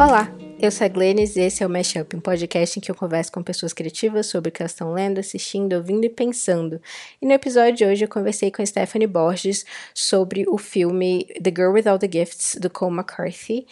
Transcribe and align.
Olá, 0.00 0.32
eu 0.60 0.70
sou 0.70 0.84
a 0.84 0.88
Glennis 0.88 1.34
e 1.34 1.40
esse 1.40 1.60
é 1.60 1.66
o 1.66 1.68
Mashup, 1.68 2.14
um 2.14 2.20
podcast 2.20 2.78
em 2.78 2.80
que 2.80 2.88
eu 2.88 2.94
converso 2.94 3.32
com 3.32 3.42
pessoas 3.42 3.72
criativas 3.72 4.26
sobre 4.26 4.48
o 4.48 4.52
que 4.52 4.62
elas 4.62 4.70
estão 4.70 4.92
lendo, 4.92 5.18
assistindo, 5.18 5.72
ouvindo 5.72 6.04
e 6.04 6.08
pensando. 6.08 6.80
E 7.20 7.26
no 7.26 7.32
episódio 7.32 7.74
de 7.74 7.84
hoje 7.84 8.04
eu 8.04 8.08
conversei 8.08 8.48
com 8.48 8.62
a 8.62 8.66
Stephanie 8.66 9.08
Borges 9.08 9.66
sobre 9.92 10.44
o 10.48 10.56
filme 10.56 11.26
The 11.42 11.50
Girl 11.50 11.72
with 11.72 11.88
All 11.88 11.98
the 11.98 12.08
Gifts, 12.10 12.56
do 12.60 12.70
Cole 12.70 12.94
McCarthy. 12.94 13.66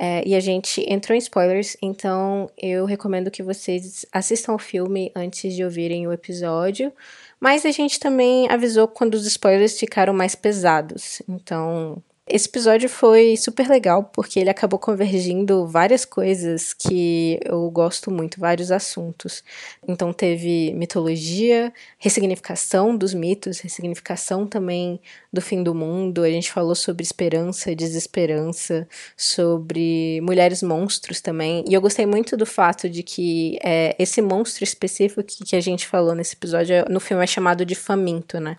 É, 0.00 0.26
e 0.26 0.34
a 0.34 0.40
gente 0.40 0.80
entrou 0.92 1.14
em 1.14 1.18
spoilers, 1.18 1.76
então 1.80 2.50
eu 2.58 2.84
recomendo 2.84 3.30
que 3.30 3.42
vocês 3.42 4.04
assistam 4.12 4.54
o 4.54 4.58
filme 4.58 5.12
antes 5.14 5.54
de 5.54 5.62
ouvirem 5.62 6.08
o 6.08 6.12
episódio. 6.12 6.92
Mas 7.38 7.64
a 7.64 7.70
gente 7.70 8.00
também 8.00 8.50
avisou 8.50 8.88
quando 8.88 9.14
os 9.14 9.24
spoilers 9.26 9.78
ficaram 9.78 10.12
mais 10.12 10.34
pesados. 10.34 11.22
Então, 11.28 12.02
esse 12.30 12.48
episódio 12.48 12.88
foi 12.88 13.36
super 13.36 13.68
legal 13.68 14.04
porque 14.04 14.38
ele 14.38 14.50
acabou 14.50 14.78
convergindo 14.78 15.66
várias 15.66 16.04
coisas 16.04 16.72
que 16.72 17.38
eu 17.44 17.70
gosto 17.70 18.10
muito, 18.10 18.40
vários 18.40 18.70
assuntos. 18.70 19.42
Então 19.86 20.12
teve 20.12 20.72
mitologia, 20.74 21.72
ressignificação 21.98 22.96
dos 22.96 23.14
mitos, 23.14 23.60
ressignificação 23.60 24.46
também 24.46 25.00
do 25.32 25.40
fim 25.40 25.62
do 25.62 25.74
mundo. 25.74 26.22
A 26.22 26.30
gente 26.30 26.52
falou 26.52 26.74
sobre 26.74 27.02
esperança, 27.02 27.74
desesperança, 27.74 28.86
sobre 29.16 30.20
mulheres 30.22 30.62
monstros 30.62 31.20
também. 31.20 31.64
E 31.68 31.74
eu 31.74 31.80
gostei 31.80 32.06
muito 32.06 32.36
do 32.36 32.46
fato 32.46 32.88
de 32.88 33.02
que 33.02 33.58
é, 33.62 33.94
esse 33.98 34.20
monstro 34.22 34.64
específico 34.64 35.22
que 35.22 35.56
a 35.56 35.60
gente 35.60 35.86
falou 35.86 36.14
nesse 36.14 36.34
episódio 36.34 36.84
no 36.88 37.00
filme 37.00 37.22
é 37.22 37.26
chamado 37.26 37.64
de 37.64 37.74
faminto, 37.74 38.38
né? 38.40 38.58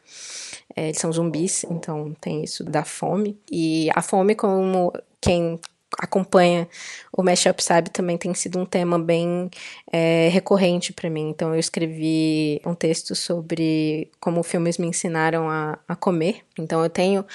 É, 0.79 0.85
eles 0.85 0.97
são 0.97 1.11
zumbis, 1.11 1.65
então 1.65 2.15
tem 2.21 2.41
isso 2.41 2.63
da 2.63 2.85
fome. 2.85 3.37
E 3.51 3.89
a 3.93 4.01
fome, 4.01 4.33
como 4.33 4.93
quem 5.19 5.59
acompanha 5.97 6.69
o 7.11 7.21
Mashup 7.21 7.61
sabe, 7.61 7.89
também 7.89 8.17
tem 8.17 8.33
sido 8.33 8.57
um 8.59 8.65
tema 8.65 8.97
bem 8.97 9.49
é, 9.91 10.29
recorrente 10.29 10.93
para 10.93 11.09
mim. 11.09 11.29
Então, 11.29 11.53
eu 11.53 11.59
escrevi 11.59 12.61
um 12.65 12.73
texto 12.73 13.13
sobre 13.13 14.09
como 14.21 14.41
filmes 14.41 14.77
me 14.77 14.87
ensinaram 14.87 15.49
a, 15.49 15.77
a 15.85 15.97
comer. 15.97 16.45
Então, 16.57 16.81
eu 16.81 16.89
tenho 16.89 17.25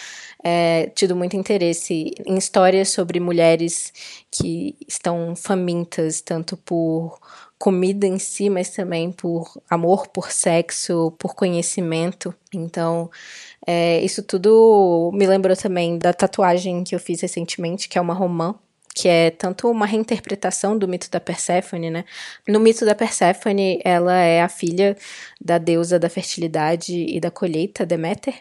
é, 0.43 0.87
tido 0.95 1.15
muito 1.15 1.37
interesse 1.37 2.15
em 2.25 2.39
histórias 2.39 2.89
sobre 2.89 3.21
mulheres 3.21 3.93
que 4.31 4.75
estão 4.89 5.37
famintas, 5.37 6.23
tanto 6.23 6.57
por 6.57 7.19
comida 7.65 8.07
em 8.07 8.19
si, 8.19 8.51
mas 8.51 8.69
também 8.69 9.11
por 9.11 9.59
amor, 9.71 10.09
por 10.09 10.31
sexo, 10.31 11.11
por 11.19 11.35
conhecimento. 11.35 12.35
Então, 12.53 13.11
é, 13.67 14.05
isso 14.05 14.23
tudo 14.23 15.11
me 15.15 15.27
lembrou 15.27 15.57
também 15.57 15.97
da 15.97 16.13
tatuagem 16.13 16.85
que 16.85 16.95
eu 16.95 17.01
fiz 17.01 17.23
recentemente, 17.23 17.89
que 17.89 17.97
é 17.97 18.01
uma 18.03 18.13
romã, 18.13 18.55
que 18.95 19.09
é 19.09 19.31
tanto 19.31 19.69
uma 19.69 19.87
reinterpretação 19.87 20.79
do 20.79 20.87
mito 20.87 21.11
da 21.11 21.19
Perséfone, 21.19 21.91
né? 21.91 22.05
No 22.47 22.61
mito 22.61 22.87
da 22.87 22.95
Perséfone, 22.95 23.81
ela 23.85 24.15
é 24.17 24.41
a 24.41 24.49
filha 24.49 24.97
da 25.41 25.59
deusa 25.59 25.99
da 25.99 26.09
fertilidade 26.09 26.95
e 26.95 27.19
da 27.19 27.31
colheita, 27.31 27.85
Deméter, 27.85 28.35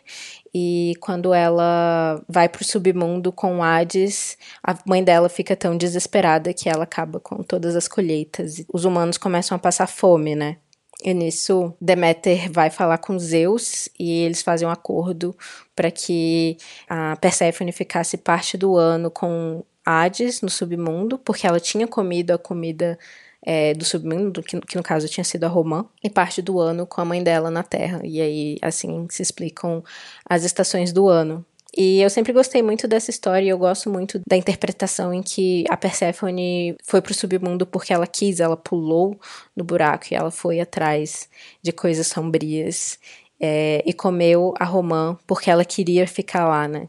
e 0.53 0.93
quando 1.01 1.33
ela 1.33 2.23
vai 2.29 2.47
pro 2.47 2.63
submundo 2.63 3.31
com 3.31 3.63
Hades, 3.63 4.37
a 4.63 4.77
mãe 4.85 5.03
dela 5.03 5.27
fica 5.27 5.55
tão 5.55 5.75
desesperada 5.75 6.53
que 6.53 6.69
ela 6.69 6.83
acaba 6.83 7.19
com 7.19 7.41
todas 7.41 7.75
as 7.75 7.87
colheitas. 7.87 8.63
Os 8.71 8.85
humanos 8.85 9.17
começam 9.17 9.55
a 9.55 9.59
passar 9.59 9.87
fome, 9.87 10.35
né? 10.35 10.57
E 11.03 11.13
nisso, 11.13 11.73
Deméter 11.81 12.49
vai 12.51 12.69
falar 12.69 12.99
com 12.99 13.19
Zeus 13.19 13.89
e 13.99 14.21
eles 14.21 14.41
fazem 14.41 14.67
um 14.67 14.71
acordo 14.71 15.35
para 15.75 15.91
que 15.91 16.55
a 16.87 17.17
Perséfone 17.17 17.71
ficasse 17.71 18.17
parte 18.17 18.55
do 18.55 18.77
ano 18.77 19.11
com 19.11 19.65
Hades 19.85 20.41
no 20.41 20.49
submundo, 20.49 21.17
porque 21.17 21.45
ela 21.47 21.59
tinha 21.59 21.87
comido 21.87 22.31
a 22.31 22.37
comida 22.37 22.97
é, 23.45 23.73
do 23.73 23.83
submundo, 23.83 24.41
que, 24.41 24.59
que, 24.61 24.77
no 24.77 24.83
caso 24.83 25.07
tinha 25.07 25.23
sido 25.23 25.43
a 25.43 25.47
Romã, 25.47 25.85
e 26.03 26.09
parte 26.09 26.41
do 26.41 26.59
ano 26.59 26.85
com 26.87 27.01
a 27.01 27.05
mãe 27.05 27.21
dela 27.21 27.51
na 27.51 27.63
Terra. 27.63 28.01
E 28.03 28.21
aí, 28.21 28.57
assim, 28.61 29.05
se 29.09 29.21
explicam 29.21 29.83
as 30.27 30.43
estações 30.43 30.93
do 30.93 31.07
ano. 31.07 31.45
E 31.75 32.01
eu 32.01 32.09
sempre 32.09 32.31
gostei 32.31 32.61
muito 32.61 32.87
dessa 32.87 33.09
história 33.09 33.45
e 33.45 33.49
eu 33.49 33.57
gosto 33.57 33.89
muito 33.89 34.21
da 34.27 34.37
interpretação 34.37 35.11
em 35.11 35.23
que 35.23 35.65
a 35.69 35.75
Persephone 35.75 36.77
foi 36.83 37.01
pro 37.01 37.15
submundo 37.15 37.65
porque 37.65 37.91
ela 37.91 38.05
quis, 38.05 38.39
ela 38.39 38.55
pulou 38.55 39.19
no 39.55 39.63
buraco 39.63 40.05
e 40.11 40.15
ela 40.15 40.29
foi 40.29 40.59
atrás 40.59 41.27
de 41.63 41.71
coisas 41.71 42.05
sombrias 42.05 42.99
é, 43.39 43.81
e 43.87 43.91
comeu 43.91 44.53
a 44.59 44.65
Romã 44.65 45.17
porque 45.25 45.49
ela 45.49 45.65
queria 45.65 46.05
ficar 46.05 46.47
lá, 46.47 46.67
né? 46.67 46.87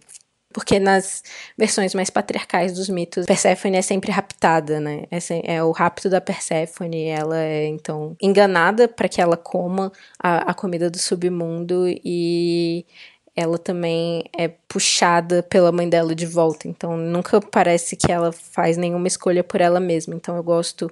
Porque 0.54 0.78
nas 0.78 1.24
versões 1.58 1.96
mais 1.96 2.10
patriarcais 2.10 2.72
dos 2.72 2.88
mitos, 2.88 3.26
Perséfone 3.26 3.76
é 3.76 3.82
sempre 3.82 4.12
raptada, 4.12 4.78
né? 4.78 5.02
É, 5.10 5.56
é 5.56 5.64
o 5.64 5.72
rapto 5.72 6.08
da 6.08 6.20
Perséfone, 6.20 7.06
ela 7.06 7.42
é 7.42 7.66
então 7.66 8.16
enganada 8.22 8.86
para 8.86 9.08
que 9.08 9.20
ela 9.20 9.36
coma 9.36 9.90
a, 10.16 10.52
a 10.52 10.54
comida 10.54 10.88
do 10.88 10.96
submundo 10.96 11.86
e 11.88 12.86
ela 13.34 13.58
também 13.58 14.22
é 14.32 14.46
puxada 14.46 15.42
pela 15.42 15.72
mãe 15.72 15.88
dela 15.88 16.14
de 16.14 16.24
volta. 16.24 16.68
Então 16.68 16.96
nunca 16.96 17.40
parece 17.40 17.96
que 17.96 18.12
ela 18.12 18.30
faz 18.30 18.76
nenhuma 18.76 19.08
escolha 19.08 19.42
por 19.42 19.60
ela 19.60 19.80
mesma. 19.80 20.14
Então 20.14 20.36
eu 20.36 20.42
gosto 20.44 20.88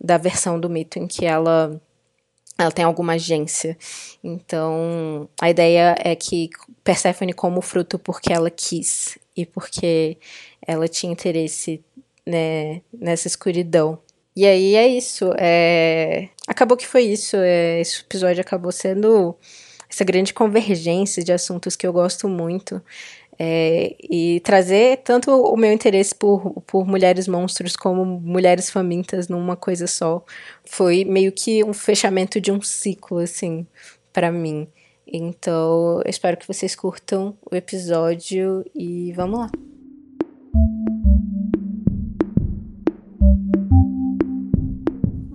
da 0.00 0.16
versão 0.16 0.58
do 0.58 0.70
mito 0.70 0.98
em 0.98 1.06
que 1.06 1.26
ela 1.26 1.78
ela 2.58 2.70
tem 2.70 2.84
alguma 2.84 3.14
agência. 3.14 3.76
Então, 4.22 5.28
a 5.40 5.50
ideia 5.50 5.94
é 5.98 6.14
que 6.14 6.50
Persephone 6.84 7.32
come 7.32 7.58
o 7.58 7.62
fruto 7.62 7.98
porque 7.98 8.32
ela 8.32 8.50
quis 8.50 9.18
e 9.36 9.46
porque 9.46 10.16
ela 10.66 10.86
tinha 10.88 11.12
interesse 11.12 11.82
né, 12.26 12.82
nessa 12.92 13.26
escuridão. 13.26 13.98
E 14.34 14.46
aí 14.46 14.74
é 14.74 14.86
isso. 14.86 15.30
É... 15.38 16.28
Acabou 16.46 16.76
que 16.76 16.86
foi 16.86 17.02
isso. 17.02 17.36
É... 17.36 17.80
Esse 17.80 18.00
episódio 18.00 18.40
acabou 18.40 18.72
sendo 18.72 19.36
essa 19.88 20.04
grande 20.04 20.32
convergência 20.32 21.22
de 21.22 21.32
assuntos 21.32 21.76
que 21.76 21.86
eu 21.86 21.92
gosto 21.92 22.28
muito. 22.28 22.80
É, 23.44 23.96
e 24.08 24.38
trazer 24.44 24.98
tanto 24.98 25.32
o 25.32 25.56
meu 25.56 25.72
interesse 25.72 26.14
por, 26.14 26.62
por 26.64 26.86
mulheres 26.86 27.26
monstros 27.26 27.74
como 27.74 28.04
mulheres 28.04 28.70
famintas 28.70 29.26
numa 29.26 29.56
coisa 29.56 29.88
só 29.88 30.24
foi 30.64 31.04
meio 31.04 31.32
que 31.32 31.64
um 31.64 31.72
fechamento 31.72 32.40
de 32.40 32.52
um 32.52 32.62
ciclo, 32.62 33.18
assim, 33.18 33.66
para 34.12 34.30
mim. 34.30 34.68
Então, 35.04 36.00
eu 36.04 36.08
espero 36.08 36.36
que 36.36 36.46
vocês 36.46 36.76
curtam 36.76 37.36
o 37.50 37.56
episódio 37.56 38.64
e 38.72 39.12
vamos 39.12 39.40
lá. 39.40 39.50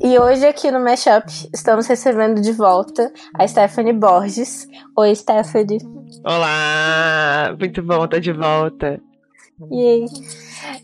E 0.07 0.17
hoje 0.17 0.45
aqui 0.47 0.71
no 0.71 0.79
Mashup 0.79 1.29
estamos 1.53 1.85
recebendo 1.85 2.39
de 2.39 2.53
volta 2.53 3.11
a 3.37 3.45
Stephanie 3.45 3.91
Borges. 3.91 4.65
Oi, 4.97 5.13
Stephanie. 5.13 5.79
Olá, 6.23 7.53
muito 7.59 7.83
bom 7.83 8.05
estar 8.05 8.17
de 8.17 8.31
volta. 8.31 9.01
E, 9.69 10.05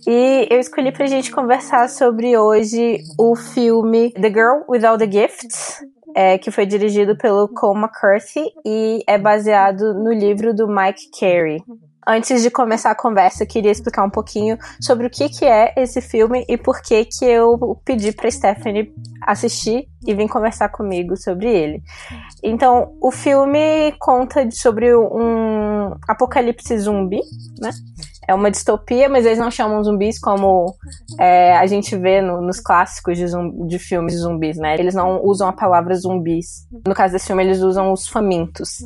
e 0.06 0.48
eu 0.52 0.60
escolhi 0.60 0.92
pra 0.92 1.06
gente 1.06 1.32
conversar 1.32 1.88
sobre 1.88 2.38
hoje 2.38 2.98
o 3.18 3.34
filme 3.34 4.12
The 4.12 4.28
Girl 4.28 4.66
with 4.68 4.84
All 4.84 4.98
the 4.98 5.10
Gifts, 5.10 5.80
é, 6.14 6.38
que 6.38 6.52
foi 6.52 6.66
dirigido 6.66 7.18
pelo 7.18 7.48
Cole 7.48 7.80
McCarthy 7.80 8.52
e 8.66 9.06
é 9.08 9.18
baseado 9.18 9.94
no 9.94 10.12
livro 10.12 10.54
do 10.54 10.68
Mike 10.68 11.10
Carey. 11.18 11.64
Antes 12.06 12.42
de 12.42 12.50
começar 12.50 12.92
a 12.92 12.96
conversa, 12.96 13.46
queria 13.46 13.72
explicar 13.72 14.04
um 14.04 14.10
pouquinho 14.10 14.58
sobre 14.82 15.08
o 15.08 15.10
que, 15.10 15.30
que 15.30 15.46
é 15.46 15.74
esse 15.78 16.02
filme 16.02 16.46
e 16.48 16.58
por 16.58 16.82
que, 16.82 17.06
que 17.06 17.26
eu 17.26 17.80
pedi 17.86 18.12
para 18.12 18.30
Stephanie 18.30 18.94
assistir 19.22 19.88
e 20.06 20.14
vir 20.14 20.28
conversar 20.28 20.70
comigo 20.70 21.16
sobre 21.16 21.48
ele. 21.48 21.82
Então, 22.44 22.94
o 23.02 23.12
filme 23.12 23.94
conta 24.00 24.50
sobre 24.52 24.94
um 24.96 25.96
apocalipse 26.08 26.78
zumbi, 26.78 27.22
né? 27.60 27.72
É 28.28 28.34
uma 28.34 28.50
distopia, 28.50 29.10
mas 29.10 29.26
eles 29.26 29.40
não 29.40 29.52
chamam 29.52 29.84
zumbis 29.84 30.20
como 30.20 30.76
é, 31.20 31.56
a 31.56 31.66
gente 31.68 31.96
vê 31.96 32.22
no, 32.22 32.42
nos 32.42 32.60
clássicos 32.60 33.18
de, 33.18 33.28
zumbi, 33.28 33.68
de, 33.68 33.80
filmes 33.80 34.14
de 34.14 34.20
zumbis, 34.20 34.58
né? 34.58 34.76
Eles 34.76 34.96
não 34.96 35.24
usam 35.24 35.48
a 35.48 35.54
palavra 35.54 35.96
zumbis. 35.96 36.68
No 36.88 36.94
caso 36.94 37.14
desse 37.14 37.28
filme, 37.28 37.44
eles 37.44 37.62
usam 37.62 37.92
os 37.92 38.08
famintos. 38.08 38.78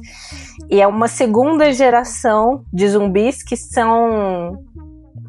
E 0.69 0.81
é 0.81 0.87
uma 0.87 1.07
segunda 1.07 1.71
geração 1.71 2.63
de 2.73 2.87
zumbis 2.87 3.43
que 3.43 3.55
são 3.55 4.57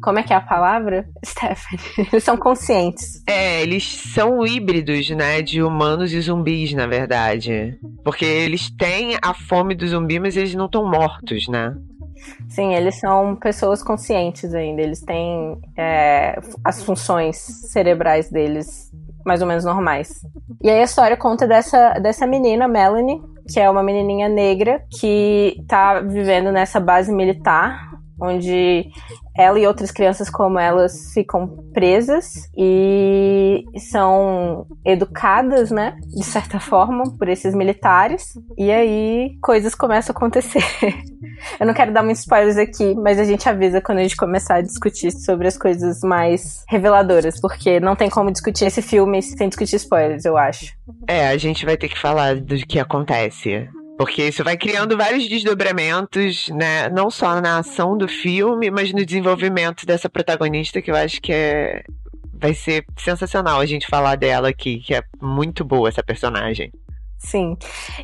como 0.01 0.19
é 0.19 0.23
que 0.23 0.33
é 0.33 0.35
a 0.35 0.41
palavra, 0.41 1.07
Stephanie? 1.23 1.79
Eles 2.11 2.23
são 2.23 2.37
conscientes. 2.37 3.21
É, 3.27 3.61
eles 3.61 3.83
são 4.13 4.45
híbridos, 4.45 5.09
né? 5.09 5.41
De 5.41 5.61
humanos 5.61 6.13
e 6.13 6.21
zumbis, 6.21 6.73
na 6.73 6.87
verdade. 6.87 7.77
Porque 8.03 8.23
eles 8.23 8.69
têm 8.71 9.17
a 9.21 9.33
fome 9.33 9.75
do 9.75 9.85
zumbi, 9.85 10.19
mas 10.19 10.37
eles 10.37 10.55
não 10.55 10.65
estão 10.65 10.89
mortos, 10.89 11.47
né? 11.49 11.75
Sim, 12.49 12.73
eles 12.73 12.99
são 12.99 13.35
pessoas 13.35 13.83
conscientes 13.83 14.53
ainda. 14.53 14.81
Eles 14.81 15.01
têm 15.01 15.57
é, 15.77 16.39
as 16.63 16.83
funções 16.83 17.37
cerebrais 17.37 18.29
deles 18.29 18.91
mais 19.25 19.41
ou 19.41 19.47
menos 19.47 19.63
normais. 19.63 20.09
E 20.61 20.69
aí 20.69 20.79
a 20.79 20.83
história 20.83 21.15
conta 21.15 21.47
dessa, 21.47 21.93
dessa 21.99 22.25
menina, 22.25 22.67
Melanie, 22.67 23.21
que 23.47 23.59
é 23.59 23.69
uma 23.69 23.83
menininha 23.83 24.27
negra 24.29 24.81
que 24.99 25.55
tá 25.67 25.99
vivendo 25.99 26.51
nessa 26.51 26.79
base 26.79 27.11
militar, 27.11 27.91
onde 28.21 28.89
ela 29.39 29.57
e 29.57 29.65
outras 29.65 29.89
crianças 29.89 30.29
como 30.29 30.59
elas 30.59 31.13
ficam 31.13 31.47
presas 31.73 32.49
e 32.57 33.63
são 33.77 34.67
educadas, 34.83 35.71
né, 35.71 35.97
de 36.07 36.23
certa 36.23 36.59
forma, 36.61 37.03
por 37.17 37.29
esses 37.29 37.55
militares. 37.55 38.33
E 38.57 38.69
aí 38.69 39.37
coisas 39.41 39.73
começam 39.73 40.13
a 40.13 40.17
acontecer. 40.17 40.63
Eu 41.57 41.65
não 41.65 41.73
quero 41.73 41.93
dar 41.93 42.03
muitos 42.03 42.21
spoilers 42.21 42.57
aqui, 42.57 42.93
mas 42.95 43.17
a 43.17 43.23
gente 43.23 43.47
avisa 43.47 43.79
quando 43.79 43.99
a 43.99 44.01
gente 44.01 44.17
começar 44.17 44.55
a 44.55 44.61
discutir 44.61 45.11
sobre 45.11 45.47
as 45.47 45.57
coisas 45.57 46.01
mais 46.01 46.63
reveladoras, 46.67 47.39
porque 47.39 47.79
não 47.79 47.95
tem 47.95 48.09
como 48.09 48.31
discutir 48.31 48.65
esse 48.65 48.81
filme 48.81 49.21
sem 49.21 49.47
discutir 49.47 49.77
spoilers, 49.77 50.25
eu 50.25 50.37
acho. 50.37 50.73
É, 51.07 51.29
a 51.29 51.37
gente 51.37 51.65
vai 51.65 51.77
ter 51.77 51.87
que 51.87 51.97
falar 51.97 52.35
do 52.35 52.55
que 52.57 52.77
acontece. 52.77 53.69
Porque 53.99 54.29
isso 54.29 54.45
vai 54.45 54.55
criando 54.55 54.95
vários 54.95 55.27
desdobramentos, 55.27 56.47
né? 56.47 56.87
Não 56.87 57.11
só 57.11 57.41
na 57.41 57.57
ação 57.57 57.97
do 57.97 58.07
filme, 58.07 58.71
mas 58.71 58.93
no 58.93 59.05
desenvolvimento 59.05 59.85
dessa 59.85 60.09
protagonista, 60.09 60.81
que 60.81 60.89
eu 60.89 60.95
acho 60.95 61.21
que 61.21 61.33
é. 61.33 61.83
Vai 62.33 62.53
ser 62.53 62.85
sensacional 62.97 63.59
a 63.59 63.65
gente 63.65 63.87
falar 63.87 64.15
dela 64.15 64.47
aqui, 64.47 64.79
que 64.79 64.95
é 64.95 65.03
muito 65.21 65.65
boa 65.65 65.89
essa 65.89 66.01
personagem. 66.01 66.71
Sim. 67.19 67.57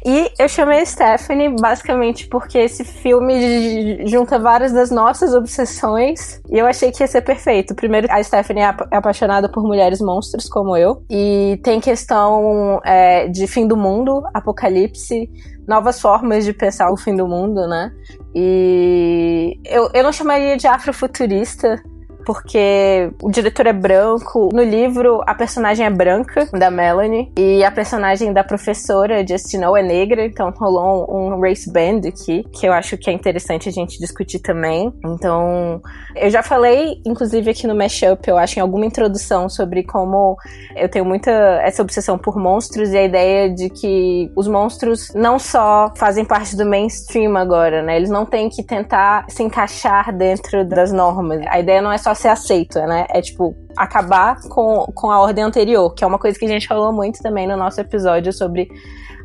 E 0.06 0.30
eu 0.38 0.48
chamei 0.50 0.86
Stephanie 0.86 1.50
basicamente 1.50 2.28
porque 2.28 2.58
esse 2.58 2.84
filme 2.84 4.06
junta 4.06 4.38
várias 4.38 4.74
das 4.74 4.92
nossas 4.92 5.34
obsessões 5.34 6.42
e 6.52 6.58
eu 6.60 6.68
achei 6.68 6.92
que 6.92 7.02
ia 7.02 7.08
ser 7.08 7.22
perfeito. 7.22 7.74
Primeiro, 7.74 8.08
a 8.12 8.22
Stephanie 8.22 8.64
é, 8.64 8.76
é 8.92 8.98
apaixonada 8.98 9.48
por 9.48 9.64
mulheres 9.64 10.02
monstros 10.02 10.50
como 10.50 10.76
eu 10.76 11.02
e 11.10 11.58
tem 11.64 11.80
questão 11.80 12.82
é, 12.84 13.30
de 13.30 13.48
fim 13.48 13.66
do 13.66 13.78
mundo, 13.78 14.22
apocalipse, 14.34 15.30
novas 15.66 16.02
formas 16.02 16.44
de 16.44 16.52
pensar 16.52 16.92
o 16.92 16.98
fim 16.98 17.16
do 17.16 17.26
mundo, 17.26 17.66
né? 17.68 17.92
E 18.36 19.58
eu, 19.66 19.90
eu 19.94 20.04
não 20.04 20.12
chamaria 20.12 20.58
de 20.58 20.68
afrofuturista, 20.68 21.82
porque 22.26 23.12
o 23.22 23.30
diretor 23.30 23.68
é 23.68 23.74
branco. 23.74 24.50
No 24.54 24.64
livro, 24.64 25.22
a 25.26 25.36
personagem 25.36 25.86
é 25.86 25.90
branca, 25.90 26.48
da 26.52 26.72
Melanie, 26.72 27.32
e 27.38 27.64
a 27.64 27.72
personagem 27.72 28.34
da 28.34 28.44
professora, 28.44 29.26
Justino, 29.26 29.76
é 29.76 29.84
negra, 29.84 30.26
então 30.26 30.52
rolou 30.52 31.06
um, 31.10 31.34
um 31.34 31.40
race 31.40 31.72
band 31.72 32.08
aqui, 32.08 32.44
que 32.54 32.66
eu 32.66 32.74
acho 32.74 32.98
que 32.98 33.10
é 33.10 33.14
interessante 33.14 33.70
a 33.70 33.72
gente 33.72 34.00
discutir 34.00 34.40
também. 34.40 34.92
Então, 35.06 35.82
eu 36.16 36.30
já 36.30 36.42
falei, 36.42 37.02
inclusive 37.06 37.52
aqui 37.52 37.68
no 37.68 37.76
Mashup, 37.76 38.28
eu 38.28 38.38
acho, 38.38 38.60
em 38.60 38.62
alguma 38.62 38.86
introdução 38.86 39.48
sobre 39.50 39.84
como 39.84 40.38
eu 40.76 40.90
tenho 40.90 41.06
muita 41.06 41.32
essa 41.62 41.82
obsessão 41.82 42.18
por 42.18 42.38
monstros 42.38 42.90
e 42.90 42.98
a 42.98 43.04
ideia 43.04 43.54
de 43.54 43.70
que 43.70 44.32
os 44.36 44.48
monstros 44.48 45.14
não 45.14 45.38
só 45.38 45.94
fazem 45.96 46.26
parte 46.26 46.56
do 46.56 46.66
mainstream 46.66 47.36
agora, 47.38 47.82
né? 47.82 47.98
Eles 47.98 48.10
não 48.10 48.26
têm 48.26 48.50
que 48.50 48.64
tentar 48.64 49.26
se 49.30 49.44
encaixar 49.44 50.16
dentro 50.16 50.66
das 50.66 50.92
normas. 50.92 51.42
A 51.48 51.60
ideia 51.60 51.82
não 51.82 51.92
é 51.92 51.98
só 51.98 52.15
ser 52.16 52.30
aceito, 52.30 52.80
né? 52.80 53.06
É 53.10 53.22
tipo 53.22 53.56
acabar 53.78 54.40
com, 54.50 54.86
com 54.94 55.12
a 55.12 55.20
ordem 55.20 55.44
anterior, 55.44 55.94
que 55.94 56.04
é 56.04 56.08
uma 56.08 56.20
coisa 56.20 56.38
que 56.38 56.46
a 56.46 56.50
gente 56.50 56.68
falou 56.68 56.92
muito 56.92 57.22
também 57.22 57.48
no 57.48 57.58
nosso 57.58 57.80
episódio 57.80 58.32
sobre 58.34 58.70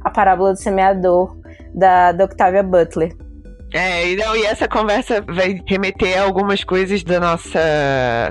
a 0.02 0.10
parábola 0.10 0.52
do 0.52 0.58
semeador 0.58 1.36
da, 1.74 2.12
da 2.12 2.24
Octavia 2.24 2.62
Butler. 2.62 3.16
É, 3.72 4.16
não, 4.16 4.34
e 4.34 4.44
essa 4.44 4.66
conversa 4.66 5.20
vai 5.20 5.62
remeter 5.64 6.18
a 6.18 6.24
algumas 6.24 6.64
coisas 6.64 7.04
da 7.04 7.20
nossa 7.20 7.60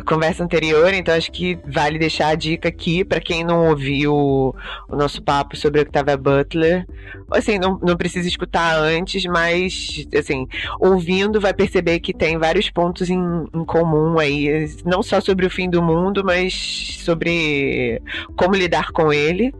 conversa 0.06 0.44
anterior, 0.44 0.94
então 0.94 1.15
acho 1.15 1.31
que 1.31 1.57
vale 1.65 1.97
deixar 1.97 2.30
a 2.30 2.36
dica 2.36 2.68
aqui 2.68 3.06
para 3.06 3.21
quem 3.21 3.44
não 3.44 3.69
ouviu 3.69 4.13
o, 4.13 4.56
o 4.89 4.95
nosso 4.97 5.24
papo 5.24 5.56
sobre 5.56 5.81
Octavia 5.81 6.18
Butler. 6.18 6.86
Assim, 7.31 7.57
não, 7.57 7.80
não 7.81 7.95
precisa 7.95 8.27
escutar 8.27 8.77
antes, 8.77 9.24
mas, 9.25 10.06
assim, 10.18 10.45
ouvindo 10.80 11.39
vai 11.39 11.53
perceber 11.53 12.01
que 12.01 12.13
tem 12.13 12.38
vários 12.38 12.69
pontos 12.69 13.09
em, 13.09 13.21
em 13.53 13.63
comum 13.63 14.19
aí, 14.19 14.69
não 14.86 15.01
só 15.01 15.21
sobre 15.21 15.45
o 15.45 15.50
fim 15.50 15.69
do 15.69 15.81
mundo, 15.81 16.21
mas 16.24 16.97
sobre 17.06 18.01
como 18.36 18.56
lidar 18.56 18.91
com 18.91 19.13
ele. 19.13 19.53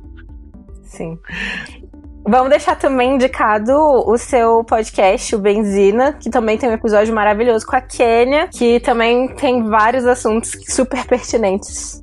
Sim. 0.84 1.18
Vamos 2.30 2.52
deixar 2.52 2.76
também 2.76 3.16
indicado 3.16 3.74
o 3.74 4.16
seu 4.16 4.64
podcast, 4.64 5.36
o 5.36 5.40
Benzina, 5.40 6.14
que 6.14 6.30
também 6.30 6.60
tem 6.60 6.70
um 6.70 6.74
episódio 6.74 7.12
maravilhoso 7.12 7.66
com 7.66 7.76
a 7.76 7.82
Kênia, 7.82 8.48
que 8.50 8.80
também 8.82 9.30
tem 9.30 9.64
vários 9.64 10.06
assuntos 10.06 10.52
super 10.68 11.08
pertinentes, 11.08 12.00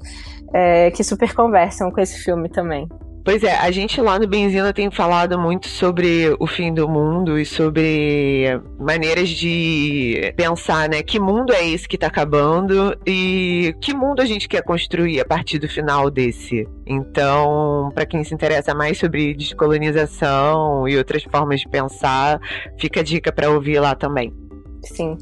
é, 0.52 0.90
que 0.90 1.04
super 1.04 1.32
conversam 1.32 1.92
com 1.92 2.00
esse 2.00 2.24
filme 2.24 2.48
também. 2.48 2.88
Pois 3.26 3.42
é, 3.42 3.56
a 3.56 3.72
gente 3.72 4.00
lá 4.00 4.20
no 4.20 4.28
Benzina 4.28 4.72
tem 4.72 4.88
falado 4.88 5.36
muito 5.36 5.66
sobre 5.66 6.32
o 6.38 6.46
fim 6.46 6.72
do 6.72 6.88
mundo 6.88 7.36
e 7.36 7.44
sobre 7.44 8.44
maneiras 8.78 9.30
de 9.30 10.32
pensar, 10.36 10.88
né? 10.88 11.02
Que 11.02 11.18
mundo 11.18 11.52
é 11.52 11.66
esse 11.66 11.88
que 11.88 11.98
tá 11.98 12.06
acabando 12.06 12.96
e 13.04 13.74
que 13.80 13.92
mundo 13.92 14.22
a 14.22 14.24
gente 14.24 14.48
quer 14.48 14.62
construir 14.62 15.18
a 15.20 15.24
partir 15.24 15.58
do 15.58 15.66
final 15.66 16.08
desse. 16.08 16.68
Então, 16.86 17.90
para 17.92 18.06
quem 18.06 18.22
se 18.22 18.32
interessa 18.32 18.72
mais 18.72 18.96
sobre 18.96 19.34
descolonização 19.34 20.86
e 20.86 20.96
outras 20.96 21.24
formas 21.24 21.58
de 21.58 21.68
pensar, 21.68 22.40
fica 22.78 23.00
a 23.00 23.02
dica 23.02 23.32
para 23.32 23.50
ouvir 23.50 23.80
lá 23.80 23.96
também. 23.96 24.32
Sim. 24.84 25.18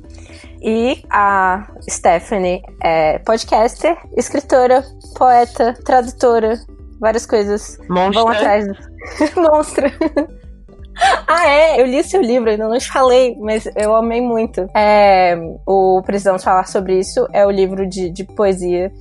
E 0.61 1.03
a 1.09 1.73
Stephanie 1.89 2.61
é 2.83 3.19
podcaster, 3.21 3.97
escritora, 4.15 4.85
poeta, 5.17 5.73
tradutora, 5.87 6.61
várias 7.01 7.27
coisas 7.27 7.79
Monstra. 7.89 8.23
vão 8.23 8.29
atrás. 8.29 8.67
Monstro. 9.37 9.87
Ah, 11.27 11.49
é, 11.49 11.81
eu 11.81 11.87
li 11.87 12.03
seu 12.05 12.23
livro, 12.23 12.49
ainda 12.49 12.69
não 12.69 12.79
te 12.79 12.89
falei, 12.89 13.37
mas 13.41 13.69
eu 13.77 13.95
amei 13.95 14.21
muito. 14.21 14.69
É, 14.77 15.37
o 15.67 16.01
Precisamos 16.03 16.45
Falar 16.45 16.67
sobre 16.67 16.99
Isso 16.99 17.27
é 17.33 17.45
o 17.45 17.51
livro 17.51 17.87
de, 17.87 18.11
de 18.11 18.25
poesia 18.25 18.93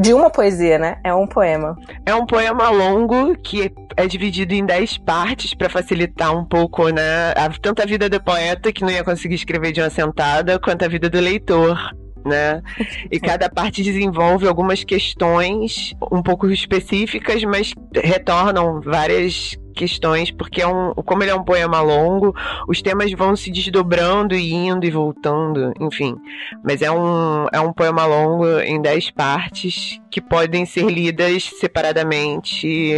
de 0.00 0.14
uma 0.14 0.30
poesia, 0.30 0.78
né? 0.78 0.98
É 1.02 1.12
um 1.12 1.26
poema. 1.26 1.76
É 2.06 2.14
um 2.14 2.24
poema 2.24 2.70
longo 2.70 3.36
que 3.36 3.72
é 3.96 4.06
dividido 4.06 4.54
em 4.54 4.64
dez 4.64 4.96
partes 4.96 5.54
para 5.54 5.68
facilitar 5.68 6.36
um 6.36 6.44
pouco, 6.44 6.88
né? 6.88 7.34
Tanto 7.60 7.82
a 7.82 7.86
vida 7.86 8.08
do 8.08 8.22
poeta, 8.22 8.72
que 8.72 8.82
não 8.82 8.90
ia 8.90 9.04
conseguir 9.04 9.34
escrever 9.34 9.72
de 9.72 9.80
uma 9.80 9.90
sentada, 9.90 10.58
quanto 10.58 10.84
a 10.84 10.88
vida 10.88 11.10
do 11.10 11.18
leitor 11.20 11.76
né? 12.24 12.62
E 13.10 13.18
cada 13.20 13.48
parte 13.48 13.82
desenvolve 13.82 14.46
algumas 14.46 14.84
questões 14.84 15.94
um 16.10 16.22
pouco 16.22 16.48
específicas, 16.50 17.42
mas 17.44 17.74
retornam 17.94 18.80
várias 18.80 19.56
questões, 19.72 20.30
porque 20.30 20.60
é 20.62 20.66
um, 20.66 20.92
como 20.94 21.22
ele 21.22 21.30
é 21.30 21.34
um 21.34 21.44
poema 21.44 21.80
longo, 21.80 22.34
os 22.68 22.82
temas 22.82 23.10
vão 23.12 23.34
se 23.34 23.50
desdobrando 23.50 24.34
e 24.34 24.52
indo 24.52 24.86
e 24.86 24.90
voltando, 24.90 25.72
enfim. 25.80 26.14
Mas 26.62 26.82
é 26.82 26.90
um, 26.90 27.46
é 27.52 27.60
um 27.60 27.72
poema 27.72 28.04
longo 28.04 28.60
em 28.60 28.80
dez 28.80 29.10
partes 29.10 30.00
que 30.10 30.20
podem 30.20 30.66
ser 30.66 30.90
lidas 30.90 31.44
separadamente 31.58 32.92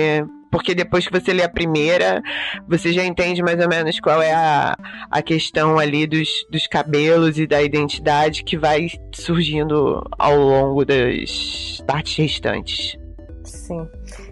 porque 0.55 0.73
depois 0.73 1.05
que 1.05 1.11
você 1.11 1.33
lê 1.33 1.43
a 1.43 1.49
primeira, 1.49 2.23
você 2.69 2.93
já 2.93 3.05
entende 3.05 3.43
mais 3.43 3.61
ou 3.61 3.69
menos 3.69 3.99
qual 3.99 4.23
é 4.23 4.33
a, 4.33 4.79
a 5.11 5.21
questão 5.21 5.81
ali 5.81 6.07
dos, 6.07 6.29
dos 6.49 6.69
cabelos 6.69 7.41
e 7.41 7.45
da 7.45 7.61
identidade 7.61 8.45
que 8.45 8.57
vai 8.57 8.87
surgindo 9.13 10.01
ao 10.17 10.37
longo 10.37 10.85
das 10.85 11.83
partes 11.89 12.17
restantes. 12.17 12.97
Sim. 13.43 13.85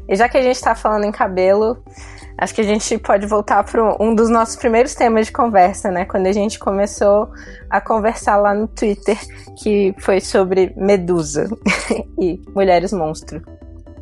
E 0.08 0.14
já 0.14 0.28
que 0.28 0.38
a 0.38 0.42
gente 0.42 0.54
está 0.54 0.76
falando 0.76 1.02
em 1.02 1.10
cabelo, 1.10 1.82
acho 2.38 2.54
que 2.54 2.60
a 2.60 2.64
gente 2.64 2.96
pode 2.98 3.26
voltar 3.26 3.64
para 3.64 4.00
um 4.00 4.14
dos 4.14 4.30
nossos 4.30 4.54
primeiros 4.54 4.94
temas 4.94 5.26
de 5.26 5.32
conversa, 5.32 5.90
né? 5.90 6.04
Quando 6.04 6.28
a 6.28 6.32
gente 6.32 6.56
começou 6.56 7.32
a 7.68 7.80
conversar 7.80 8.36
lá 8.36 8.54
no 8.54 8.68
Twitter, 8.68 9.18
que 9.60 9.92
foi 9.98 10.20
sobre 10.20 10.72
Medusa 10.76 11.48
e 12.16 12.40
Mulheres 12.54 12.92
Monstro. 12.92 13.42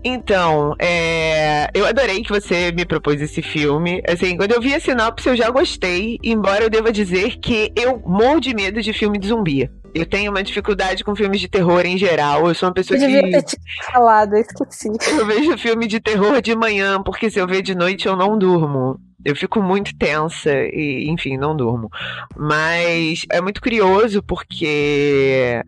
Então, 0.04 0.74
é... 0.78 1.68
eu 1.74 1.86
adorei 1.86 2.22
que 2.22 2.30
você 2.30 2.72
me 2.72 2.84
propôs 2.84 3.20
esse 3.20 3.42
filme. 3.42 4.02
Assim, 4.08 4.36
quando 4.36 4.52
eu 4.52 4.60
vi 4.60 4.74
a 4.74 4.80
sinopse, 4.80 5.28
eu 5.28 5.36
já 5.36 5.50
gostei, 5.50 6.18
embora 6.22 6.64
eu 6.64 6.70
deva 6.70 6.90
dizer 6.90 7.38
que 7.38 7.72
eu 7.76 7.98
morro 7.98 8.40
de 8.40 8.54
medo 8.54 8.80
de 8.80 8.92
filme 8.92 9.18
de 9.18 9.28
zumbi. 9.28 9.70
Eu 9.94 10.06
tenho 10.06 10.30
uma 10.30 10.42
dificuldade 10.42 11.02
com 11.04 11.16
filmes 11.16 11.40
de 11.40 11.48
terror 11.48 11.84
em 11.84 11.98
geral. 11.98 12.46
Eu 12.46 12.54
sou 12.54 12.68
uma 12.68 12.74
pessoa 12.74 12.96
eu 12.96 13.00
que. 13.00 13.12
Devia 13.12 13.30
ter 13.30 13.42
te 13.42 13.56
falado, 13.92 14.34
eu 14.34 14.40
esqueci. 14.40 14.88
Eu 15.18 15.26
vejo 15.26 15.58
filme 15.58 15.86
de 15.86 16.00
terror 16.00 16.40
de 16.40 16.54
manhã, 16.54 17.02
porque 17.02 17.30
se 17.30 17.38
eu 17.38 17.46
ver 17.46 17.62
de 17.62 17.74
noite 17.74 18.06
eu 18.06 18.16
não 18.16 18.38
durmo. 18.38 18.98
Eu 19.24 19.36
fico 19.36 19.62
muito 19.62 19.94
tensa 19.96 20.50
e, 20.50 21.08
enfim, 21.08 21.36
não 21.36 21.56
durmo. 21.56 21.90
Mas 22.36 23.24
é 23.30 23.40
muito 23.40 23.60
curioso 23.60 24.22
porque 24.22 25.62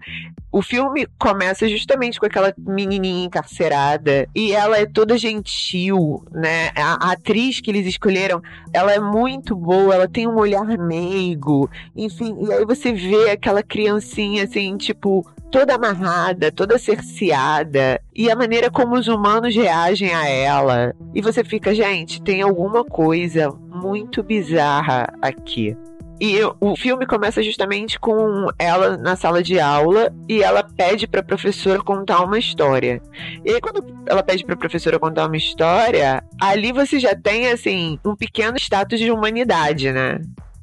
o 0.53 0.61
filme 0.61 1.07
começa 1.19 1.67
justamente 1.67 2.21
com 2.21 2.27
aquela 2.27 2.55
menininha 2.59 3.25
encarcerada 3.25 4.29
e 4.35 4.53
ela 4.53 4.79
é 4.79 4.85
toda 4.85 5.17
gentil, 5.17 6.23
né? 6.31 6.69
A, 6.77 7.09
a, 7.09 7.13
atriz 7.13 7.61
que 7.61 7.71
eles 7.71 7.87
escolheram, 7.87 8.43
ela 8.73 8.93
é 8.93 9.01
muito 9.01 9.57
boa, 9.57 9.95
ela 9.95 10.09
tem 10.09 10.29
um 10.29 10.37
olhar 10.37 10.67
meigo, 10.77 11.71
enfim. 11.97 12.37
E 12.41 12.53
aí 12.53 12.65
você 12.67 12.93
vê 12.93 13.31
aquela 13.31 13.63
criancinha 13.63 14.45
assim, 14.45 14.77
tipo, 14.77 15.27
toda 15.53 15.75
amarrada, 15.75 16.51
toda 16.51 16.79
cerceada, 16.79 18.01
e 18.17 18.31
a 18.31 18.35
maneira 18.35 18.71
como 18.71 18.97
os 18.97 19.07
humanos 19.07 19.55
reagem 19.55 20.13
a 20.13 20.27
ela. 20.27 20.95
E 21.15 21.21
você 21.21 21.45
fica, 21.45 21.75
gente, 21.75 22.23
tem 22.23 22.41
alguma 22.41 22.83
coisa 22.83 23.51
muito 23.51 24.23
bizarra 24.23 25.13
aqui. 25.21 25.77
E 26.21 26.39
o 26.61 26.77
filme 26.77 27.05
começa 27.05 27.43
justamente 27.43 27.99
com 27.99 28.47
ela 28.57 28.97
na 28.97 29.17
sala 29.17 29.43
de 29.43 29.59
aula 29.59 30.15
e 30.29 30.41
ela 30.41 30.63
pede 30.63 31.07
para 31.07 31.19
a 31.19 31.25
professora 31.25 31.83
contar 31.83 32.23
uma 32.23 32.39
história. 32.39 33.03
E 33.45 33.51
aí 33.51 33.61
quando 33.61 33.85
ela 34.07 34.23
pede 34.23 34.45
para 34.45 34.55
a 34.55 34.59
professora 34.59 35.01
contar 35.01 35.27
uma 35.27 35.37
história, 35.37 36.23
ali 36.41 36.71
você 36.71 37.01
já 37.01 37.15
tem 37.15 37.49
assim 37.49 37.99
um 38.05 38.15
pequeno 38.15 38.57
status 38.57 39.01
de 39.01 39.11
humanidade, 39.11 39.91
né? 39.91 40.21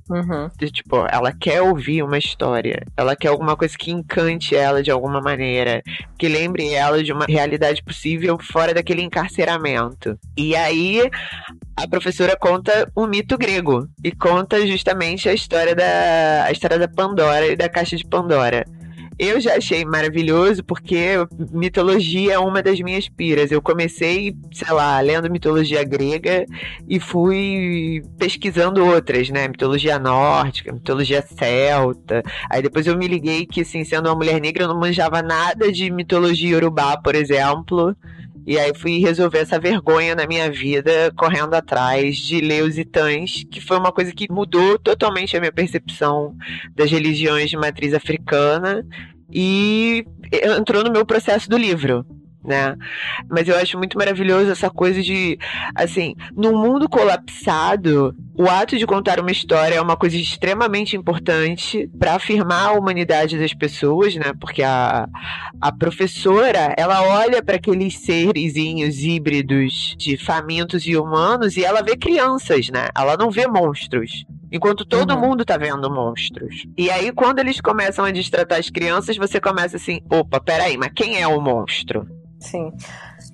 Uhum. 0.10 0.50
De, 0.58 0.72
tipo, 0.72 1.06
ela 1.12 1.32
quer 1.32 1.62
ouvir 1.62 2.02
uma 2.02 2.18
história. 2.18 2.84
Ela 2.98 3.16
quer 3.16 3.28
alguma 3.28 3.56
coisa 3.56 3.78
que 3.78 3.92
encante 3.92 4.56
ela 4.56 4.82
de 4.82 4.90
alguma 4.90 5.22
maneira. 5.22 5.84
Que 6.18 6.28
lembre 6.28 6.74
ela 6.74 7.04
de 7.04 7.14
uma 7.14 7.26
realidade 7.26 7.84
possível 7.84 8.38
fora 8.42 8.74
daquele 8.74 9.04
encarceramento. 9.04 10.18
E 10.36 10.56
aí, 10.56 11.10
a 11.78 11.88
professora 11.88 12.36
conta 12.36 12.92
um 12.98 13.06
mito 13.06 13.38
grego. 13.38 13.88
E 14.04 14.12
conta 14.12 14.66
justamente 14.66 15.30
a 15.30 15.34
história 15.34 15.76
da, 15.76 16.46
a 16.46 16.52
história 16.52 16.80
da 16.80 16.88
Pandora 16.88 17.46
e 17.46 17.56
da 17.56 17.70
caixa 17.70 17.96
de 17.96 18.06
Pandora. 18.06 18.66
Eu 19.20 19.42
já 19.42 19.58
achei 19.58 19.84
maravilhoso 19.84 20.64
porque 20.64 21.16
mitologia 21.52 22.36
é 22.36 22.40
uma 22.40 22.64
das 22.64 22.80
minhas 22.80 23.10
piras. 23.10 23.52
Eu 23.52 23.62
comecei, 23.62 24.34
sei 24.54 24.72
lá, 24.72 24.98
lendo 25.02 25.30
mitologia 25.30 25.84
grega 25.84 26.46
e 26.88 27.02
fui 27.02 28.02
pesquisando 28.18 28.86
outras, 28.86 29.30
né? 29.30 29.50
Mitologia 29.50 30.00
nórdica, 30.00 30.72
mitologia 30.72 31.22
celta. 31.22 32.24
Aí 32.50 32.62
depois 32.62 32.88
eu 32.88 32.98
me 32.98 33.10
liguei 33.10 33.46
que, 33.46 33.60
assim, 33.60 33.84
sendo 33.84 34.08
uma 34.08 34.16
mulher 34.16 34.40
negra, 34.40 34.64
eu 34.64 34.70
não 34.70 34.80
manjava 34.80 35.22
nada 35.22 35.70
de 35.70 35.92
mitologia 35.92 36.56
urubá, 36.56 36.96
por 36.96 37.14
exemplo. 37.14 37.94
E 38.46 38.58
aí 38.58 38.74
fui 38.74 39.00
resolver 39.00 39.40
essa 39.40 39.60
vergonha 39.60 40.16
na 40.16 40.26
minha 40.26 40.50
vida, 40.52 41.12
correndo 41.16 41.54
atrás 41.54 42.18
de 42.18 42.42
ler 42.42 42.64
os 42.64 42.78
Itãs, 42.78 43.44
que 43.52 43.62
foi 43.62 43.78
uma 43.78 43.92
coisa 43.92 44.12
que 44.12 44.32
mudou 44.32 44.80
totalmente 44.80 45.38
a 45.38 45.40
minha 45.40 45.52
percepção 45.52 46.36
das 46.76 46.90
religiões 46.90 47.50
de 47.50 47.58
matriz 47.58 47.94
africana 47.94 48.86
e 49.32 50.06
entrou 50.58 50.84
no 50.84 50.92
meu 50.92 51.06
processo 51.06 51.50
do 51.50 51.58
livro 51.58 52.06
né? 52.44 52.76
Mas 53.30 53.48
eu 53.48 53.58
acho 53.58 53.78
muito 53.78 53.98
maravilhoso 53.98 54.52
essa 54.52 54.70
coisa 54.70 55.02
de, 55.02 55.38
assim, 55.76 56.16
num 56.36 56.58
mundo 56.58 56.88
colapsado, 56.88 58.16
o 58.36 58.50
ato 58.50 58.78
de 58.78 58.86
contar 58.86 59.20
uma 59.20 59.32
história 59.32 59.76
é 59.76 59.82
uma 59.82 59.98
coisa 59.98 60.16
extremamente 60.16 60.96
importante 60.96 61.90
para 62.00 62.16
afirmar 62.16 62.70
a 62.70 62.72
humanidade 62.72 63.38
das 63.38 63.54
pessoas, 63.54 64.16
né? 64.16 64.34
Porque 64.40 64.64
a, 64.64 65.08
a 65.60 65.72
professora, 65.72 66.74
ela 66.78 67.02
olha 67.04 67.44
para 67.44 67.58
aqueles 67.58 68.00
serzinhos 68.00 69.04
híbridos 69.04 69.96
de 69.98 70.18
famintos 70.18 70.86
e 70.88 70.96
humanos 70.96 71.58
e 71.58 71.66
ela 71.66 71.82
vê 71.82 71.98
crianças, 71.98 72.70
né? 72.70 72.88
Ela 72.98 73.18
não 73.18 73.30
vê 73.30 73.48
monstros. 73.48 74.26
Enquanto 74.52 74.86
todo 74.86 75.14
uhum. 75.14 75.20
mundo 75.20 75.46
tá 75.46 75.58
vendo 75.58 75.92
monstros. 75.92 76.66
E 76.78 76.90
aí, 76.90 77.12
quando 77.12 77.40
eles 77.40 77.62
começam 77.62 78.04
a 78.04 78.12
destratar 78.12 78.58
as 78.58 78.70
crianças, 78.70 79.16
você 79.16 79.40
começa 79.40 79.78
assim: 79.78 80.02
opa, 80.10 80.40
peraí, 80.40 80.76
mas 80.76 80.92
quem 80.96 81.22
é 81.22 81.28
o 81.28 81.40
monstro? 81.40 82.08
Sim. 82.40 82.72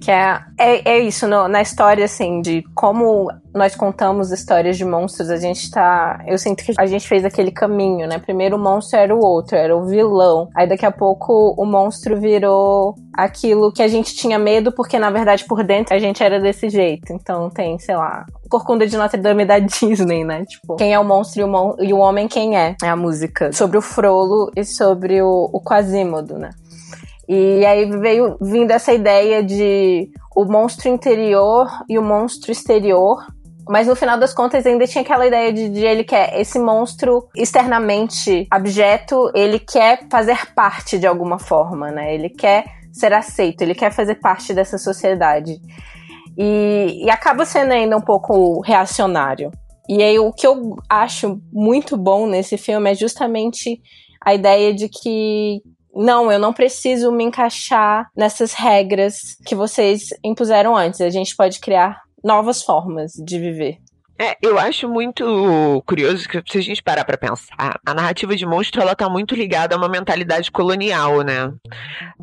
Que 0.02 0.12
é, 0.12 0.40
é, 0.58 0.90
é 0.90 1.00
isso, 1.00 1.28
no, 1.28 1.48
na 1.48 1.62
história, 1.62 2.04
assim, 2.04 2.42
de 2.42 2.64
como 2.74 3.32
nós 3.54 3.76
contamos 3.76 4.32
histórias 4.32 4.78
de 4.78 4.84
monstros, 4.84 5.30
a 5.30 5.38
gente 5.38 5.72
tá. 5.72 6.22
Eu 6.28 6.38
sinto 6.38 6.64
que 6.64 6.74
a 6.78 6.86
gente 6.86 7.08
fez 7.08 7.24
aquele 7.24 7.52
caminho, 7.52 8.06
né? 8.06 8.20
Primeiro 8.20 8.58
o 8.58 8.60
monstro 8.60 9.00
era 9.00 9.16
o 9.16 9.24
outro, 9.24 9.56
era 9.56 9.76
o 9.76 9.86
vilão. 9.86 10.50
Aí 10.54 10.68
daqui 10.68 10.86
a 10.86 10.92
pouco 10.92 11.56
o 11.58 11.66
monstro 11.66 12.20
virou 12.20 12.96
aquilo 13.14 13.72
que 13.72 13.82
a 13.82 13.88
gente 13.88 14.14
tinha 14.14 14.38
medo, 14.38 14.74
porque 14.74 15.00
na 15.00 15.10
verdade 15.10 15.46
por 15.46 15.64
dentro 15.64 15.96
a 15.96 16.00
gente 16.00 16.22
era 16.22 16.40
desse 16.40 16.70
jeito. 16.70 17.14
Então 17.14 17.50
tem, 17.50 17.80
sei 17.80 17.96
lá, 17.96 18.26
Corcunda 18.50 18.86
de 18.86 18.98
Notre 18.98 19.22
Dame 19.22 19.46
da 19.46 19.58
Disney, 19.60 20.26
né? 20.26 20.44
Tipo, 20.46 20.76
quem 20.76 20.94
é 20.94 21.00
o 21.00 21.06
monstro 21.06 21.40
e 21.40 21.44
o, 21.46 21.48
mon 21.48 21.76
e 21.80 21.94
o 21.94 21.98
homem 21.98 22.28
quem 22.28 22.58
é? 22.58 22.76
É 22.84 22.90
a 22.90 22.96
música. 22.96 23.54
Sobre 23.54 23.78
o 23.78 23.82
Frollo 23.82 24.52
e 24.56 24.66
sobre 24.66 25.22
o, 25.22 25.50
o 25.54 25.62
Quasimodo, 25.62 26.38
né? 26.38 26.50
E 27.28 27.66
aí 27.66 27.90
veio 27.90 28.38
vindo 28.40 28.72
essa 28.72 28.94
ideia 28.94 29.44
de 29.44 30.10
o 30.36 30.46
monstro 30.46 30.90
interior 30.90 31.68
e 31.90 31.98
o 31.98 32.04
monstro 32.04 32.52
exterior. 32.52 33.26
Mas 33.68 33.88
no 33.88 33.96
final 33.96 34.20
das 34.20 34.34
contas 34.34 34.66
ainda 34.66 34.86
tinha 34.86 35.02
aquela 35.02 35.26
ideia 35.26 35.52
de, 35.52 35.70
de 35.70 35.84
ele 35.84 36.04
quer 36.04 36.40
esse 36.40 36.60
monstro 36.60 37.28
externamente 37.36 38.46
abjeto, 38.52 39.32
ele 39.34 39.58
quer 39.58 40.08
fazer 40.10 40.54
parte 40.54 41.00
de 41.00 41.08
alguma 41.08 41.40
forma, 41.40 41.90
né? 41.90 42.14
Ele 42.14 42.30
quer 42.30 42.66
ser 42.94 43.12
aceito, 43.12 43.62
ele 43.62 43.74
quer 43.74 43.92
fazer 43.92 44.16
parte 44.16 44.54
dessa 44.54 44.78
sociedade. 44.78 45.60
E, 46.38 47.06
e 47.06 47.10
acaba 47.10 47.44
sendo 47.44 47.72
ainda 47.72 47.98
um 47.98 48.02
pouco 48.02 48.62
reacionário. 48.62 49.50
E 49.90 50.02
aí 50.02 50.20
o 50.20 50.32
que 50.32 50.46
eu 50.46 50.76
acho 50.90 51.40
muito 51.52 51.98
bom 51.98 52.28
nesse 52.28 52.58
filme 52.58 52.92
é 52.92 52.96
justamente 52.96 53.80
a 54.24 54.34
ideia 54.34 54.74
de 54.74 54.90
que 54.90 55.62
não, 55.96 56.32
eu 56.32 56.38
não 56.38 56.54
preciso 56.54 57.12
me 57.12 57.24
encaixar 57.24 58.10
nessas 58.16 58.54
regras 58.54 59.38
que 59.46 59.56
vocês 59.56 60.10
impuseram 60.24 60.76
antes. 60.76 61.00
A 61.00 61.10
gente 61.10 61.36
pode 61.36 61.60
criar 61.60 62.02
novas 62.24 62.62
formas 62.62 63.14
de 63.14 63.40
viver. 63.40 63.78
É, 64.18 64.38
eu 64.42 64.58
acho 64.58 64.88
muito 64.88 65.84
curioso 65.86 66.28
que 66.28 66.42
se 66.50 66.58
a 66.58 66.62
gente 66.62 66.82
parar 66.82 67.04
para 67.04 67.18
pensar, 67.18 67.80
a 67.86 67.94
narrativa 67.94 68.36
de 68.36 68.46
monstro 68.46 68.82
ela 68.82 68.96
tá 68.96 69.10
muito 69.10 69.36
ligada 69.36 69.76
a 69.76 69.78
uma 69.78 69.90
mentalidade 69.90 70.50
colonial, 70.50 71.22
né? 71.22 71.52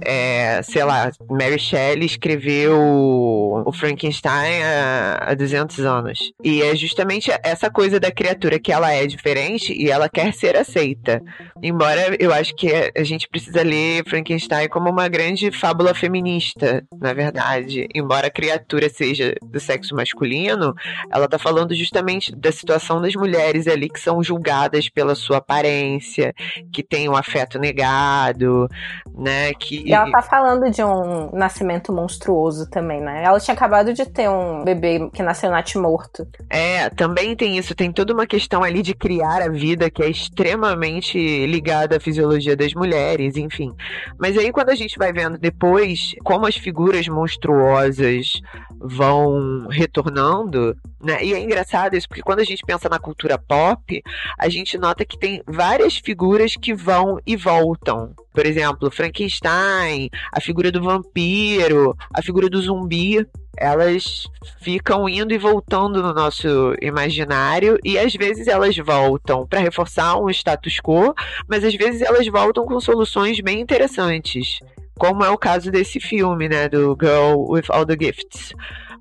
É, 0.01 0.63
sei 0.63 0.83
lá, 0.85 1.11
Mary 1.29 1.59
Shelley 1.59 2.07
escreveu 2.07 2.79
o 2.81 3.73
Frankenstein 3.73 4.63
há, 4.63 5.31
há 5.31 5.35
200 5.35 5.81
anos. 5.81 6.33
E 6.43 6.63
é 6.63 6.75
justamente 6.75 7.31
essa 7.43 7.71
coisa 7.71 8.01
da 8.01 8.11
criatura 8.11 8.59
que 8.59 8.73
ela 8.73 8.91
é 8.91 9.07
diferente 9.07 9.75
e 9.75 9.91
ela 9.91 10.09
quer 10.09 10.33
ser 10.33 10.57
aceita. 10.57 11.23
Embora 11.63 12.17
eu 12.19 12.33
acho 12.33 12.55
que 12.55 12.73
a 12.97 13.05
gente 13.05 13.29
precisa 13.29 13.63
ler 13.63 14.03
Frankenstein 14.09 14.69
como 14.69 14.89
uma 14.89 15.09
grande 15.09 15.51
fábula 15.51 15.95
feminista, 15.95 16.83
na 16.99 17.13
verdade. 17.13 17.87
Embora 17.95 18.29
a 18.29 18.31
criatura 18.31 18.89
seja 18.89 19.35
do 19.43 19.61
sexo 19.61 19.95
masculino, 19.95 20.75
ela 21.13 21.29
tá 21.29 21.39
falando 21.39 21.75
justamente 21.83 22.35
da 22.35 22.53
situação 22.53 23.01
das 23.01 23.15
mulheres 23.15 23.67
ali 23.67 23.89
que 23.89 24.01
são 24.01 24.23
julgadas 24.23 24.89
pela 24.89 25.15
sua 25.15 25.39
aparência, 25.39 26.35
que 26.73 26.83
têm 26.83 27.09
um 27.09 27.17
afeto 27.17 27.59
negado, 27.59 28.69
né? 29.15 29.53
Que... 29.55 29.83
E 29.87 29.93
ela 29.93 30.11
tá 30.11 30.23
falando 30.23 30.71
de 30.71 30.83
um 30.83 31.31
nascimento 31.33 31.93
monstruoso 31.93 32.69
também, 32.71 33.01
né? 33.01 33.23
Ela 33.25 33.41
tinha 33.41 33.55
acabado 33.55 33.93
de 33.93 34.07
ter 34.07 34.29
um 34.29 34.65
bebê 34.65 35.11
que 35.13 35.23
nasceu 35.23 35.51
morto. 35.77 36.27
É, 36.49 36.89
também 36.91 37.35
tem 37.35 37.59
isso, 37.59 37.75
tem 37.75 37.93
toda 37.93 38.13
uma 38.13 38.27
questão 38.27 38.63
ali 38.63 38.83
de 38.83 38.95
criar 38.95 39.43
a 39.43 39.49
vida 39.49 39.91
que 39.91 40.03
é 40.03 40.09
extremamente 40.09 41.47
ligada 41.47 41.97
à 41.97 42.01
fisiologia 42.01 42.57
das 42.57 42.75
mulheres, 42.75 43.37
enfim. 43.37 43.75
Mas 44.19 44.37
aí 44.39 44.53
quando 44.53 44.71
a 44.71 44.75
gente 44.75 44.99
vai 44.99 45.13
vendo 45.13 45.39
depois 45.39 46.15
como 46.25 46.47
as 46.47 46.57
figuras 46.57 47.07
monstruosas 47.09 48.41
vão 48.81 49.67
retornando, 49.69 50.77
né? 51.01 51.23
E 51.25 51.35
é 51.35 51.41
engraçado 51.41 51.72
isso, 51.93 52.09
porque 52.09 52.23
quando 52.23 52.41
a 52.41 52.45
gente 52.45 52.63
pensa 52.65 52.89
na 52.89 52.99
cultura 52.99 53.39
pop, 53.39 54.03
a 54.39 54.49
gente 54.49 54.77
nota 54.79 55.05
que 55.05 55.19
tem 55.19 55.43
várias 55.47 55.97
figuras 55.97 56.57
que 56.57 56.75
vão 56.75 57.19
e 57.27 57.37
voltam. 57.37 58.15
Por 58.33 58.47
exemplo, 58.47 58.91
Frankenstein, 58.91 60.09
a 60.33 60.41
figura 60.41 60.71
do 60.71 60.83
vampiro, 60.83 61.97
a 62.13 62.23
figura 62.23 62.49
do 62.49 62.61
zumbi, 62.61 63.27
elas 63.57 64.27
ficam 64.61 65.09
indo 65.09 65.35
e 65.35 65.39
voltando 65.39 66.03
no 66.03 66.15
nosso 66.15 66.75
imaginário 66.81 67.79
e 67.85 67.99
às 67.99 68.15
vezes 68.15 68.47
elas 68.49 68.77
voltam 68.77 69.47
para 69.47 69.61
reforçar 69.61 70.17
um 70.17 70.31
status 70.31 70.81
quo, 70.81 71.15
mas 71.47 71.63
às 71.65 71.75
vezes 71.75 72.01
elas 72.01 72.27
voltam 72.27 72.65
com 72.65 72.81
soluções 72.81 73.41
bem 73.41 73.61
interessantes 73.61 74.61
como 74.99 75.25
é 75.25 75.31
o 75.31 75.39
caso 75.39 75.69
desse 75.71 75.99
filme, 75.99 76.49
né, 76.49 76.69
do 76.69 76.97
Girl 77.01 77.51
with 77.51 77.65
All 77.71 77.85
the 77.85 77.97
Gifts. 78.01 78.53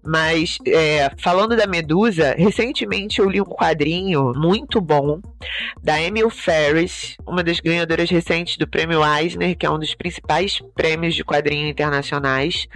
Mas, 0.03 0.57
é, 0.65 1.11
falando 1.17 1.55
da 1.55 1.67
Medusa, 1.67 2.35
recentemente 2.37 3.19
eu 3.19 3.29
li 3.29 3.39
um 3.39 3.45
quadrinho 3.45 4.33
muito 4.35 4.81
bom 4.81 5.21
da 5.83 6.01
Emil 6.01 6.29
Ferris, 6.29 7.15
uma 7.25 7.43
das 7.43 7.59
ganhadoras 7.59 8.09
recentes 8.09 8.57
do 8.57 8.67
Prêmio 8.67 9.01
Eisner, 9.05 9.55
que 9.55 9.65
é 9.65 9.69
um 9.69 9.77
dos 9.77 9.93
principais 9.93 10.59
prêmios 10.75 11.13
de 11.13 11.23
quadrinho 11.23 11.67
internacionais 11.67 12.67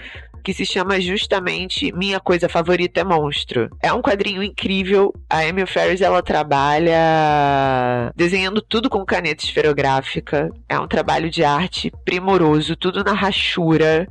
que 0.45 0.53
se 0.53 0.63
chama 0.63 1.01
justamente 1.01 1.91
Minha 1.91 2.19
Coisa 2.19 2.47
Favorita 2.47 3.01
é 3.01 3.03
Monstro. 3.03 3.67
É 3.81 3.91
um 3.91 3.99
quadrinho 3.99 4.43
incrível. 4.43 5.11
A 5.27 5.43
Emil 5.43 5.65
Ferris 5.65 6.01
ela 6.01 6.21
trabalha 6.21 8.13
desenhando 8.15 8.61
tudo 8.61 8.87
com 8.87 9.03
caneta 9.03 9.43
esferográfica. 9.43 10.51
É 10.69 10.79
um 10.79 10.87
trabalho 10.87 11.31
de 11.31 11.43
arte 11.43 11.91
primoroso, 12.05 12.75
tudo 12.75 13.03
na 13.03 13.13
rachura. 13.13 14.07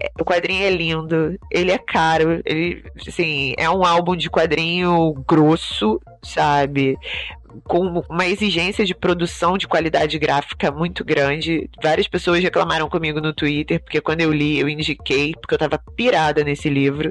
É, 0.00 0.08
o 0.20 0.24
quadrinho 0.24 0.62
é 0.62 0.70
lindo, 0.70 1.36
ele 1.50 1.72
é 1.72 1.78
caro, 1.78 2.40
ele, 2.44 2.84
assim, 3.06 3.54
é 3.58 3.68
um 3.68 3.84
álbum 3.84 4.14
de 4.14 4.30
quadrinho 4.30 5.12
grosso, 5.26 6.00
sabe? 6.22 6.96
Com 7.64 8.02
uma 8.08 8.26
exigência 8.26 8.84
de 8.84 8.94
produção 8.94 9.56
de 9.58 9.66
qualidade 9.66 10.18
gráfica 10.18 10.70
muito 10.70 11.04
grande. 11.04 11.68
Várias 11.82 12.08
pessoas 12.08 12.42
reclamaram 12.42 12.88
comigo 12.88 13.20
no 13.20 13.32
Twitter, 13.32 13.82
porque 13.82 14.00
quando 14.00 14.20
eu 14.20 14.32
li, 14.32 14.58
eu 14.58 14.68
indiquei, 14.68 15.32
porque 15.34 15.54
eu 15.54 15.58
tava 15.58 15.80
pirada 15.96 16.44
nesse 16.44 16.68
livro. 16.68 17.10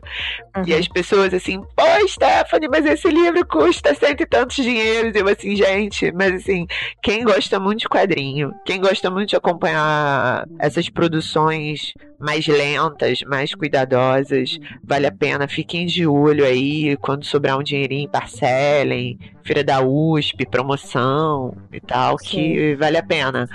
Uhum. 0.56 0.64
E 0.68 0.74
as 0.74 0.88
pessoas 0.88 1.34
assim, 1.34 1.62
pô, 1.76 2.08
Stephanie, 2.08 2.70
mas 2.70 2.86
esse 2.86 3.10
livro 3.10 3.46
custa 3.46 3.94
cento 3.94 4.22
e 4.22 4.26
tantos 4.26 4.56
dinheiros. 4.56 5.14
Eu 5.16 5.28
assim, 5.28 5.56
gente, 5.56 6.12
mas 6.12 6.34
assim, 6.34 6.66
quem 7.02 7.24
gosta 7.24 7.60
muito 7.60 7.80
de 7.82 7.90
quadrinho, 7.90 8.52
quem 8.66 8.80
gosta 8.80 9.10
muito 9.10 9.30
de 9.30 9.36
acompanhar 9.36 10.46
essas 10.60 10.90
produções 10.90 11.94
mais 12.20 12.46
lentas, 12.46 13.22
mais 13.22 13.54
cuidadosas, 13.56 14.60
vale 14.84 15.08
a 15.08 15.12
pena, 15.12 15.48
fiquem 15.48 15.88
de 15.88 16.06
olho 16.06 16.46
aí, 16.46 16.96
quando 16.98 17.26
sobrar 17.26 17.58
um 17.58 17.64
dinheirinho, 17.64 18.08
parcelem, 18.08 19.18
feira 19.44 19.64
da 19.64 19.82
USP, 19.82 20.46
promoção 20.46 21.56
e 21.72 21.80
tal, 21.80 22.18
Sim. 22.18 22.28
que 22.28 22.76
vale 22.76 22.98
a 22.98 23.04
pena. 23.04 23.48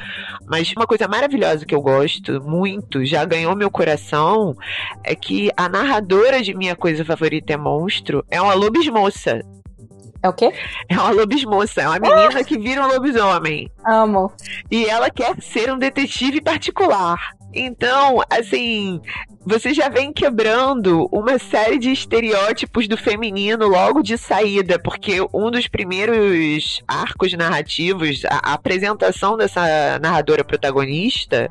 Mas 0.47 0.73
uma 0.77 0.87
coisa 0.87 1.09
maravilhosa 1.09 1.65
que 1.65 1.75
eu 1.75 1.81
gosto 1.81 2.43
muito, 2.43 3.05
já 3.05 3.25
ganhou 3.25 3.57
meu 3.57 3.71
coração, 3.71 4.55
é 5.05 5.15
que 5.15 5.51
a 5.57 5.69
narradora 5.69 6.43
de 6.43 6.55
Minha 6.55 6.77
Coisa 6.77 7.05
Favorita 7.05 7.53
é 7.53 7.57
Monstro 7.57 8.25
é 8.31 8.41
uma 8.41 8.55
lobismoça. 8.55 9.41
É 10.23 10.29
o 10.29 10.33
quê? 10.33 10.53
É 10.89 10.99
uma 10.99 11.11
lobismoça, 11.11 11.83
é 11.83 11.89
uma 11.89 12.01
menina 12.01 12.41
ah! 12.41 12.45
que 12.45 12.59
vira 12.59 12.83
um 12.83 12.89
lobisomem. 12.89 13.71
Amo. 13.87 14.33
E 14.71 14.87
ela 14.87 15.11
quer 15.11 15.41
ser 15.41 15.73
um 15.73 15.79
detetive 15.79 16.41
particular. 16.41 17.36
Então, 17.57 18.21
assim, 18.29 19.01
você 19.47 19.73
já 19.73 19.89
vem 19.89 20.13
quebrando 20.13 21.09
uma 21.11 21.39
série 21.39 21.79
de 21.79 21.91
estereótipos 21.91 22.87
do 22.87 22.99
feminino 22.99 23.67
logo 23.67 24.03
de 24.03 24.19
saída, 24.19 24.79
porque 24.79 25.27
um 25.33 25.51
dos 25.51 25.67
primeiros 25.67 26.83
arcos 26.87 27.33
narrativos, 27.33 28.25
a, 28.27 28.51
a 28.51 28.53
apresentação 28.53 29.39
dessa 29.39 29.99
narradora 30.01 30.45
protagonista, 30.45 31.51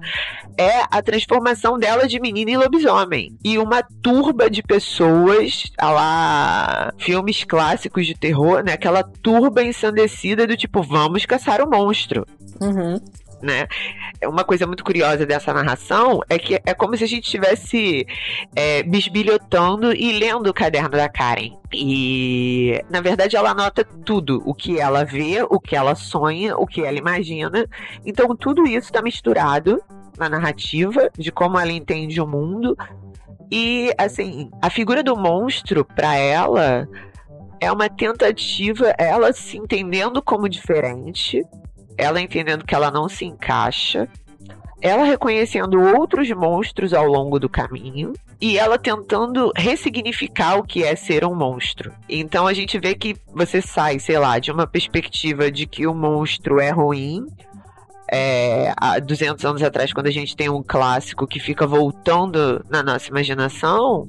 é 0.58 0.82
a 0.92 1.02
transformação 1.02 1.80
dela 1.80 2.08
de 2.08 2.20
menina 2.20 2.52
em 2.52 2.58
lobisomem. 2.58 3.36
E 3.44 3.58
uma 3.58 3.82
turba 4.04 4.48
de 4.48 4.62
pessoas, 4.62 5.64
a 5.76 5.90
lá, 5.90 6.94
filmes 7.00 7.44
clássicos 7.44 8.06
de 8.06 8.14
terror, 8.14 8.64
né? 8.64 8.74
Aquela 8.74 9.04
turba 9.04 9.64
ensandecida 9.64 10.46
do 10.46 10.56
tipo, 10.56 10.84
vamos 10.84 11.26
caçar 11.26 11.62
o 11.62 11.70
monstro. 11.70 12.28
Uhum 12.62 13.00
né? 13.46 13.68
Uma 14.24 14.44
coisa 14.44 14.66
muito 14.66 14.84
curiosa 14.84 15.26
dessa 15.26 15.54
narração 15.54 16.22
é 16.30 16.38
que 16.38 16.56
é 16.66 16.74
como 16.74 16.98
se 16.98 17.04
a 17.04 17.08
gente 17.08 17.26
estivesse 17.26 18.06
é, 18.56 18.84
bisbilhotando 18.84 19.94
e 19.94 20.12
lendo 20.14 20.48
o 20.48 20.54
caderno 20.54 20.90
da 20.90 21.08
Karen. 21.08 21.52
E, 21.74 22.84
na 22.90 23.02
verdade, 23.02 23.36
ela 23.36 23.52
anota 23.52 23.84
tudo: 23.84 24.42
o 24.46 24.54
que 24.54 24.80
ela 24.80 25.04
vê, 25.04 25.44
o 25.50 25.60
que 25.60 25.76
ela 25.76 25.96
sonha, 25.96 26.58
o 26.58 26.66
que 26.66 26.82
ela 26.82 26.98
imagina. 26.98 27.68
Então, 28.06 28.36
tudo 28.36 28.66
isso 28.66 28.88
está 28.88 29.02
misturado 29.02 29.82
na 30.18 30.30
narrativa 30.30 31.10
de 31.18 31.32
como 31.32 31.60
ela 31.60 31.72
entende 31.72 32.20
o 32.20 32.28
mundo. 32.28 32.76
E, 33.52 33.94
assim, 33.98 34.50
a 34.62 34.70
figura 34.70 35.04
do 35.04 35.16
monstro, 35.16 35.86
para 35.86 36.16
ela, 36.16 36.88
é 37.60 37.72
uma 37.72 37.90
tentativa, 37.90 38.94
ela 38.98 39.32
se 39.34 39.58
entendendo 39.58 40.22
como 40.22 40.50
diferente, 40.50 41.44
ela 41.98 42.22
entendendo 42.22 42.66
que 42.66 42.76
ela 42.76 42.92
não 42.92 43.08
se 43.08 43.26
encaixa, 43.26 44.08
ela 44.82 45.04
reconhecendo 45.04 45.82
outros 45.82 46.30
monstros 46.32 46.94
ao 46.94 47.06
longo 47.06 47.40
do 47.40 47.50
caminho 47.50 48.14
e 48.40 48.58
ela 48.58 48.78
tentando 48.78 49.52
ressignificar 49.56 50.58
o 50.58 50.64
que 50.64 50.84
é 50.84 50.96
ser 50.96 51.26
um 51.26 51.34
monstro. 51.34 51.92
Então 52.08 52.46
a 52.46 52.54
gente 52.54 52.78
vê 52.78 52.94
que 52.94 53.16
você 53.34 53.62
sai, 53.62 54.00
sei 54.00 54.20
lá, 54.20 54.38
de 54.38 54.52
uma 54.52 54.68
perspectiva 54.68 55.50
de 55.50 55.66
que 55.66 55.88
o 55.88 55.94
monstro 55.94 56.60
é 56.60 56.70
ruim 56.70 57.26
é, 58.12 58.74
há 58.78 59.00
200 59.00 59.44
anos 59.46 59.64
atrás, 59.64 59.92
quando 59.92 60.08
a 60.08 60.12
gente 60.12 60.36
tem 60.36 60.50
um 60.50 60.64
clássico 60.64 61.28
que 61.28 61.40
fica 61.40 61.66
voltando 61.66 62.64
na 62.70 62.84
nossa 62.84 63.10
imaginação, 63.10 64.08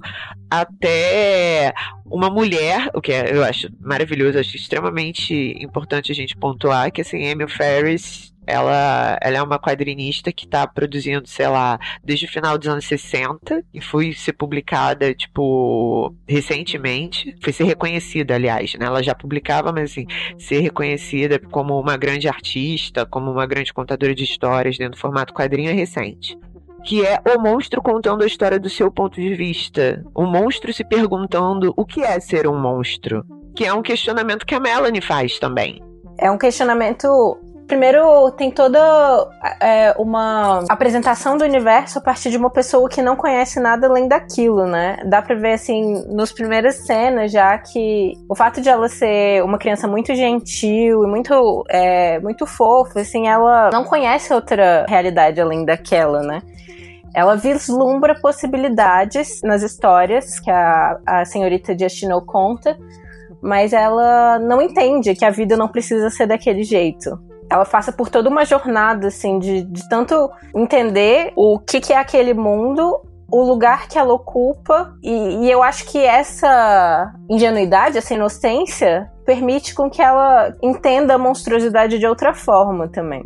até 0.50 1.72
uma 2.04 2.30
mulher, 2.30 2.90
o 2.94 3.00
que 3.00 3.12
é, 3.12 3.34
eu 3.34 3.42
acho 3.42 3.68
maravilhoso, 3.80 4.38
acho 4.38 4.56
extremamente 4.56 5.56
importante 5.60 6.12
a 6.12 6.14
gente 6.14 6.36
pontuar, 6.36 6.92
que 6.92 7.00
assim, 7.00 7.24
Emil 7.24 7.48
Ferris 7.48 8.32
ela, 8.46 9.18
ela 9.20 9.36
é 9.36 9.42
uma 9.42 9.58
quadrinista 9.58 10.32
que 10.32 10.44
está 10.44 10.66
produzindo, 10.66 11.26
sei 11.26 11.48
lá, 11.48 11.78
desde 12.02 12.26
o 12.26 12.28
final 12.28 12.56
dos 12.56 12.68
anos 12.68 12.84
60 12.86 13.64
e 13.74 13.80
foi 13.80 14.12
ser 14.12 14.32
publicada, 14.32 15.14
tipo, 15.14 16.14
recentemente. 16.28 17.34
Foi 17.42 17.52
ser 17.52 17.64
reconhecida, 17.64 18.34
aliás, 18.34 18.74
né? 18.74 18.86
Ela 18.86 19.02
já 19.02 19.14
publicava, 19.14 19.72
mas 19.72 19.90
assim, 19.90 20.06
ser 20.38 20.60
reconhecida 20.60 21.38
como 21.38 21.78
uma 21.78 21.96
grande 21.96 22.28
artista, 22.28 23.04
como 23.04 23.30
uma 23.30 23.46
grande 23.46 23.72
contadora 23.72 24.14
de 24.14 24.24
histórias 24.24 24.78
dentro 24.78 24.96
do 24.96 25.00
formato 25.00 25.34
quadrinho 25.34 25.70
é 25.70 25.72
recente 25.72 26.38
que 26.86 27.04
é 27.04 27.20
o 27.36 27.40
monstro 27.40 27.82
contando 27.82 28.22
a 28.22 28.26
história 28.26 28.60
do 28.60 28.70
seu 28.70 28.92
ponto 28.92 29.20
de 29.20 29.34
vista. 29.34 30.04
O 30.14 30.24
monstro 30.24 30.72
se 30.72 30.84
perguntando 30.84 31.74
o 31.76 31.84
que 31.84 32.00
é 32.00 32.20
ser 32.20 32.46
um 32.46 32.56
monstro. 32.56 33.24
Que 33.56 33.64
é 33.64 33.74
um 33.74 33.82
questionamento 33.82 34.46
que 34.46 34.54
a 34.54 34.60
Melanie 34.60 35.00
faz 35.00 35.36
também. 35.40 35.82
É 36.16 36.30
um 36.30 36.38
questionamento 36.38 37.36
Primeiro, 37.66 38.30
tem 38.32 38.48
toda 38.48 38.78
é, 39.60 39.92
uma 39.98 40.62
apresentação 40.68 41.36
do 41.36 41.42
universo 41.42 41.98
a 41.98 42.00
partir 42.00 42.30
de 42.30 42.36
uma 42.36 42.48
pessoa 42.48 42.88
que 42.88 43.02
não 43.02 43.16
conhece 43.16 43.58
nada 43.58 43.88
além 43.88 44.06
daquilo, 44.06 44.66
né? 44.66 44.98
Dá 45.04 45.20
pra 45.20 45.34
ver, 45.34 45.54
assim, 45.54 46.04
nos 46.06 46.30
primeiras 46.30 46.86
cenas 46.86 47.32
já 47.32 47.58
que 47.58 48.12
o 48.28 48.36
fato 48.36 48.60
de 48.60 48.68
ela 48.68 48.88
ser 48.88 49.42
uma 49.42 49.58
criança 49.58 49.88
muito 49.88 50.14
gentil 50.14 51.02
e 51.02 51.08
muito, 51.08 51.64
é, 51.68 52.20
muito 52.20 52.46
fofa, 52.46 53.00
assim, 53.00 53.26
ela 53.26 53.68
não 53.72 53.82
conhece 53.82 54.32
outra 54.32 54.86
realidade 54.88 55.40
além 55.40 55.64
daquela, 55.64 56.22
né? 56.22 56.42
Ela 57.12 57.34
vislumbra 57.34 58.14
possibilidades 58.14 59.40
nas 59.42 59.62
histórias 59.62 60.38
que 60.38 60.50
a, 60.50 61.00
a 61.04 61.24
senhorita 61.24 61.76
Justino 61.76 62.24
conta, 62.24 62.78
mas 63.42 63.72
ela 63.72 64.38
não 64.38 64.62
entende 64.62 65.16
que 65.16 65.24
a 65.24 65.30
vida 65.30 65.56
não 65.56 65.66
precisa 65.66 66.10
ser 66.10 66.26
daquele 66.26 66.62
jeito 66.62 67.25
ela 67.50 67.64
passa 67.64 67.92
por 67.92 68.08
toda 68.08 68.28
uma 68.28 68.44
jornada, 68.44 69.08
assim, 69.08 69.38
de, 69.38 69.62
de 69.62 69.88
tanto 69.88 70.30
entender 70.54 71.32
o 71.36 71.58
que, 71.58 71.80
que 71.80 71.92
é 71.92 71.96
aquele 71.96 72.34
mundo, 72.34 73.00
o 73.30 73.42
lugar 73.42 73.88
que 73.88 73.98
ela 73.98 74.12
ocupa, 74.12 74.94
e, 75.02 75.10
e, 75.10 75.50
eu 75.50 75.62
acho 75.62 75.86
que 75.86 75.98
essa 75.98 77.12
ingenuidade, 77.28 77.98
essa 77.98 78.14
inocência, 78.14 79.10
permite 79.24 79.74
com 79.74 79.90
que 79.90 80.00
ela 80.00 80.54
entenda 80.62 81.14
a 81.14 81.18
monstruosidade 81.18 81.98
de 81.98 82.06
outra 82.06 82.32
forma 82.32 82.88
também. 82.88 83.24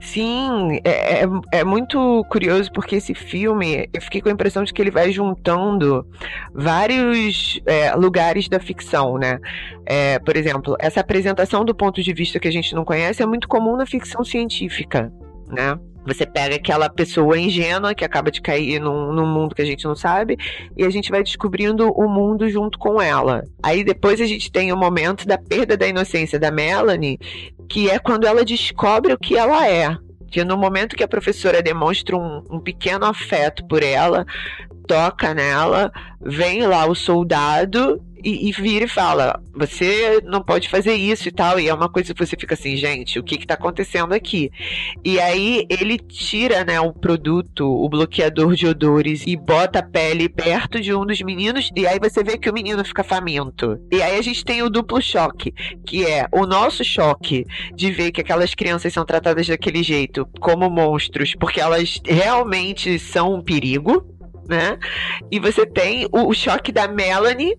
Sim, 0.00 0.78
é, 0.84 1.24
é, 1.24 1.28
é, 1.52 1.64
muito 1.64 2.24
curioso 2.30 2.70
porque 2.72 2.96
esse 2.96 3.14
filme, 3.14 3.88
eu 3.92 4.00
fiquei 4.00 4.20
com 4.20 4.28
a 4.28 4.32
impressão 4.32 4.62
de 4.62 4.72
que 4.72 4.80
ele 4.80 4.92
vai 4.92 5.10
juntando 5.10 6.06
vários 6.54 7.60
é, 7.66 7.94
lugares 7.96 8.48
da 8.48 8.60
ficção, 8.60 9.18
né? 9.18 9.40
É, 9.84 10.18
por 10.20 10.36
exemplo, 10.36 10.76
essa 10.78 11.00
apresentação 11.00 11.64
do 11.64 11.74
ponto 11.74 12.02
de 12.02 12.12
vista 12.12 12.38
que 12.38 12.46
a 12.46 12.52
gente 12.52 12.74
não 12.74 12.84
conhece 12.84 13.22
é 13.22 13.26
muito 13.26 13.48
comum 13.48 13.76
na 13.76 13.86
ficção 13.86 14.24
científica, 14.24 15.12
né? 15.48 15.78
Você 16.06 16.24
pega 16.24 16.56
aquela 16.56 16.88
pessoa 16.88 17.38
ingênua 17.38 17.94
que 17.94 18.04
acaba 18.04 18.30
de 18.30 18.40
cair 18.40 18.80
num, 18.80 19.12
num, 19.12 19.26
mundo 19.26 19.54
que 19.54 19.62
a 19.62 19.64
gente 19.64 19.84
não 19.84 19.94
sabe 19.94 20.36
e 20.76 20.84
a 20.84 20.90
gente 20.90 21.10
vai 21.10 21.22
descobrindo 21.22 21.90
o 21.90 22.08
mundo 22.08 22.48
junto 22.48 22.78
com 22.78 23.00
ela. 23.00 23.44
Aí 23.62 23.84
depois 23.84 24.20
a 24.20 24.26
gente 24.26 24.50
tem 24.50 24.72
o 24.72 24.76
momento 24.76 25.26
da 25.26 25.36
perda 25.36 25.76
da 25.76 25.86
inocência 25.86 26.38
da 26.38 26.50
Melanie, 26.50 27.18
que 27.68 27.90
é 27.90 27.98
quando 27.98 28.26
ela 28.26 28.44
descobre 28.44 29.12
o 29.12 29.18
que 29.18 29.36
ela 29.36 29.68
é. 29.68 29.96
Que 30.30 30.44
no 30.44 30.56
momento 30.56 30.96
que 30.96 31.04
a 31.04 31.08
professora 31.08 31.62
demonstra 31.62 32.16
um, 32.16 32.42
um 32.50 32.60
pequeno 32.60 33.06
afeto 33.06 33.66
por 33.66 33.82
ela, 33.82 34.26
toca 34.86 35.34
nela, 35.34 35.92
vem 36.20 36.66
lá 36.66 36.86
o 36.86 36.94
soldado 36.94 38.02
e, 38.22 38.48
e, 38.48 38.52
vira 38.52 38.84
e 38.84 38.88
fala: 38.88 39.40
você 39.54 40.20
não 40.24 40.42
pode 40.42 40.68
fazer 40.68 40.94
isso 40.94 41.28
e 41.28 41.32
tal. 41.32 41.58
E 41.58 41.68
é 41.68 41.74
uma 41.74 41.88
coisa 41.88 42.12
que 42.12 42.26
você 42.26 42.36
fica 42.36 42.54
assim, 42.54 42.76
gente, 42.76 43.18
o 43.18 43.22
que 43.22 43.38
que 43.38 43.46
tá 43.46 43.54
acontecendo 43.54 44.12
aqui? 44.12 44.50
E 45.04 45.20
aí 45.20 45.66
ele 45.68 45.98
tira, 45.98 46.64
né, 46.64 46.80
o 46.80 46.92
produto, 46.92 47.66
o 47.66 47.88
bloqueador 47.88 48.54
de 48.54 48.66
odores 48.66 49.24
e 49.26 49.36
bota 49.36 49.80
a 49.80 49.82
pele 49.82 50.28
perto 50.28 50.80
de 50.80 50.94
um 50.94 51.04
dos 51.04 51.20
meninos. 51.22 51.70
E 51.74 51.86
aí 51.86 51.98
você 51.98 52.22
vê 52.22 52.36
que 52.38 52.50
o 52.50 52.54
menino 52.54 52.84
fica 52.84 53.04
faminto. 53.04 53.78
E 53.90 54.02
aí 54.02 54.18
a 54.18 54.22
gente 54.22 54.44
tem 54.44 54.62
o 54.62 54.70
duplo 54.70 55.00
choque, 55.00 55.52
que 55.86 56.04
é 56.04 56.26
o 56.32 56.46
nosso 56.46 56.84
choque 56.84 57.46
de 57.74 57.90
ver 57.90 58.10
que 58.12 58.20
aquelas 58.20 58.54
crianças 58.54 58.92
são 58.92 59.04
tratadas 59.04 59.46
daquele 59.46 59.82
jeito, 59.82 60.26
como 60.40 60.68
monstros, 60.68 61.34
porque 61.34 61.60
elas 61.60 62.00
realmente 62.04 62.98
são 62.98 63.34
um 63.34 63.42
perigo. 63.42 64.06
Né? 64.48 64.78
E 65.30 65.38
você 65.38 65.66
tem 65.66 66.06
o, 66.06 66.28
o 66.28 66.32
choque 66.32 66.72
da 66.72 66.88
Melanie 66.88 67.54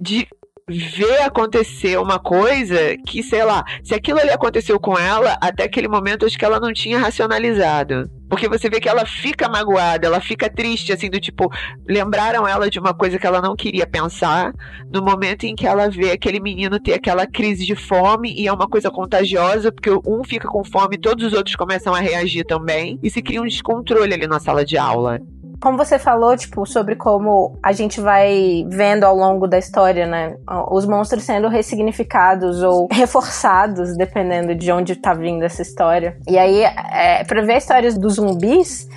de 0.00 0.26
ver 0.70 1.22
acontecer 1.22 1.98
uma 1.98 2.18
coisa 2.18 2.96
que, 3.06 3.22
sei 3.22 3.44
lá, 3.44 3.64
se 3.82 3.94
aquilo 3.94 4.20
ali 4.20 4.30
aconteceu 4.30 4.78
com 4.78 4.96
ela, 4.96 5.36
até 5.40 5.64
aquele 5.64 5.88
momento 5.88 6.24
acho 6.24 6.38
que 6.38 6.44
ela 6.44 6.60
não 6.60 6.72
tinha 6.72 6.98
racionalizado. 6.98 8.08
Porque 8.28 8.48
você 8.48 8.70
vê 8.70 8.78
que 8.78 8.88
ela 8.88 9.04
fica 9.04 9.48
magoada, 9.48 10.06
ela 10.06 10.20
fica 10.20 10.48
triste, 10.48 10.92
assim, 10.92 11.10
do 11.10 11.18
tipo, 11.18 11.50
lembraram 11.88 12.46
ela 12.46 12.70
de 12.70 12.78
uma 12.78 12.94
coisa 12.94 13.18
que 13.18 13.26
ela 13.26 13.42
não 13.42 13.56
queria 13.56 13.86
pensar, 13.86 14.52
no 14.92 15.02
momento 15.02 15.44
em 15.44 15.56
que 15.56 15.66
ela 15.66 15.90
vê 15.90 16.12
aquele 16.12 16.38
menino 16.38 16.78
ter 16.78 16.94
aquela 16.94 17.26
crise 17.26 17.66
de 17.66 17.74
fome, 17.74 18.32
e 18.32 18.46
é 18.46 18.52
uma 18.52 18.68
coisa 18.68 18.88
contagiosa, 18.88 19.72
porque 19.72 19.90
um 20.06 20.22
fica 20.22 20.46
com 20.46 20.62
fome, 20.62 20.96
todos 20.96 21.26
os 21.26 21.32
outros 21.32 21.56
começam 21.56 21.92
a 21.92 21.98
reagir 21.98 22.44
também, 22.44 23.00
e 23.02 23.10
se 23.10 23.20
cria 23.20 23.42
um 23.42 23.46
descontrole 23.46 24.14
ali 24.14 24.28
na 24.28 24.38
sala 24.38 24.64
de 24.64 24.78
aula. 24.78 25.18
Como 25.60 25.76
você 25.76 25.98
falou, 25.98 26.36
tipo, 26.36 26.64
sobre 26.64 26.96
como 26.96 27.58
a 27.62 27.72
gente 27.72 28.00
vai 28.00 28.64
vendo 28.68 29.04
ao 29.04 29.14
longo 29.14 29.46
da 29.46 29.58
história, 29.58 30.06
né? 30.06 30.36
Os 30.70 30.86
monstros 30.86 31.22
sendo 31.24 31.48
ressignificados 31.48 32.62
ou 32.62 32.88
reforçados, 32.90 33.96
dependendo 33.96 34.54
de 34.54 34.72
onde 34.72 34.96
tá 34.96 35.12
vindo 35.12 35.44
essa 35.44 35.60
história. 35.60 36.16
E 36.26 36.38
aí, 36.38 36.62
é, 36.62 37.24
pra 37.24 37.42
ver 37.42 37.54
a 37.54 37.58
história 37.58 37.92
dos 37.92 38.14
zumbis, 38.14 38.88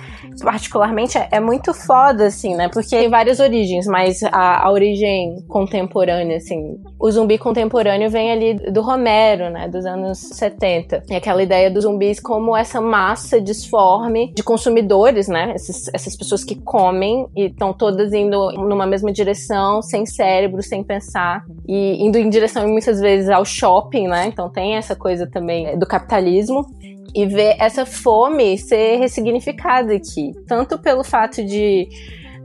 particularmente, 0.42 1.18
é, 1.30 1.40
muito 1.40 1.72
foda, 1.72 2.26
assim, 2.26 2.54
né? 2.54 2.68
Porque 2.68 2.96
tem 2.96 3.08
várias 3.08 3.40
origens, 3.40 3.86
mas 3.86 4.22
a, 4.24 4.66
a, 4.66 4.70
origem 4.70 5.44
contemporânea, 5.48 6.36
assim, 6.36 6.78
o 6.98 7.10
zumbi 7.10 7.38
contemporâneo 7.38 8.10
vem 8.10 8.30
ali 8.30 8.54
do 8.70 8.80
Romero, 8.80 9.50
né? 9.50 9.68
Dos 9.68 9.84
anos 9.84 10.18
70. 10.18 11.04
E 11.10 11.14
aquela 11.14 11.42
ideia 11.42 11.70
dos 11.70 11.84
zumbis 11.84 12.20
como 12.20 12.56
essa 12.56 12.80
massa 12.80 13.40
disforme 13.40 14.32
de 14.34 14.42
consumidores, 14.42 15.28
né? 15.28 15.52
Esses, 15.54 15.90
essas 15.92 16.16
pessoas 16.16 16.42
que 16.44 16.54
comem 16.54 17.26
e 17.36 17.46
estão 17.46 17.72
todas 17.72 18.12
indo 18.12 18.52
numa 18.52 18.86
mesma 18.86 19.12
direção, 19.12 19.82
sem 19.82 20.06
cérebro, 20.06 20.62
sem 20.62 20.82
pensar, 20.82 21.44
e 21.68 22.04
indo 22.04 22.18
em 22.18 22.28
direção 22.28 22.66
muitas 22.68 23.00
vezes 23.00 23.28
ao 23.28 23.44
shopping, 23.44 24.08
né? 24.08 24.26
Então 24.26 24.48
tem 24.48 24.76
essa 24.76 24.96
coisa 24.96 25.26
também 25.26 25.78
do 25.78 25.86
capitalismo 25.86 26.66
e 27.14 27.26
ver 27.26 27.56
essa 27.58 27.86
fome 27.86 28.58
ser 28.58 28.96
ressignificada 28.96 29.94
aqui. 29.94 30.32
Tanto 30.46 30.78
pelo 30.78 31.04
fato 31.04 31.44
de 31.44 31.88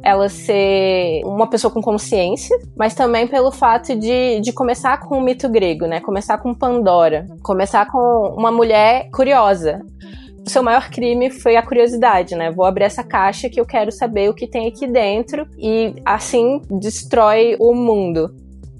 ela 0.01 0.29
ser 0.29 1.21
uma 1.25 1.47
pessoa 1.49 1.73
com 1.73 1.81
consciência, 1.81 2.57
mas 2.77 2.93
também 2.93 3.27
pelo 3.27 3.51
fato 3.51 3.95
de, 3.95 4.39
de 4.39 4.53
começar 4.53 4.99
com 4.99 5.17
o 5.17 5.21
mito 5.21 5.49
grego, 5.49 5.85
né? 5.85 5.99
Começar 5.99 6.37
com 6.37 6.53
Pandora, 6.53 7.27
começar 7.43 7.85
com 7.87 8.33
uma 8.37 8.51
mulher 8.51 9.09
curiosa. 9.11 9.81
O 10.45 10.49
seu 10.49 10.63
maior 10.63 10.89
crime 10.89 11.29
foi 11.29 11.57
a 11.57 11.61
curiosidade, 11.61 12.35
né? 12.35 12.49
Vou 12.49 12.65
abrir 12.65 12.85
essa 12.85 13.03
caixa 13.03 13.49
que 13.49 13.59
eu 13.59 13.65
quero 13.65 13.91
saber 13.91 14.29
o 14.29 14.33
que 14.33 14.47
tem 14.47 14.67
aqui 14.67 14.87
dentro 14.87 15.45
e 15.57 15.93
assim 16.05 16.61
destrói 16.79 17.57
o 17.59 17.73
mundo. 17.73 18.33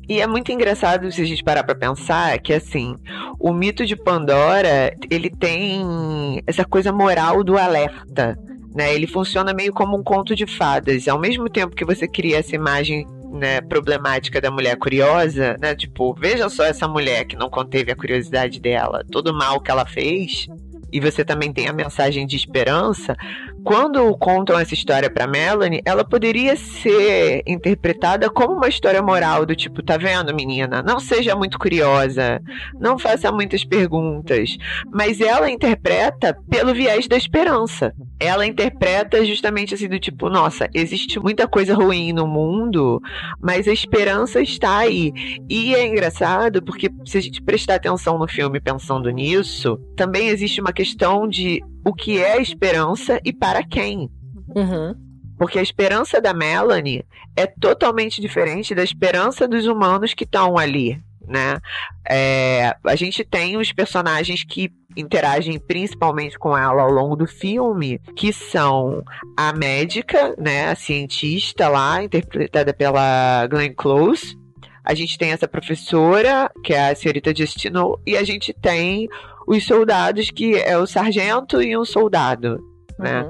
E 0.09 0.19
é 0.21 0.25
muito 0.25 0.51
engraçado 0.51 1.11
se 1.11 1.21
a 1.21 1.25
gente 1.25 1.43
parar 1.43 1.63
para 1.63 1.75
pensar 1.75 2.39
que 2.39 2.51
assim, 2.51 2.95
o 3.39 3.53
mito 3.53 3.85
de 3.85 3.95
Pandora, 3.95 4.91
ele 5.07 5.29
tem 5.29 6.41
essa 6.47 6.65
coisa 6.65 6.91
moral 6.91 7.43
do 7.43 7.55
alerta, 7.55 8.35
né? 8.73 8.91
Ele 8.91 9.05
funciona 9.05 9.53
meio 9.53 9.71
como 9.71 9.95
um 9.95 10.01
conto 10.01 10.35
de 10.35 10.47
fadas. 10.47 11.07
Ao 11.07 11.19
mesmo 11.19 11.47
tempo 11.47 11.75
que 11.75 11.85
você 11.85 12.07
cria 12.07 12.39
essa 12.39 12.55
imagem 12.55 13.05
né, 13.31 13.61
problemática 13.61 14.41
da 14.41 14.49
mulher 14.49 14.75
curiosa, 14.77 15.55
né? 15.61 15.75
Tipo, 15.75 16.15
veja 16.15 16.49
só 16.49 16.63
essa 16.63 16.87
mulher 16.87 17.25
que 17.25 17.35
não 17.35 17.47
conteve 17.47 17.91
a 17.91 17.95
curiosidade 17.95 18.59
dela, 18.59 19.05
todo 19.11 19.27
o 19.27 19.37
mal 19.37 19.61
que 19.61 19.69
ela 19.69 19.85
fez, 19.85 20.47
e 20.91 20.99
você 20.99 21.23
também 21.23 21.53
tem 21.53 21.67
a 21.67 21.73
mensagem 21.73 22.25
de 22.25 22.35
esperança, 22.35 23.15
quando 23.63 24.15
contam 24.17 24.57
essa 24.57 24.73
história 24.73 25.09
para 25.09 25.27
Melanie, 25.27 25.81
ela 25.85 26.03
poderia 26.03 26.55
ser 26.55 27.43
interpretada 27.45 28.29
como 28.29 28.53
uma 28.53 28.67
história 28.67 29.01
moral 29.01 29.45
do 29.45 29.55
tipo, 29.55 29.83
tá 29.83 29.97
vendo, 29.97 30.33
menina? 30.33 30.81
Não 30.81 30.99
seja 30.99 31.35
muito 31.35 31.57
curiosa, 31.57 32.41
não 32.79 32.97
faça 32.97 33.31
muitas 33.31 33.63
perguntas, 33.63 34.57
mas 34.91 35.21
ela 35.21 35.49
interpreta 35.49 36.37
pelo 36.49 36.73
viés 36.73 37.07
da 37.07 37.17
esperança. 37.17 37.93
Ela 38.19 38.45
interpreta 38.45 39.23
justamente 39.25 39.73
assim 39.73 39.87
do 39.87 39.99
tipo, 39.99 40.29
nossa, 40.29 40.69
existe 40.73 41.19
muita 41.19 41.47
coisa 41.47 41.73
ruim 41.73 42.11
no 42.13 42.27
mundo, 42.27 43.01
mas 43.41 43.67
a 43.67 43.73
esperança 43.73 44.41
está 44.41 44.77
aí. 44.79 45.11
E 45.49 45.73
é 45.75 45.85
engraçado 45.85 46.61
porque 46.61 46.89
se 47.05 47.17
a 47.17 47.21
gente 47.21 47.41
prestar 47.41 47.75
atenção 47.75 48.17
no 48.17 48.27
filme 48.27 48.59
pensando 48.59 49.09
nisso, 49.09 49.79
também 49.95 50.27
existe 50.27 50.61
uma 50.61 50.73
questão 50.73 51.27
de 51.27 51.61
o 51.85 51.93
que 51.93 52.19
é 52.19 52.33
a 52.33 52.41
esperança 52.41 53.19
e 53.23 53.33
para 53.33 53.63
quem. 53.63 54.09
Uhum. 54.55 54.95
Porque 55.37 55.57
a 55.57 55.63
esperança 55.63 56.19
da 56.19 56.33
Melanie 56.33 57.05
é 57.35 57.47
totalmente 57.47 58.19
diferente 58.19 58.75
da 58.75 58.83
esperança 58.83 59.47
dos 59.47 59.65
humanos 59.65 60.13
que 60.13 60.25
estão 60.25 60.57
ali, 60.57 61.01
né? 61.25 61.59
É, 62.07 62.75
a 62.83 62.95
gente 62.95 63.23
tem 63.23 63.55
os 63.55 63.71
personagens 63.71 64.43
que 64.43 64.71
interagem 64.97 65.57
principalmente 65.59 66.37
com 66.37 66.57
ela 66.57 66.81
ao 66.81 66.91
longo 66.91 67.15
do 67.15 67.27
filme, 67.27 67.99
que 68.15 68.33
são 68.33 69.03
a 69.37 69.53
médica, 69.53 70.35
né, 70.37 70.69
a 70.69 70.75
cientista 70.75 71.69
lá, 71.69 72.03
interpretada 72.03 72.73
pela 72.73 73.47
Glenn 73.47 73.73
Close. 73.73 74.37
A 74.83 74.93
gente 74.93 75.17
tem 75.17 75.31
essa 75.31 75.47
professora, 75.47 76.51
que 76.63 76.73
é 76.73 76.89
a 76.89 76.95
senhorita 76.95 77.33
Justino, 77.35 77.99
e 78.05 78.17
a 78.17 78.23
gente 78.23 78.51
tem 78.51 79.07
os 79.49 79.65
soldados, 79.65 80.29
que 80.29 80.55
é 80.55 80.77
o 80.77 80.85
sargento 80.85 81.59
e 81.59 81.75
um 81.75 81.83
soldado, 81.83 82.59
né? 82.99 83.23
Uhum. 83.23 83.29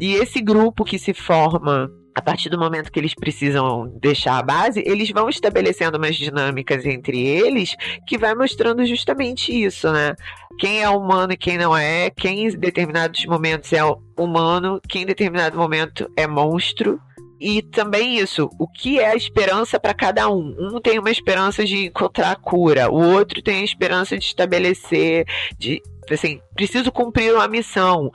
E 0.00 0.14
esse 0.14 0.40
grupo 0.40 0.84
que 0.84 0.98
se 0.98 1.12
forma 1.12 1.90
a 2.14 2.22
partir 2.22 2.48
do 2.48 2.58
momento 2.58 2.90
que 2.90 2.98
eles 2.98 3.14
precisam 3.14 3.92
deixar 4.00 4.38
a 4.38 4.42
base, 4.42 4.82
eles 4.86 5.10
vão 5.10 5.28
estabelecendo 5.28 5.98
umas 5.98 6.16
dinâmicas 6.16 6.86
entre 6.86 7.26
eles 7.26 7.74
que 8.06 8.16
vai 8.16 8.34
mostrando 8.34 8.86
justamente 8.86 9.52
isso, 9.52 9.92
né? 9.92 10.14
Quem 10.58 10.80
é 10.80 10.88
humano 10.88 11.32
e 11.32 11.36
quem 11.36 11.58
não 11.58 11.76
é, 11.76 12.08
quem 12.08 12.46
em 12.46 12.56
determinados 12.56 13.26
momentos 13.26 13.70
é 13.72 13.82
humano, 14.18 14.80
quem 14.88 15.02
em 15.02 15.06
determinado 15.06 15.58
momento 15.58 16.10
é 16.16 16.26
monstro. 16.26 16.98
E 17.40 17.62
também 17.62 18.18
isso, 18.18 18.48
o 18.58 18.66
que 18.68 19.00
é 19.00 19.10
a 19.10 19.16
esperança 19.16 19.78
para 19.78 19.92
cada 19.92 20.28
um? 20.30 20.54
Um 20.58 20.80
tem 20.80 20.98
uma 20.98 21.10
esperança 21.10 21.64
de 21.64 21.86
encontrar 21.86 22.32
a 22.32 22.36
cura, 22.36 22.90
o 22.90 23.14
outro 23.14 23.42
tem 23.42 23.60
a 23.60 23.64
esperança 23.64 24.16
de 24.16 24.24
estabelecer, 24.24 25.26
de 25.58 25.82
assim, 26.10 26.40
preciso 26.54 26.92
cumprir 26.92 27.34
uma 27.34 27.48
missão. 27.48 28.10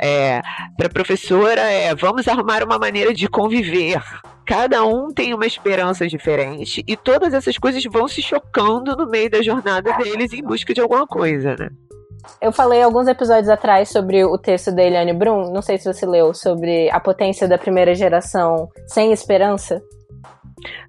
É, 0.00 0.40
para 0.76 0.86
a 0.86 0.90
professora 0.90 1.60
é, 1.60 1.94
vamos 1.94 2.26
arrumar 2.26 2.64
uma 2.64 2.78
maneira 2.78 3.12
de 3.12 3.28
conviver. 3.28 4.02
Cada 4.46 4.84
um 4.84 5.12
tem 5.12 5.32
uma 5.32 5.46
esperança 5.46 6.06
diferente 6.06 6.84
e 6.86 6.96
todas 6.96 7.32
essas 7.32 7.56
coisas 7.56 7.82
vão 7.84 8.06
se 8.06 8.20
chocando 8.20 8.96
no 8.96 9.08
meio 9.08 9.30
da 9.30 9.42
jornada 9.42 9.92
deles 9.96 10.32
em 10.32 10.42
busca 10.42 10.74
de 10.74 10.80
alguma 10.80 11.06
coisa, 11.06 11.56
né? 11.58 11.70
Eu 12.40 12.52
falei 12.52 12.82
alguns 12.82 13.08
episódios 13.08 13.48
atrás 13.48 13.88
sobre 13.88 14.24
o 14.24 14.36
texto 14.38 14.72
da 14.72 14.82
Eliane 14.82 15.12
Brum, 15.12 15.50
não 15.50 15.62
sei 15.62 15.78
se 15.78 15.92
você 15.92 16.06
leu, 16.06 16.34
sobre 16.34 16.90
a 16.90 17.00
potência 17.00 17.48
da 17.48 17.58
primeira 17.58 17.94
geração 17.94 18.68
sem 18.86 19.12
esperança. 19.12 19.82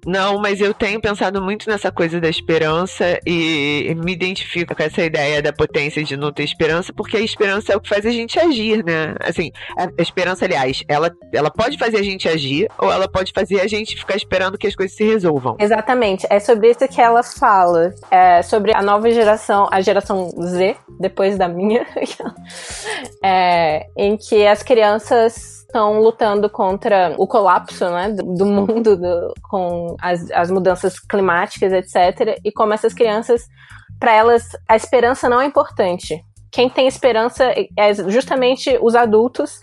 Não, 0.06 0.38
mas 0.38 0.60
eu 0.60 0.72
tenho 0.72 1.00
pensado 1.00 1.42
muito 1.42 1.68
nessa 1.68 1.90
coisa 1.90 2.20
da 2.20 2.28
esperança 2.28 3.18
e 3.26 3.94
me 4.04 4.12
identifico 4.12 4.74
com 4.74 4.82
essa 4.82 5.02
ideia 5.02 5.42
da 5.42 5.52
potência 5.52 6.02
de 6.02 6.16
não 6.16 6.32
ter 6.32 6.44
esperança, 6.44 6.92
porque 6.92 7.16
a 7.16 7.20
esperança 7.20 7.72
é 7.72 7.76
o 7.76 7.80
que 7.80 7.88
faz 7.88 8.06
a 8.06 8.10
gente 8.10 8.38
agir, 8.38 8.84
né? 8.84 9.14
Assim, 9.20 9.50
a 9.76 10.02
esperança, 10.02 10.44
aliás, 10.44 10.82
ela, 10.88 11.10
ela 11.32 11.50
pode 11.50 11.76
fazer 11.78 11.98
a 11.98 12.02
gente 12.02 12.28
agir 12.28 12.68
ou 12.78 12.90
ela 12.90 13.08
pode 13.08 13.32
fazer 13.32 13.60
a 13.60 13.66
gente 13.66 13.96
ficar 13.96 14.16
esperando 14.16 14.58
que 14.58 14.66
as 14.66 14.76
coisas 14.76 14.96
se 14.96 15.04
resolvam. 15.04 15.56
Exatamente. 15.58 16.26
É 16.30 16.38
sobre 16.38 16.70
isso 16.70 16.86
que 16.88 17.00
ela 17.00 17.22
fala. 17.22 17.92
É 18.10 18.42
sobre 18.42 18.72
a 18.74 18.82
nova 18.82 19.10
geração, 19.10 19.68
a 19.70 19.80
geração 19.80 20.30
Z, 20.40 20.76
depois 20.98 21.36
da 21.36 21.48
minha, 21.48 21.86
é, 23.22 23.86
em 23.96 24.16
que 24.16 24.46
as 24.46 24.62
crianças 24.62 25.64
estão 25.66 26.00
lutando 26.00 26.48
contra 26.48 27.14
o 27.18 27.26
colapso 27.26 27.88
né, 27.90 28.10
do, 28.10 28.34
do 28.34 28.46
mundo, 28.46 28.96
do, 28.96 29.34
com 29.42 29.96
as, 30.00 30.30
as 30.30 30.50
mudanças 30.50 30.98
climáticas, 30.98 31.72
etc. 31.72 32.38
E 32.44 32.52
como 32.52 32.72
essas 32.72 32.94
crianças, 32.94 33.46
para 33.98 34.12
elas, 34.12 34.48
a 34.68 34.76
esperança 34.76 35.28
não 35.28 35.40
é 35.40 35.46
importante. 35.46 36.24
Quem 36.50 36.70
tem 36.70 36.86
esperança 36.86 37.52
é 37.76 37.94
justamente 38.08 38.78
os 38.80 38.94
adultos 38.94 39.60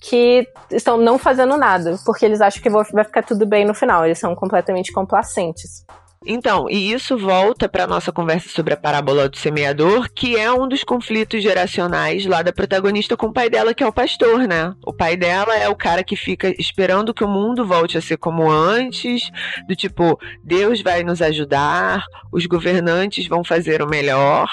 que 0.00 0.44
estão 0.70 0.96
não 0.96 1.16
fazendo 1.16 1.56
nada, 1.56 1.96
porque 2.04 2.24
eles 2.24 2.40
acham 2.40 2.60
que 2.60 2.68
vai 2.68 3.04
ficar 3.04 3.22
tudo 3.22 3.46
bem 3.46 3.64
no 3.64 3.72
final, 3.72 4.04
eles 4.04 4.18
são 4.18 4.34
completamente 4.34 4.90
complacentes. 4.92 5.84
Então, 6.24 6.68
e 6.70 6.92
isso 6.92 7.16
volta 7.16 7.68
para 7.68 7.86
nossa 7.86 8.12
conversa 8.12 8.48
sobre 8.48 8.74
a 8.74 8.76
parábola 8.76 9.28
do 9.28 9.36
semeador, 9.36 10.08
que 10.14 10.36
é 10.36 10.52
um 10.52 10.68
dos 10.68 10.84
conflitos 10.84 11.42
geracionais 11.42 12.24
lá 12.26 12.42
da 12.42 12.52
protagonista 12.52 13.16
com 13.16 13.26
o 13.26 13.32
pai 13.32 13.50
dela, 13.50 13.74
que 13.74 13.82
é 13.82 13.86
o 13.86 13.92
pastor, 13.92 14.46
né? 14.46 14.74
O 14.86 14.92
pai 14.92 15.16
dela 15.16 15.56
é 15.56 15.68
o 15.68 15.74
cara 15.74 16.04
que 16.04 16.16
fica 16.16 16.54
esperando 16.58 17.12
que 17.14 17.24
o 17.24 17.28
mundo 17.28 17.66
volte 17.66 17.98
a 17.98 18.00
ser 18.00 18.16
como 18.16 18.50
antes, 18.50 19.30
do 19.66 19.74
tipo, 19.74 20.18
Deus 20.44 20.80
vai 20.80 21.02
nos 21.02 21.20
ajudar, 21.20 22.04
os 22.32 22.46
governantes 22.46 23.26
vão 23.26 23.42
fazer 23.42 23.82
o 23.82 23.88
melhor, 23.88 24.48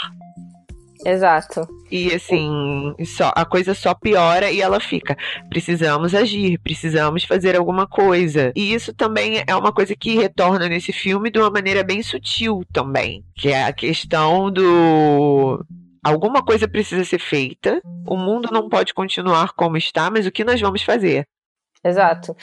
Exato. 1.05 1.67
E 1.89 2.13
assim, 2.13 2.93
só, 3.05 3.31
a 3.35 3.45
coisa 3.45 3.73
só 3.73 3.93
piora 3.93 4.51
e 4.51 4.61
ela 4.61 4.79
fica. 4.79 5.17
Precisamos 5.49 6.13
agir, 6.13 6.59
precisamos 6.59 7.23
fazer 7.23 7.55
alguma 7.55 7.87
coisa. 7.87 8.51
E 8.55 8.73
isso 8.73 8.93
também 8.93 9.43
é 9.47 9.55
uma 9.55 9.71
coisa 9.71 9.95
que 9.95 10.15
retorna 10.15 10.67
nesse 10.67 10.91
filme 10.91 11.31
de 11.31 11.39
uma 11.39 11.49
maneira 11.49 11.83
bem 11.83 12.03
sutil 12.03 12.63
também. 12.73 13.23
Que 13.35 13.49
é 13.49 13.63
a 13.63 13.73
questão 13.73 14.51
do 14.51 15.65
alguma 16.03 16.43
coisa 16.43 16.67
precisa 16.67 17.03
ser 17.03 17.19
feita, 17.19 17.81
o 18.07 18.15
mundo 18.15 18.49
não 18.51 18.69
pode 18.69 18.93
continuar 18.93 19.53
como 19.53 19.77
está, 19.77 20.09
mas 20.09 20.25
o 20.25 20.31
que 20.31 20.43
nós 20.43 20.59
vamos 20.59 20.81
fazer? 20.81 21.25
Exato. 21.83 22.35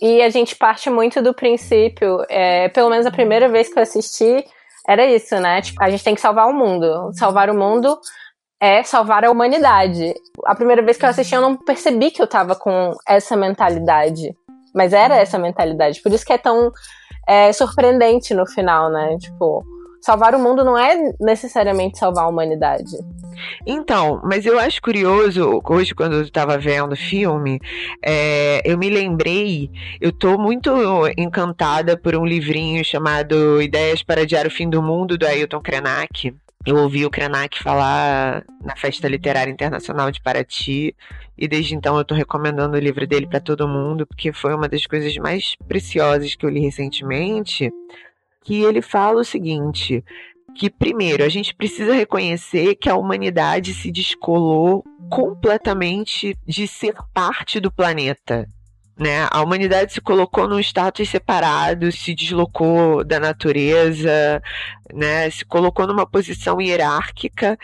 E 0.00 0.22
a 0.22 0.28
gente 0.28 0.56
parte 0.56 0.88
muito 0.88 1.20
do 1.20 1.34
princípio, 1.34 2.24
é, 2.28 2.68
pelo 2.68 2.90
menos 2.90 3.06
a 3.06 3.10
primeira 3.10 3.48
vez 3.48 3.72
que 3.72 3.78
eu 3.78 3.82
assisti, 3.82 4.44
era 4.86 5.06
isso, 5.06 5.38
né? 5.40 5.62
Tipo, 5.62 5.82
a 5.82 5.90
gente 5.90 6.04
tem 6.04 6.14
que 6.14 6.20
salvar 6.20 6.48
o 6.48 6.52
mundo. 6.52 7.10
Salvar 7.14 7.48
o 7.48 7.54
mundo 7.54 7.98
é 8.60 8.82
salvar 8.82 9.24
a 9.24 9.30
humanidade. 9.30 10.14
A 10.46 10.54
primeira 10.54 10.82
vez 10.82 10.96
que 10.96 11.04
eu 11.04 11.08
assisti, 11.08 11.34
eu 11.34 11.40
não 11.40 11.56
percebi 11.56 12.10
que 12.10 12.22
eu 12.22 12.26
tava 12.26 12.54
com 12.54 12.92
essa 13.06 13.36
mentalidade. 13.36 14.34
Mas 14.74 14.92
era 14.92 15.16
essa 15.16 15.38
mentalidade. 15.38 16.02
Por 16.02 16.12
isso 16.12 16.24
que 16.24 16.32
é 16.32 16.38
tão 16.38 16.70
é, 17.26 17.52
surpreendente 17.52 18.34
no 18.34 18.46
final, 18.46 18.90
né? 18.90 19.16
Tipo, 19.18 19.64
salvar 20.04 20.34
o 20.34 20.38
mundo 20.38 20.62
não 20.62 20.76
é 20.76 21.14
necessariamente 21.18 21.98
salvar 21.98 22.24
a 22.24 22.28
humanidade. 22.28 22.94
Então, 23.66 24.20
mas 24.22 24.44
eu 24.44 24.60
acho 24.60 24.82
curioso, 24.82 25.62
hoje 25.64 25.94
quando 25.94 26.16
eu 26.16 26.22
estava 26.22 26.58
vendo 26.58 26.92
o 26.92 26.96
filme, 26.96 27.58
é, 28.04 28.60
eu 28.70 28.76
me 28.76 28.90
lembrei, 28.90 29.70
eu 29.98 30.12
tô 30.12 30.36
muito 30.36 30.70
encantada 31.16 31.96
por 31.96 32.14
um 32.14 32.26
livrinho 32.26 32.84
chamado 32.84 33.62
Ideias 33.62 34.02
para 34.02 34.20
Adiar 34.20 34.46
o 34.46 34.50
Fim 34.50 34.68
do 34.68 34.82
Mundo, 34.82 35.16
do 35.16 35.26
Ailton 35.26 35.60
Krenak. 35.62 36.34
Eu 36.66 36.76
ouvi 36.76 37.04
o 37.06 37.10
Krenak 37.10 37.62
falar 37.62 38.44
na 38.62 38.76
Festa 38.76 39.08
Literária 39.08 39.50
Internacional 39.50 40.10
de 40.10 40.20
Paraty 40.20 40.94
e 41.36 41.48
desde 41.48 41.74
então 41.74 41.96
eu 41.96 42.02
estou 42.02 42.16
recomendando 42.16 42.76
o 42.76 42.80
livro 42.80 43.06
dele 43.06 43.26
para 43.26 43.40
todo 43.40 43.66
mundo 43.66 44.06
porque 44.06 44.32
foi 44.34 44.54
uma 44.54 44.68
das 44.68 44.86
coisas 44.86 45.14
mais 45.16 45.56
preciosas 45.66 46.34
que 46.34 46.44
eu 46.44 46.50
li 46.50 46.60
recentemente 46.60 47.70
que 48.44 48.62
ele 48.62 48.82
fala 48.82 49.22
o 49.22 49.24
seguinte: 49.24 50.04
que 50.54 50.70
primeiro 50.70 51.24
a 51.24 51.28
gente 51.28 51.54
precisa 51.54 51.94
reconhecer 51.94 52.76
que 52.76 52.88
a 52.88 52.96
humanidade 52.96 53.74
se 53.74 53.90
descolou 53.90 54.84
completamente 55.10 56.36
de 56.46 56.68
ser 56.68 56.94
parte 57.12 57.58
do 57.58 57.72
planeta. 57.72 58.46
Né? 58.96 59.26
A 59.28 59.42
humanidade 59.42 59.92
se 59.92 60.00
colocou 60.00 60.46
num 60.46 60.60
status 60.60 61.08
separado, 61.08 61.90
se 61.90 62.14
deslocou 62.14 63.02
da 63.04 63.18
natureza, 63.18 64.40
né? 64.92 65.28
se 65.30 65.44
colocou 65.44 65.84
numa 65.84 66.06
posição 66.06 66.60
hierárquica 66.60 67.58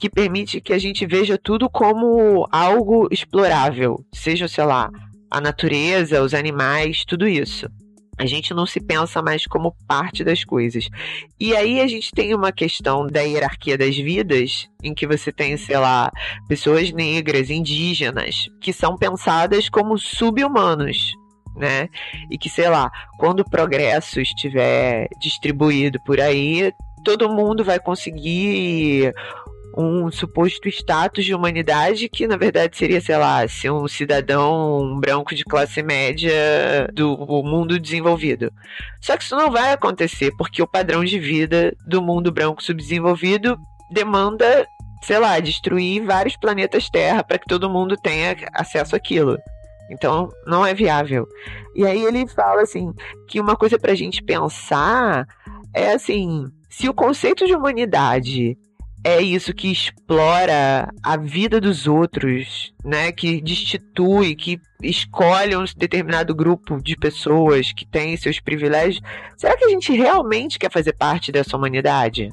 que 0.00 0.10
permite 0.10 0.60
que 0.60 0.72
a 0.72 0.78
gente 0.78 1.06
veja 1.06 1.38
tudo 1.38 1.70
como 1.70 2.48
algo 2.50 3.06
explorável, 3.12 4.04
seja, 4.12 4.48
sei 4.48 4.64
lá, 4.64 4.90
a 5.30 5.40
natureza, 5.40 6.22
os 6.22 6.34
animais, 6.34 7.04
tudo 7.04 7.26
isso. 7.28 7.68
A 8.16 8.26
gente 8.26 8.54
não 8.54 8.66
se 8.66 8.80
pensa 8.80 9.20
mais 9.22 9.46
como 9.46 9.74
parte 9.86 10.22
das 10.22 10.44
coisas. 10.44 10.88
E 11.38 11.54
aí 11.54 11.80
a 11.80 11.86
gente 11.86 12.12
tem 12.12 12.34
uma 12.34 12.52
questão 12.52 13.06
da 13.06 13.20
hierarquia 13.20 13.76
das 13.76 13.96
vidas, 13.96 14.68
em 14.82 14.94
que 14.94 15.06
você 15.06 15.32
tem, 15.32 15.56
sei 15.56 15.78
lá, 15.78 16.10
pessoas 16.48 16.92
negras, 16.92 17.50
indígenas, 17.50 18.48
que 18.60 18.72
são 18.72 18.96
pensadas 18.96 19.68
como 19.68 19.98
sub-humanos. 19.98 21.12
Né? 21.56 21.88
E 22.30 22.36
que, 22.36 22.50
sei 22.50 22.68
lá, 22.68 22.90
quando 23.16 23.40
o 23.40 23.48
progresso 23.48 24.20
estiver 24.20 25.08
distribuído 25.20 26.00
por 26.04 26.20
aí, 26.20 26.72
todo 27.04 27.28
mundo 27.28 27.62
vai 27.62 27.78
conseguir 27.78 29.12
um 29.76 30.10
suposto 30.10 30.68
status 30.68 31.24
de 31.24 31.34
humanidade 31.34 32.08
que, 32.08 32.26
na 32.26 32.36
verdade, 32.36 32.76
seria, 32.76 33.00
sei 33.00 33.16
lá, 33.16 33.46
ser 33.48 33.70
um 33.70 33.88
cidadão 33.88 34.98
branco 35.00 35.34
de 35.34 35.44
classe 35.44 35.82
média 35.82 36.32
do 36.92 37.16
mundo 37.42 37.78
desenvolvido. 37.78 38.52
Só 39.00 39.16
que 39.16 39.24
isso 39.24 39.36
não 39.36 39.50
vai 39.50 39.72
acontecer, 39.72 40.32
porque 40.38 40.62
o 40.62 40.66
padrão 40.66 41.04
de 41.04 41.18
vida 41.18 41.74
do 41.86 42.00
mundo 42.00 42.30
branco 42.30 42.62
subdesenvolvido 42.62 43.58
demanda, 43.90 44.66
sei 45.02 45.18
lá, 45.18 45.38
destruir 45.40 46.04
vários 46.04 46.36
planetas 46.36 46.88
Terra 46.88 47.24
para 47.24 47.38
que 47.38 47.46
todo 47.46 47.70
mundo 47.70 47.96
tenha 47.96 48.36
acesso 48.54 48.94
àquilo. 48.94 49.36
Então, 49.90 50.30
não 50.46 50.64
é 50.64 50.72
viável. 50.72 51.26
E 51.74 51.84
aí 51.84 52.02
ele 52.04 52.26
fala 52.28 52.62
assim 52.62 52.92
que 53.28 53.40
uma 53.40 53.56
coisa 53.56 53.78
para 53.78 53.92
a 53.92 53.96
gente 53.96 54.22
pensar 54.22 55.26
é 55.74 55.92
assim, 55.92 56.46
se 56.70 56.88
o 56.88 56.94
conceito 56.94 57.44
de 57.46 57.54
humanidade 57.54 58.56
é 59.04 59.20
isso 59.20 59.52
que 59.52 59.70
explora 59.70 60.88
a 61.02 61.16
vida 61.18 61.60
dos 61.60 61.86
outros, 61.86 62.72
né? 62.82 63.12
Que 63.12 63.38
destitui, 63.38 64.34
que 64.34 64.58
escolhe 64.82 65.54
um 65.54 65.64
determinado 65.76 66.34
grupo 66.34 66.82
de 66.82 66.96
pessoas 66.96 67.70
que 67.70 67.84
tem 67.84 68.16
seus 68.16 68.40
privilégios. 68.40 69.02
Será 69.36 69.58
que 69.58 69.64
a 69.66 69.68
gente 69.68 69.92
realmente 69.92 70.58
quer 70.58 70.72
fazer 70.72 70.94
parte 70.94 71.30
dessa 71.30 71.54
humanidade? 71.54 72.30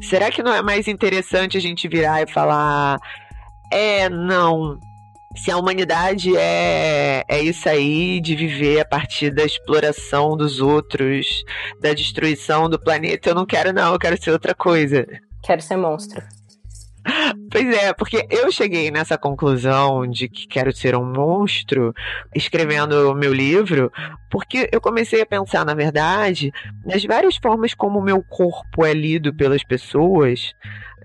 Será 0.00 0.30
que 0.30 0.44
não 0.44 0.54
é 0.54 0.62
mais 0.62 0.86
interessante 0.86 1.56
a 1.56 1.60
gente 1.60 1.88
virar 1.88 2.22
e 2.22 2.30
falar: 2.30 3.00
é, 3.72 4.08
não, 4.08 4.78
se 5.36 5.50
a 5.50 5.56
humanidade 5.56 6.36
é, 6.36 7.24
é 7.28 7.42
isso 7.42 7.68
aí 7.68 8.20
de 8.20 8.36
viver 8.36 8.78
a 8.78 8.84
partir 8.84 9.30
da 9.30 9.42
exploração 9.42 10.36
dos 10.36 10.60
outros, 10.60 11.26
da 11.80 11.92
destruição 11.92 12.70
do 12.70 12.78
planeta, 12.78 13.30
eu 13.30 13.34
não 13.34 13.44
quero, 13.44 13.72
não, 13.72 13.92
eu 13.92 13.98
quero 13.98 14.22
ser 14.22 14.30
outra 14.30 14.54
coisa. 14.54 15.04
Quero 15.42 15.60
ser 15.60 15.76
monstro. 15.76 16.22
Pois 17.50 17.76
é, 17.76 17.92
porque 17.92 18.26
eu 18.30 18.50
cheguei 18.52 18.90
nessa 18.90 19.18
conclusão 19.18 20.06
de 20.06 20.28
que 20.28 20.46
quero 20.46 20.74
ser 20.74 20.94
um 20.94 21.04
monstro 21.04 21.92
escrevendo 22.34 23.10
o 23.10 23.14
meu 23.14 23.32
livro, 23.32 23.90
porque 24.30 24.68
eu 24.72 24.80
comecei 24.80 25.20
a 25.20 25.26
pensar, 25.26 25.64
na 25.64 25.74
verdade, 25.74 26.52
nas 26.84 27.04
várias 27.04 27.36
formas 27.36 27.74
como 27.74 27.98
o 27.98 28.02
meu 28.02 28.22
corpo 28.22 28.86
é 28.86 28.94
lido 28.94 29.34
pelas 29.34 29.64
pessoas, 29.64 30.54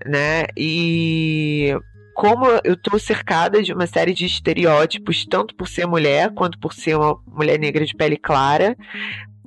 né? 0.06 0.44
E 0.56 1.74
como 2.14 2.46
eu 2.64 2.76
tô 2.76 2.98
cercada 2.98 3.62
de 3.62 3.72
uma 3.72 3.86
série 3.86 4.12
de 4.14 4.26
estereótipos, 4.26 5.24
tanto 5.24 5.54
por 5.54 5.68
ser 5.68 5.86
mulher 5.86 6.32
quanto 6.34 6.58
por 6.58 6.72
ser 6.72 6.96
uma 6.96 7.16
mulher 7.26 7.58
negra 7.58 7.84
de 7.84 7.94
pele 7.94 8.16
clara, 8.16 8.76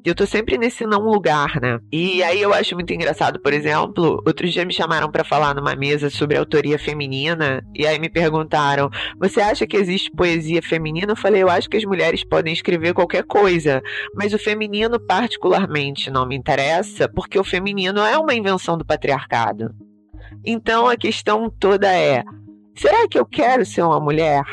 eu 0.09 0.15
tô 0.15 0.25
sempre 0.25 0.57
nesse 0.57 0.85
não 0.85 1.01
lugar, 1.01 1.59
né? 1.61 1.79
E 1.91 2.23
aí 2.23 2.41
eu 2.41 2.53
acho 2.53 2.75
muito 2.75 2.91
engraçado, 2.93 3.39
por 3.39 3.53
exemplo, 3.53 4.21
outros 4.25 4.51
dias 4.51 4.65
me 4.65 4.73
chamaram 4.73 5.11
para 5.11 5.23
falar 5.23 5.53
numa 5.53 5.75
mesa 5.75 6.09
sobre 6.09 6.37
autoria 6.37 6.79
feminina, 6.79 7.63
e 7.75 7.85
aí 7.85 7.99
me 7.99 8.09
perguntaram: 8.09 8.89
"Você 9.19 9.39
acha 9.39 9.67
que 9.67 9.77
existe 9.77 10.11
poesia 10.11 10.61
feminina?" 10.61 11.11
Eu 11.11 11.17
falei: 11.17 11.43
"Eu 11.43 11.49
acho 11.49 11.69
que 11.69 11.77
as 11.77 11.85
mulheres 11.85 12.23
podem 12.23 12.53
escrever 12.53 12.93
qualquer 12.93 13.23
coisa, 13.23 13.81
mas 14.15 14.33
o 14.33 14.39
feminino 14.39 14.99
particularmente 14.99 16.09
não 16.09 16.25
me 16.25 16.35
interessa, 16.35 17.07
porque 17.07 17.39
o 17.39 17.43
feminino 17.43 17.99
é 18.01 18.17
uma 18.17 18.33
invenção 18.33 18.77
do 18.77 18.85
patriarcado." 18.85 19.73
Então 20.45 20.87
a 20.87 20.97
questão 20.97 21.49
toda 21.49 21.87
é: 21.91 22.23
será 22.75 23.07
que 23.07 23.19
eu 23.19 23.25
quero 23.25 23.65
ser 23.65 23.83
uma 23.83 23.99
mulher? 23.99 24.43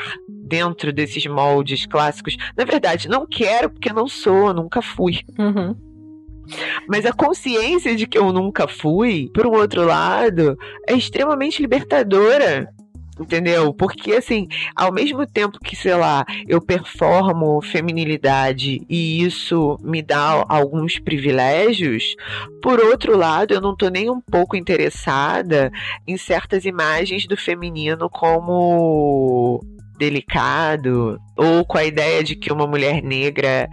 Dentro 0.49 0.91
desses 0.91 1.25
moldes 1.27 1.85
clássicos. 1.85 2.35
Na 2.57 2.65
verdade, 2.65 3.07
não 3.07 3.25
quero 3.25 3.69
porque 3.69 3.93
não 3.93 4.07
sou, 4.07 4.53
nunca 4.53 4.81
fui. 4.81 5.19
Uhum. 5.37 5.75
Mas 6.87 7.05
a 7.05 7.13
consciência 7.13 7.95
de 7.95 8.07
que 8.07 8.17
eu 8.17 8.33
nunca 8.33 8.67
fui, 8.67 9.29
por 9.33 9.45
um 9.45 9.51
outro 9.51 9.85
lado, 9.85 10.57
é 10.87 10.93
extremamente 10.93 11.61
libertadora. 11.61 12.67
Entendeu? 13.19 13.73
Porque, 13.73 14.13
assim, 14.13 14.47
ao 14.73 14.93
mesmo 14.93 15.27
tempo 15.27 15.59
que, 15.59 15.75
sei 15.75 15.93
lá, 15.93 16.25
eu 16.47 16.61
performo 16.61 17.61
feminilidade 17.61 18.81
e 18.89 19.21
isso 19.21 19.77
me 19.81 20.01
dá 20.01 20.45
alguns 20.47 20.97
privilégios, 20.99 22.15
por 22.61 22.79
outro 22.79 23.17
lado, 23.17 23.53
eu 23.53 23.59
não 23.59 23.75
tô 23.75 23.89
nem 23.89 24.09
um 24.09 24.21
pouco 24.21 24.55
interessada 24.55 25.69
em 26.07 26.15
certas 26.15 26.63
imagens 26.63 27.27
do 27.27 27.35
feminino 27.35 28.09
como 28.09 29.61
delicado, 29.99 31.19
ou 31.35 31.63
com 31.65 31.77
a 31.77 31.83
ideia 31.83 32.23
de 32.23 32.35
que 32.35 32.51
uma 32.51 32.65
mulher 32.65 33.03
negra 33.03 33.69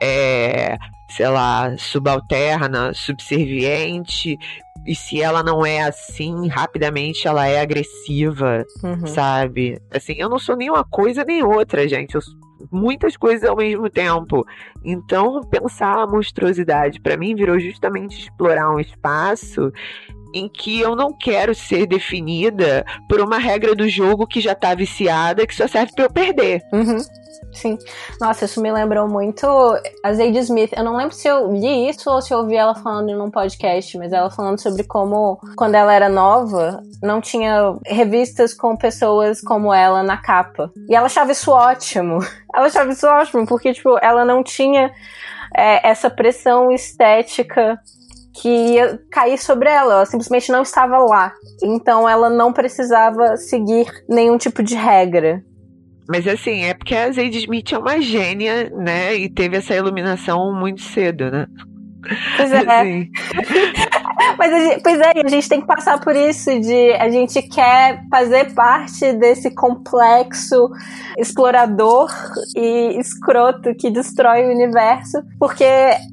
é, 0.00 0.76
sei 1.08 1.28
lá, 1.28 1.76
subalterna, 1.76 2.94
subserviente, 2.94 4.38
e 4.86 4.94
se 4.94 5.20
ela 5.20 5.42
não 5.42 5.64
é 5.64 5.82
assim, 5.82 6.48
rapidamente 6.48 7.26
ela 7.26 7.46
é 7.46 7.60
agressiva, 7.60 8.64
uhum. 8.82 9.06
sabe? 9.06 9.80
Assim, 9.90 10.14
eu 10.16 10.28
não 10.28 10.38
sou 10.38 10.56
nem 10.56 10.70
uma 10.70 10.84
coisa 10.84 11.24
nem 11.24 11.42
outra, 11.42 11.88
gente. 11.88 12.14
Eu 12.14 12.20
muitas 12.70 13.16
coisas 13.16 13.48
ao 13.48 13.56
mesmo 13.56 13.88
tempo. 13.88 14.46
Então, 14.84 15.40
pensar 15.42 15.98
a 15.98 16.06
monstruosidade 16.06 17.00
para 17.00 17.16
mim 17.16 17.34
virou 17.34 17.58
justamente 17.58 18.20
explorar 18.20 18.70
um 18.70 18.80
espaço 18.80 19.72
em 20.34 20.48
que 20.48 20.80
eu 20.80 20.94
não 20.94 21.12
quero 21.12 21.54
ser 21.54 21.86
definida 21.86 22.84
por 23.08 23.20
uma 23.20 23.38
regra 23.38 23.74
do 23.74 23.88
jogo 23.88 24.26
que 24.26 24.40
já 24.40 24.54
tá 24.54 24.74
viciada, 24.74 25.46
que 25.46 25.54
só 25.54 25.66
serve 25.66 25.92
para 25.94 26.04
eu 26.04 26.10
perder. 26.10 26.62
Uhum. 26.72 26.98
Sim. 27.52 27.78
Nossa, 28.20 28.44
isso 28.44 28.60
me 28.60 28.70
lembrou 28.70 29.08
muito 29.08 29.46
a 30.04 30.12
Zadie 30.12 30.38
Smith. 30.38 30.72
Eu 30.76 30.84
não 30.84 30.96
lembro 30.96 31.14
se 31.14 31.26
eu 31.26 31.52
li 31.52 31.88
isso 31.88 32.10
ou 32.10 32.22
se 32.22 32.32
eu 32.32 32.38
ouvi 32.38 32.54
ela 32.54 32.74
falando 32.74 33.16
num 33.16 33.30
podcast, 33.30 33.96
mas 33.98 34.12
ela 34.12 34.30
falando 34.30 34.60
sobre 34.60 34.84
como, 34.84 35.40
quando 35.56 35.74
ela 35.74 35.92
era 35.92 36.08
nova, 36.08 36.82
não 37.02 37.20
tinha 37.20 37.76
revistas 37.84 38.54
com 38.54 38.76
pessoas 38.76 39.40
como 39.40 39.74
ela 39.74 40.02
na 40.02 40.16
capa. 40.16 40.70
E 40.88 40.94
ela 40.94 41.06
achava 41.06 41.32
isso 41.32 41.50
ótimo. 41.50 42.20
Ela 42.52 42.66
achava 42.66 42.90
isso 42.90 43.06
ótimo, 43.06 43.46
porque, 43.46 43.72
tipo, 43.72 43.96
ela 44.02 44.24
não 44.24 44.42
tinha 44.42 44.90
é, 45.56 45.88
essa 45.88 46.10
pressão 46.10 46.72
estética 46.72 47.78
que 48.34 48.48
ia 48.48 49.00
cair 49.10 49.38
sobre 49.38 49.68
ela. 49.68 49.94
Ela 49.94 50.06
simplesmente 50.06 50.50
não 50.50 50.62
estava 50.62 50.98
lá. 50.98 51.32
Então 51.62 52.08
ela 52.08 52.30
não 52.30 52.52
precisava 52.52 53.36
seguir 53.36 53.86
nenhum 54.08 54.38
tipo 54.38 54.62
de 54.62 54.74
regra. 54.74 55.42
Mas 56.08 56.26
assim, 56.26 56.64
é 56.64 56.74
porque 56.74 56.94
a 56.94 57.12
Zadie 57.12 57.38
Smith 57.38 57.72
é 57.72 57.78
uma 57.78 58.00
gênia, 58.00 58.68
né? 58.70 59.14
E 59.14 59.28
teve 59.28 59.56
essa 59.56 59.74
iluminação 59.74 60.52
muito 60.52 60.82
cedo, 60.82 61.30
né? 61.30 61.46
Pois 62.36 62.52
é. 62.52 62.58
Assim. 62.58 63.10
Mas 64.38 64.52
a 64.52 64.58
gente, 64.58 64.82
pois 64.82 65.00
é, 65.00 65.12
a 65.24 65.28
gente 65.28 65.48
tem 65.48 65.60
que 65.60 65.66
passar 65.66 66.00
por 66.00 66.14
isso 66.14 66.58
de 66.60 66.92
a 66.92 67.08
gente 67.10 67.42
quer 67.42 68.02
fazer 68.10 68.54
parte 68.54 69.12
desse 69.14 69.54
complexo 69.54 70.70
explorador 71.18 72.10
e 72.56 72.98
escroto 72.98 73.74
que 73.74 73.90
destrói 73.90 74.46
o 74.46 74.50
universo, 74.50 75.22
porque 75.38 75.64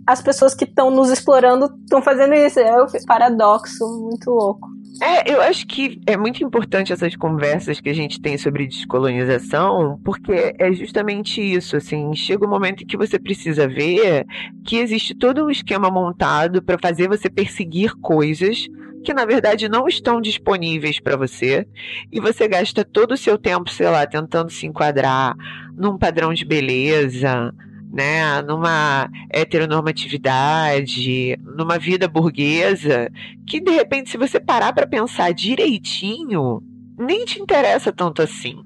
as 0.05 0.21
pessoas 0.21 0.53
que 0.53 0.65
estão 0.65 0.89
nos 0.89 1.09
explorando 1.09 1.65
estão 1.83 2.01
fazendo 2.01 2.33
isso. 2.33 2.59
É 2.59 2.83
um 2.83 2.87
paradoxo 3.05 3.85
muito 4.09 4.29
louco. 4.29 4.76
É, 5.01 5.31
eu 5.31 5.41
acho 5.41 5.67
que 5.67 5.99
é 6.05 6.17
muito 6.17 6.43
importante 6.43 6.91
essas 6.91 7.15
conversas 7.15 7.79
que 7.79 7.89
a 7.89 7.93
gente 7.93 8.19
tem 8.19 8.37
sobre 8.37 8.67
descolonização, 8.67 9.99
porque 10.03 10.55
é 10.57 10.71
justamente 10.73 11.41
isso, 11.41 11.77
assim, 11.77 12.15
chega 12.15 12.45
um 12.45 12.49
momento 12.49 12.83
em 12.83 12.87
que 12.87 12.97
você 12.97 13.19
precisa 13.19 13.67
ver 13.67 14.25
que 14.65 14.77
existe 14.77 15.13
todo 15.13 15.45
um 15.45 15.49
esquema 15.49 15.91
montado 15.91 16.61
para 16.61 16.77
fazer 16.79 17.07
você 17.07 17.29
perseguir 17.29 17.93
coisas 18.01 18.67
que 19.03 19.13
na 19.13 19.25
verdade 19.25 19.69
não 19.69 19.87
estão 19.87 20.19
disponíveis 20.19 20.99
para 20.99 21.15
você, 21.15 21.65
e 22.11 22.19
você 22.19 22.45
gasta 22.45 22.83
todo 22.83 23.13
o 23.13 23.17
seu 23.17 23.37
tempo, 23.37 23.69
sei 23.69 23.87
lá, 23.87 24.05
tentando 24.05 24.51
se 24.51 24.65
enquadrar 24.65 25.33
num 25.77 25.97
padrão 25.97 26.33
de 26.33 26.43
beleza, 26.43 27.53
né, 27.91 28.41
numa 28.41 29.09
heteronormatividade, 29.29 31.37
numa 31.57 31.77
vida 31.77 32.07
burguesa, 32.07 33.09
que 33.47 33.59
de 33.59 33.71
repente, 33.71 34.09
se 34.09 34.17
você 34.17 34.39
parar 34.39 34.73
para 34.73 34.87
pensar 34.87 35.33
direitinho, 35.33 36.61
nem 36.97 37.25
te 37.25 37.39
interessa 37.39 37.91
tanto 37.91 38.21
assim 38.21 38.61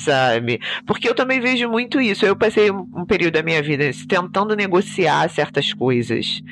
sabe? 0.00 0.60
Porque 0.86 1.08
eu 1.08 1.14
também 1.14 1.40
vejo 1.40 1.68
muito 1.68 2.00
isso. 2.00 2.24
Eu 2.24 2.34
passei 2.34 2.70
um, 2.70 3.04
período 3.04 3.34
da 3.34 3.42
minha 3.42 3.62
vida 3.62 3.90
tentando 4.08 4.56
negociar 4.56 5.28
certas 5.28 5.72
coisas. 5.72 6.42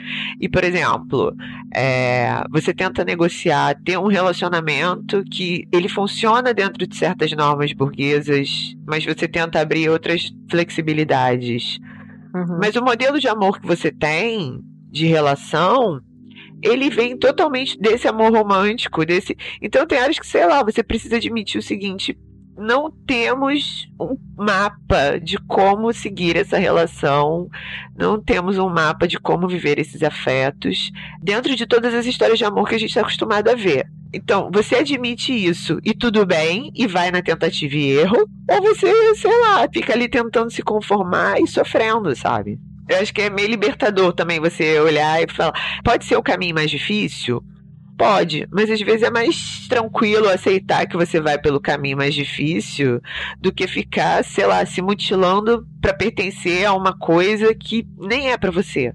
E, 0.40 0.48
por 0.48 0.62
exemplo, 0.62 1.34
é, 1.74 2.42
você 2.50 2.72
tenta 2.72 3.04
negociar, 3.04 3.74
ter 3.84 3.98
um 3.98 4.06
relacionamento 4.06 5.24
que 5.24 5.66
ele 5.72 5.88
funciona 5.88 6.54
dentro 6.54 6.86
de 6.86 6.94
certas 6.94 7.32
normas 7.32 7.72
burguesas, 7.72 8.76
mas 8.86 9.04
você 9.04 9.26
tenta 9.26 9.60
abrir 9.60 9.88
outras 9.88 10.30
flexibilidades. 10.50 11.78
Uhum. 12.34 12.58
Mas 12.60 12.76
o 12.76 12.82
modelo 12.82 13.18
de 13.18 13.28
amor 13.28 13.60
que 13.60 13.66
você 13.66 13.90
tem, 13.90 14.60
de 14.90 15.06
relação, 15.06 16.00
ele 16.62 16.90
vem 16.90 17.16
totalmente 17.16 17.78
desse 17.78 18.08
amor 18.08 18.32
romântico, 18.32 19.04
desse. 19.04 19.36
Então 19.60 19.86
tem 19.86 19.98
áreas 19.98 20.18
que, 20.18 20.26
sei 20.26 20.46
lá, 20.46 20.62
você 20.62 20.82
precisa 20.82 21.16
admitir 21.16 21.58
o 21.58 21.62
seguinte: 21.62 22.18
não 22.56 22.90
temos 22.90 23.88
um 24.00 24.16
mapa 24.36 25.18
de 25.20 25.38
como 25.38 25.92
seguir 25.92 26.36
essa 26.36 26.58
relação, 26.58 27.48
não 27.96 28.20
temos 28.20 28.58
um 28.58 28.68
mapa 28.68 29.06
de 29.06 29.18
como 29.18 29.46
viver 29.46 29.78
esses 29.78 30.02
afetos 30.02 30.90
dentro 31.22 31.54
de 31.54 31.66
todas 31.66 31.94
as 31.94 32.04
histórias 32.04 32.38
de 32.38 32.44
amor 32.44 32.68
que 32.68 32.74
a 32.74 32.78
gente 32.78 32.90
está 32.90 33.02
acostumado 33.02 33.48
a 33.48 33.54
ver. 33.54 33.86
Então, 34.12 34.50
você 34.52 34.76
admite 34.76 35.32
isso 35.32 35.78
e 35.84 35.92
tudo 35.92 36.24
bem, 36.24 36.70
e 36.74 36.86
vai 36.86 37.10
na 37.10 37.20
tentativa 37.20 37.74
e 37.74 37.90
erro, 37.90 38.28
ou 38.50 38.62
você, 38.62 39.14
sei 39.16 39.40
lá, 39.40 39.68
fica 39.72 39.92
ali 39.92 40.08
tentando 40.08 40.50
se 40.50 40.62
conformar 40.62 41.40
e 41.40 41.46
sofrendo, 41.46 42.14
sabe? 42.16 42.58
Eu 42.88 42.98
acho 42.98 43.12
que 43.12 43.20
é 43.20 43.28
meio 43.28 43.48
libertador 43.48 44.14
também 44.14 44.40
você 44.40 44.80
olhar 44.80 45.22
e 45.22 45.30
falar: 45.30 45.52
pode 45.84 46.06
ser 46.06 46.16
o 46.16 46.22
caminho 46.22 46.54
mais 46.54 46.70
difícil? 46.70 47.42
Pode, 47.98 48.46
mas 48.52 48.70
às 48.70 48.80
vezes 48.80 49.02
é 49.02 49.10
mais 49.10 49.66
tranquilo 49.68 50.28
aceitar 50.28 50.86
que 50.86 50.96
você 50.96 51.20
vai 51.20 51.36
pelo 51.36 51.60
caminho 51.60 51.96
mais 51.96 52.14
difícil 52.14 53.00
do 53.40 53.52
que 53.52 53.66
ficar, 53.66 54.24
sei 54.24 54.46
lá, 54.46 54.64
se 54.64 54.80
mutilando 54.80 55.66
para 55.82 55.92
pertencer 55.92 56.64
a 56.64 56.72
uma 56.74 56.96
coisa 56.96 57.52
que 57.52 57.84
nem 57.98 58.30
é 58.30 58.38
para 58.38 58.52
você. 58.52 58.92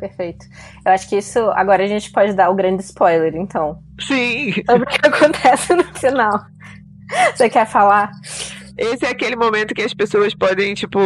Perfeito. 0.00 0.46
Eu 0.84 0.92
acho 0.92 1.08
que 1.08 1.18
isso. 1.18 1.38
Agora 1.50 1.84
a 1.84 1.86
gente 1.86 2.10
pode 2.10 2.32
dar 2.32 2.48
o 2.48 2.54
grande 2.54 2.82
spoiler, 2.82 3.36
então. 3.36 3.82
Sim. 4.00 4.52
Sobre 4.64 4.84
o 4.84 4.86
que 4.86 5.06
acontece 5.06 5.74
no 5.74 5.84
final. 5.94 6.40
Você 7.34 7.50
quer 7.50 7.66
falar? 7.66 8.10
Esse 8.80 9.04
é 9.04 9.10
aquele 9.10 9.36
momento 9.36 9.74
que 9.74 9.82
as 9.82 9.92
pessoas 9.92 10.34
podem, 10.34 10.72
tipo, 10.72 10.98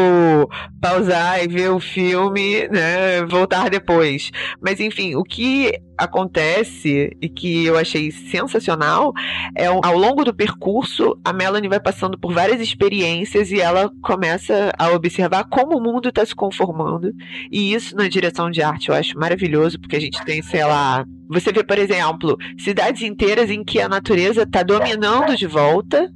pausar 0.81 1.43
e 1.43 1.49
ver 1.49 1.71
o 1.71 1.81
filme, 1.81 2.69
né? 2.69 3.25
Voltar 3.27 3.69
depois. 3.69 4.31
Mas, 4.61 4.79
enfim, 4.79 5.17
o 5.17 5.25
que 5.25 5.73
acontece 5.99 7.17
e 7.21 7.29
que 7.29 7.67
eu 7.67 7.77
achei 7.77 8.13
sensacional 8.13 9.13
é 9.57 9.67
ao 9.67 9.99
longo 9.99 10.25
do 10.25 10.35
percurso 10.35 11.19
a 11.25 11.33
Melanie 11.33 11.69
vai 11.69 11.81
passando 11.81 12.19
por 12.19 12.33
várias 12.33 12.61
experiências 12.61 13.51
e 13.51 13.61
ela 13.61 13.91
começa 14.03 14.73
a 14.77 14.91
observar 14.91 15.45
como 15.45 15.77
o 15.77 15.81
mundo 15.81 16.09
está 16.09 16.27
se 16.27 16.35
conformando 16.35 17.13
e 17.51 17.73
isso 17.73 17.95
na 17.95 18.09
direção 18.09 18.51
de 18.51 18.61
arte 18.61 18.89
eu 18.89 18.95
acho 18.95 19.17
maravilhoso 19.17 19.79
porque 19.81 19.95
a 19.95 20.01
gente 20.01 20.21
tem 20.25 20.43
sei 20.43 20.65
lá 20.65 21.05
você 21.29 21.53
vê 21.53 21.63
por 21.63 21.79
exemplo 21.79 22.37
cidades 22.59 23.03
inteiras 23.03 23.49
em 23.49 23.65
que 23.65 23.81
a 23.81 23.89
natureza 23.89 24.43
está 24.43 24.65
dominando 24.65 25.37
de 25.37 25.47
volta 25.47 26.11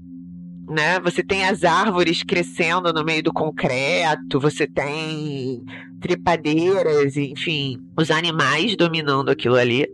né? 0.69 1.01
Você 1.01 1.23
tem 1.23 1.45
as 1.45 1.65
árvores 1.65 2.23
crescendo 2.23 2.93
no 2.93 3.05
meio 3.05 3.23
do 3.23 3.33
concreto, 3.33 4.39
você 4.39 4.67
tem 4.67 5.63
trepadeiras, 6.01 7.17
enfim, 7.17 7.79
os 7.97 8.11
animais 8.11 8.77
dominando 8.77 9.31
aquilo 9.31 9.57
ali. 9.57 9.87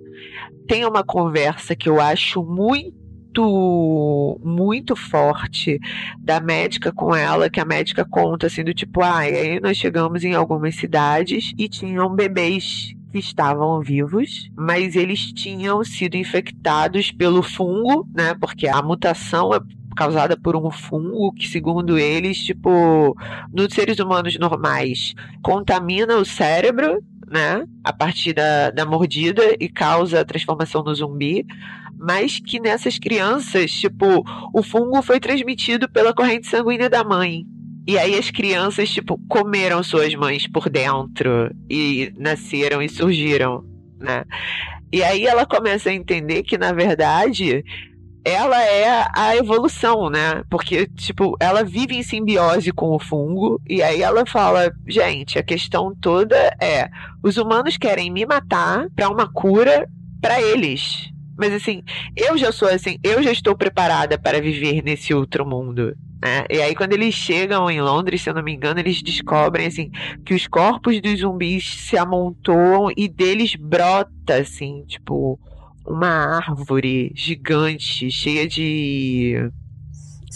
Tem 0.67 0.85
uma 0.85 1.05
conversa 1.05 1.77
que 1.77 1.89
eu 1.89 2.01
acho 2.01 2.43
muito 2.43 3.05
muito 4.45 4.95
forte 4.95 5.81
da 6.21 6.41
médica 6.41 6.93
com 6.93 7.13
ela, 7.13 7.51
que 7.51 7.59
a 7.59 7.65
médica 7.65 8.05
conta 8.05 8.47
assim 8.47 8.63
do 8.63 8.73
tipo, 8.73 9.03
ah, 9.03 9.19
aí 9.19 9.59
nós 9.59 9.77
chegamos 9.77 10.23
em 10.23 10.35
algumas 10.35 10.77
cidades 10.77 11.53
e 11.59 11.69
tinham 11.69 12.15
bebês 12.15 12.95
que 13.11 13.19
estavam 13.19 13.81
vivos, 13.81 14.51
mas 14.57 14.95
eles 14.97 15.33
tinham 15.33 15.85
sido 15.85 16.17
infectados 16.17 17.11
pelo 17.11 17.43
fungo, 17.43 18.09
né? 18.15 18.35
Porque 18.35 18.67
a 18.67 18.83
mutação 18.83 19.53
é 19.53 19.61
causada 19.95 20.37
por 20.37 20.57
um 20.57 20.71
fungo 20.71 21.33
que, 21.33 21.49
segundo 21.49 21.99
eles, 21.99 22.39
tipo, 22.39 23.17
nos 23.53 23.73
seres 23.73 23.99
humanos 23.99 24.39
normais, 24.39 25.15
contamina 25.43 26.17
o 26.17 26.25
cérebro, 26.25 27.03
né? 27.29 27.65
A 27.83 27.93
partir 27.93 28.33
da, 28.33 28.71
da 28.71 28.85
mordida 28.85 29.43
e 29.59 29.69
causa 29.69 30.21
a 30.21 30.25
transformação 30.25 30.83
no 30.83 30.95
zumbi. 30.95 31.45
Mas 31.97 32.39
que 32.39 32.61
nessas 32.61 32.99
crianças, 32.99 33.71
tipo, 33.71 34.25
o 34.53 34.63
fungo 34.63 35.01
foi 35.03 35.21
transmitido 35.21 35.89
pela 35.89 36.13
corrente 36.13 36.47
sanguínea 36.47 36.91
da 36.91 37.03
mãe. 37.03 37.47
E 37.87 37.99
aí 37.99 38.19
as 38.19 38.31
crianças, 38.31 38.91
tipo, 38.91 39.19
comeram 39.29 39.83
suas 39.83 40.15
mães 40.15 40.47
por 40.47 40.71
dentro 40.71 41.51
e 41.69 42.13
nasceram 42.17 42.83
e 42.83 42.89
surgiram, 42.89 43.65
né? 43.99 44.25
E 44.93 45.03
aí 45.03 45.27
ela 45.27 45.45
começa 45.45 45.91
a 45.91 45.93
entender 45.93 46.43
que, 46.45 46.57
na 46.57 46.73
verdade, 46.73 47.65
ela 48.25 48.63
é 48.63 49.07
a 49.15 49.37
evolução, 49.37 50.09
né? 50.09 50.43
Porque, 50.49 50.87
tipo, 50.87 51.37
ela 51.39 51.63
vive 51.63 51.95
em 51.95 52.03
simbiose 52.03 52.73
com 52.73 52.91
o 52.95 52.99
fungo, 52.99 53.61
e 53.69 53.83
aí 53.83 54.03
ela 54.03 54.25
fala: 54.25 54.73
gente, 54.87 55.39
a 55.39 55.43
questão 55.43 55.95
toda 55.95 56.37
é: 56.61 56.89
os 57.23 57.37
humanos 57.37 57.77
querem 57.77 58.11
me 58.11 58.25
matar 58.25 58.89
para 58.97 59.11
uma 59.11 59.31
cura 59.31 59.89
para 60.21 60.41
eles. 60.41 61.11
Mas 61.37 61.53
assim, 61.53 61.83
eu 62.17 62.39
já 62.39 62.53
sou 62.53 62.69
assim, 62.69 62.97
eu 63.03 63.23
já 63.23 63.33
estou 63.33 63.57
preparada 63.57 64.17
para 64.17 64.41
viver 64.41 64.83
nesse 64.83 65.13
outro 65.13 65.45
mundo. 65.45 65.95
Né? 66.23 66.45
E 66.49 66.63
aí, 66.63 66.75
quando 66.75 66.95
eles 66.95 67.13
chegam 67.13 67.71
em 67.71 67.83
Londres, 67.83 68.23
se 68.23 68.31
eu 68.31 68.35
não 68.35 68.43
me 68.43 68.55
engano, 68.55 68.81
eles 68.81 69.03
descobrem 69.03 69.67
assim 69.67 69.91
que 70.25 70.33
os 70.33 70.47
corpos 70.47 70.99
dos 71.03 71.21
zumbis 71.21 71.65
se 71.87 71.99
amontoam 71.99 72.91
e 72.97 73.09
deles 73.09 73.57
brota, 73.57 74.37
assim, 74.41 74.85
tipo, 74.87 75.39
uma 75.87 76.37
árvore 76.37 77.13
gigante, 77.15 78.11
cheia 78.11 78.47
de 78.47 79.51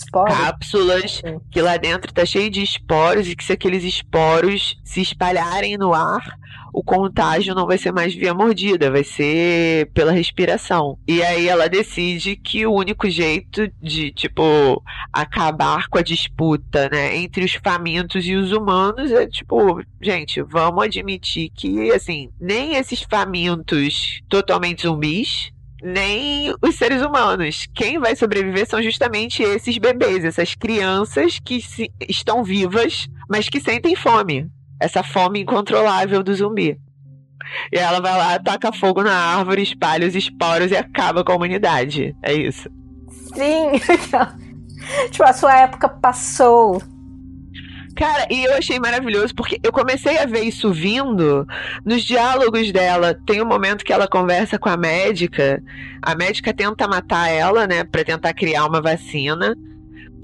Esporos. 0.04 0.34
cápsulas, 0.34 1.22
que 1.50 1.60
lá 1.60 1.76
dentro 1.76 2.12
tá 2.12 2.24
cheio 2.24 2.50
de 2.50 2.62
esporos 2.62 3.28
e 3.28 3.36
que 3.36 3.44
se 3.44 3.52
aqueles 3.52 3.84
esporos 3.84 4.78
se 4.84 5.00
espalharem 5.00 5.76
no 5.76 5.92
ar, 5.92 6.38
o 6.72 6.82
contágio 6.82 7.54
não 7.54 7.66
vai 7.66 7.78
ser 7.78 7.92
mais 7.92 8.14
via 8.14 8.34
mordida, 8.34 8.90
vai 8.90 9.04
ser 9.04 9.90
pela 9.92 10.12
respiração. 10.12 10.98
E 11.06 11.22
aí 11.22 11.48
ela 11.48 11.68
decide 11.68 12.36
que 12.36 12.66
o 12.66 12.72
único 12.72 13.08
jeito 13.08 13.68
de, 13.82 14.12
tipo, 14.12 14.82
acabar 15.12 15.88
com 15.88 15.98
a 15.98 16.02
disputa, 16.02 16.88
né, 16.90 17.16
entre 17.16 17.44
os 17.44 17.54
famintos 17.54 18.24
e 18.26 18.34
os 18.34 18.52
humanos 18.52 19.10
é, 19.10 19.26
tipo, 19.26 19.82
gente, 20.00 20.42
vamos 20.42 20.84
admitir 20.84 21.50
que, 21.50 21.90
assim, 21.90 22.30
nem 22.40 22.76
esses 22.76 23.02
famintos 23.02 24.20
totalmente 24.28 24.82
zumbis, 24.82 25.50
nem 25.82 26.54
os 26.62 26.76
seres 26.76 27.02
humanos. 27.02 27.66
Quem 27.74 27.98
vai 27.98 28.16
sobreviver 28.16 28.66
são 28.66 28.82
justamente 28.82 29.42
esses 29.42 29.78
bebês, 29.78 30.24
essas 30.24 30.54
crianças 30.54 31.38
que 31.38 31.60
se, 31.60 31.90
estão 32.08 32.42
vivas, 32.42 33.08
mas 33.28 33.48
que 33.48 33.60
sentem 33.60 33.94
fome 33.94 34.50
essa 34.80 35.02
fome 35.02 35.40
incontrolável 35.40 36.22
do 36.22 36.34
zumbi. 36.34 36.78
E 37.72 37.78
ela 37.78 38.00
vai 38.00 38.16
lá, 38.16 38.38
taca 38.38 38.72
fogo 38.72 39.02
na 39.02 39.14
árvore, 39.14 39.62
espalha 39.62 40.06
os 40.06 40.14
esporos 40.14 40.70
e 40.70 40.76
acaba 40.76 41.24
com 41.24 41.32
a 41.32 41.36
humanidade. 41.36 42.14
É 42.22 42.32
isso. 42.32 42.68
Sim! 43.34 43.72
tipo, 45.10 45.24
a 45.24 45.32
sua 45.32 45.56
época 45.60 45.88
passou. 45.88 46.80
Cara, 47.98 48.28
e 48.30 48.44
eu 48.44 48.54
achei 48.54 48.78
maravilhoso 48.78 49.34
porque 49.34 49.58
eu 49.60 49.72
comecei 49.72 50.18
a 50.18 50.24
ver 50.24 50.44
isso 50.44 50.72
vindo 50.72 51.44
nos 51.84 52.04
diálogos 52.04 52.70
dela. 52.70 53.12
Tem 53.26 53.42
um 53.42 53.44
momento 53.44 53.84
que 53.84 53.92
ela 53.92 54.06
conversa 54.06 54.56
com 54.56 54.68
a 54.68 54.76
médica. 54.76 55.60
A 56.00 56.14
médica 56.14 56.54
tenta 56.54 56.86
matar 56.86 57.28
ela, 57.28 57.66
né, 57.66 57.82
para 57.82 58.04
tentar 58.04 58.32
criar 58.34 58.66
uma 58.66 58.80
vacina. 58.80 59.56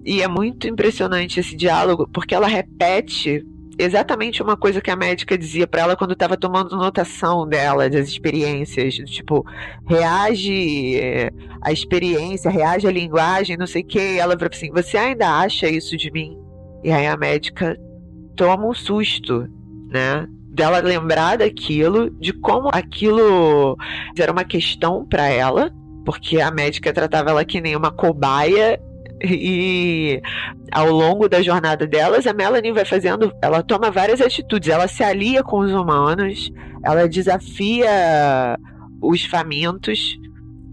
E 0.05 0.23
é 0.23 0.29
muito 0.29 0.69
impressionante 0.69 1.41
esse 1.41 1.57
diálogo 1.57 2.09
porque 2.13 2.33
ela 2.33 2.47
repete 2.47 3.45
exatamente 3.77 4.41
uma 4.41 4.57
coisa 4.57 4.81
que 4.81 4.93
a 4.93 4.95
médica 4.95 5.37
dizia 5.37 5.67
para 5.67 5.83
ela 5.83 5.97
quando 5.97 6.13
estava 6.13 6.37
tomando 6.37 6.77
notação 6.77 7.45
dela, 7.45 7.91
das 7.91 8.07
experiências. 8.07 8.95
Tipo, 8.95 9.45
reage 9.85 11.01
à 11.61 11.73
experiência, 11.73 12.53
reage 12.53 12.87
à 12.87 12.93
linguagem, 12.93 13.57
não 13.57 13.67
sei 13.67 13.83
o 13.83 13.87
quê. 13.87 14.17
Ela 14.21 14.35
falou 14.35 14.51
assim: 14.53 14.71
Você 14.71 14.97
ainda 14.97 15.29
acha 15.41 15.69
isso 15.69 15.97
de 15.97 16.09
mim? 16.13 16.44
E 16.85 16.93
aí 16.93 17.07
a 17.07 17.17
médica 17.17 17.77
toma 18.37 18.67
um 18.67 18.75
susto, 18.75 19.49
né? 19.89 20.29
Dela 20.51 20.79
lembrar 20.81 21.39
daquilo, 21.39 22.11
de 22.21 22.33
como 22.33 22.69
aquilo 22.73 23.77
era 24.17 24.31
uma 24.31 24.45
questão 24.45 25.05
para 25.05 25.27
ela, 25.29 25.73
porque 26.05 26.41
a 26.41 26.51
médica 26.51 26.93
tratava 26.93 27.31
ela 27.31 27.45
que 27.45 27.61
nem 27.61 27.75
uma 27.75 27.91
cobaia 27.91 28.79
e 29.23 30.21
ao 30.71 30.91
longo 30.91 31.29
da 31.29 31.41
jornada 31.41 31.87
delas, 31.87 32.27
a 32.27 32.35
Melanie 32.35 32.73
vai 32.73 32.85
fazendo, 32.85 33.33
ela 33.41 33.63
toma 33.63 33.91
várias 33.91 34.21
atitudes, 34.21 34.69
ela 34.69 34.87
se 34.87 35.03
alia 35.03 35.43
com 35.43 35.61
os 35.61 35.73
humanos, 35.73 36.51
ela 36.85 37.09
desafia 37.09 38.59
os 39.01 39.25
famintos, 39.25 40.19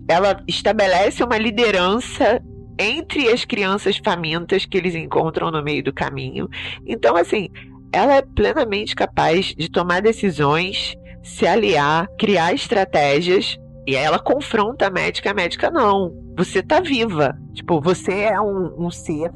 ela 0.08 0.44
estabelece 0.48 1.24
uma 1.24 1.38
liderança 1.38 2.42
entre 2.82 3.30
as 3.30 3.46
crianças 3.46 3.98
famintas 4.04 4.66
que 4.66 4.78
eles 4.78 4.96
encontram 4.96 5.52
no 5.52 5.64
meio 5.64 5.84
do 5.84 5.94
caminho. 5.94 6.50
Então, 6.86 7.16
assim, 7.16 7.50
ela 7.92 8.16
é 8.16 8.22
plenamente 8.22 8.96
capaz 8.96 9.54
de 9.58 9.70
tomar 9.70 10.02
decisões, 10.02 10.96
se 11.24 11.46
aliar, 11.46 12.08
criar 12.18 12.54
estratégias. 12.54 13.58
E 13.86 13.96
aí 13.98 14.04
ela 14.04 14.20
confronta 14.20 14.88
a 14.88 14.92
médica, 14.92 15.32
a 15.32 15.34
médica 15.34 15.70
não. 15.70 16.14
Você 16.38 16.62
tá 16.62 16.80
viva. 16.80 17.38
Tipo, 17.54 17.82
você 17.82 18.12
é 18.22 18.40
um, 18.40 18.86
um 18.86 18.92
ser 18.92 19.32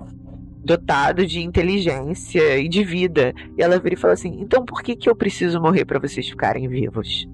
dotado 0.63 1.27
de 1.27 1.41
inteligência 1.41 2.57
e 2.57 2.67
de 2.67 2.83
vida. 2.83 3.33
E 3.57 3.61
ela 3.61 3.79
vira 3.79 3.95
e 3.95 3.97
fala 3.97 4.13
assim: 4.13 4.37
então 4.39 4.65
por 4.65 4.81
que, 4.81 4.95
que 4.95 5.09
eu 5.09 5.15
preciso 5.15 5.61
morrer 5.61 5.85
para 5.85 5.99
vocês 5.99 6.27
ficarem 6.27 6.67
vivos? 6.67 7.27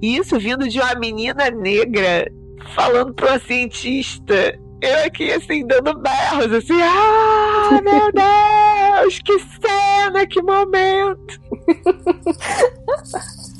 E 0.00 0.16
isso 0.16 0.38
vindo 0.38 0.68
de 0.68 0.80
uma 0.80 0.94
menina 0.94 1.50
negra 1.50 2.30
falando 2.74 3.12
para 3.14 3.32
uma 3.32 3.38
cientista 3.38 4.58
eu 4.82 5.04
aqui, 5.04 5.32
assim, 5.32 5.66
dando 5.66 5.98
berros, 5.98 6.52
assim, 6.52 6.80
ah, 6.82 7.80
meu 7.82 8.10
Deus, 8.12 9.18
que 9.20 9.38
cena, 9.38 10.26
que 10.26 10.42
momento. 10.42 11.40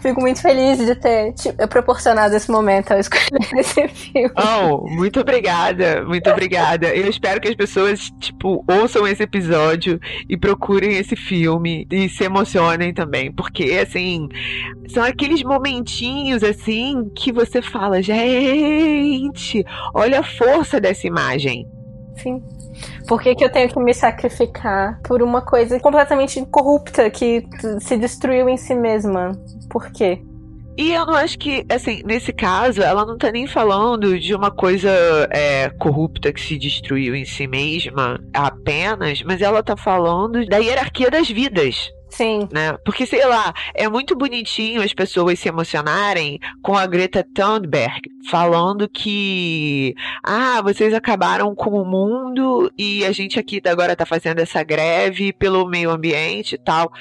Fico 0.00 0.20
muito 0.20 0.40
feliz 0.40 0.78
de 0.78 0.94
ter 0.94 1.32
tipo, 1.32 1.68
proporcionado 1.68 2.34
esse 2.34 2.50
momento 2.50 2.92
ao 2.92 2.98
escolher 2.98 3.28
esse 3.56 3.88
filme. 3.88 4.30
Oh, 4.36 4.88
muito 4.88 5.20
obrigada, 5.20 6.04
muito 6.04 6.28
obrigada. 6.30 6.94
Eu 6.94 7.08
espero 7.08 7.40
que 7.40 7.48
as 7.48 7.54
pessoas, 7.54 8.10
tipo, 8.20 8.64
ouçam 8.68 9.06
esse 9.06 9.22
episódio 9.22 10.00
e 10.28 10.36
procurem 10.36 10.96
esse 10.96 11.16
filme 11.16 11.86
e 11.90 12.08
se 12.08 12.24
emocionem 12.24 12.92
também, 12.92 13.32
porque, 13.32 13.64
assim, 13.82 14.28
são 14.88 15.02
aqueles 15.02 15.42
momentinhos, 15.42 16.42
assim, 16.42 17.10
que 17.14 17.32
você 17.32 17.62
fala, 17.62 18.02
gente, 18.02 19.64
olha 19.94 20.20
a 20.20 20.22
força 20.22 20.80
dessa 20.80 21.06
imagem. 21.06 21.66
Sim. 22.16 22.42
Por 23.06 23.22
que, 23.22 23.34
que 23.34 23.44
eu 23.44 23.50
tenho 23.50 23.68
que 23.68 23.78
me 23.78 23.94
sacrificar 23.94 25.00
por 25.02 25.22
uma 25.22 25.42
coisa 25.42 25.78
completamente 25.78 26.44
corrupta 26.46 27.08
que 27.10 27.46
se 27.80 27.96
destruiu 27.96 28.48
em 28.48 28.56
si 28.56 28.74
mesma? 28.74 29.32
Por 29.74 29.90
quê? 29.90 30.22
E 30.78 30.92
eu 30.92 31.04
não 31.04 31.14
acho 31.14 31.36
que, 31.36 31.66
assim, 31.68 32.00
nesse 32.04 32.32
caso, 32.32 32.80
ela 32.80 33.04
não 33.04 33.18
tá 33.18 33.32
nem 33.32 33.44
falando 33.44 34.16
de 34.20 34.32
uma 34.32 34.52
coisa 34.52 34.88
é, 35.32 35.68
corrupta 35.70 36.32
que 36.32 36.40
se 36.40 36.56
destruiu 36.56 37.16
em 37.16 37.24
si 37.24 37.48
mesma 37.48 38.20
apenas, 38.32 39.20
mas 39.24 39.42
ela 39.42 39.64
tá 39.64 39.76
falando 39.76 40.46
da 40.46 40.58
hierarquia 40.58 41.10
das 41.10 41.28
vidas. 41.28 41.90
Sim. 42.08 42.48
Né? 42.52 42.76
Porque, 42.84 43.04
sei 43.04 43.26
lá, 43.26 43.52
é 43.74 43.88
muito 43.88 44.14
bonitinho 44.14 44.80
as 44.80 44.94
pessoas 44.94 45.40
se 45.40 45.48
emocionarem 45.48 46.38
com 46.62 46.76
a 46.76 46.86
Greta 46.86 47.26
Thunberg 47.34 48.00
falando 48.30 48.88
que, 48.88 49.94
ah, 50.22 50.62
vocês 50.62 50.94
acabaram 50.94 51.52
com 51.56 51.70
o 51.70 51.84
mundo 51.84 52.70
e 52.78 53.04
a 53.04 53.10
gente 53.10 53.38
aqui 53.38 53.60
agora 53.66 53.96
tá 53.96 54.06
fazendo 54.06 54.38
essa 54.38 54.62
greve 54.62 55.32
pelo 55.32 55.66
meio 55.66 55.90
ambiente 55.90 56.54
e 56.54 56.58
tal. 56.58 56.92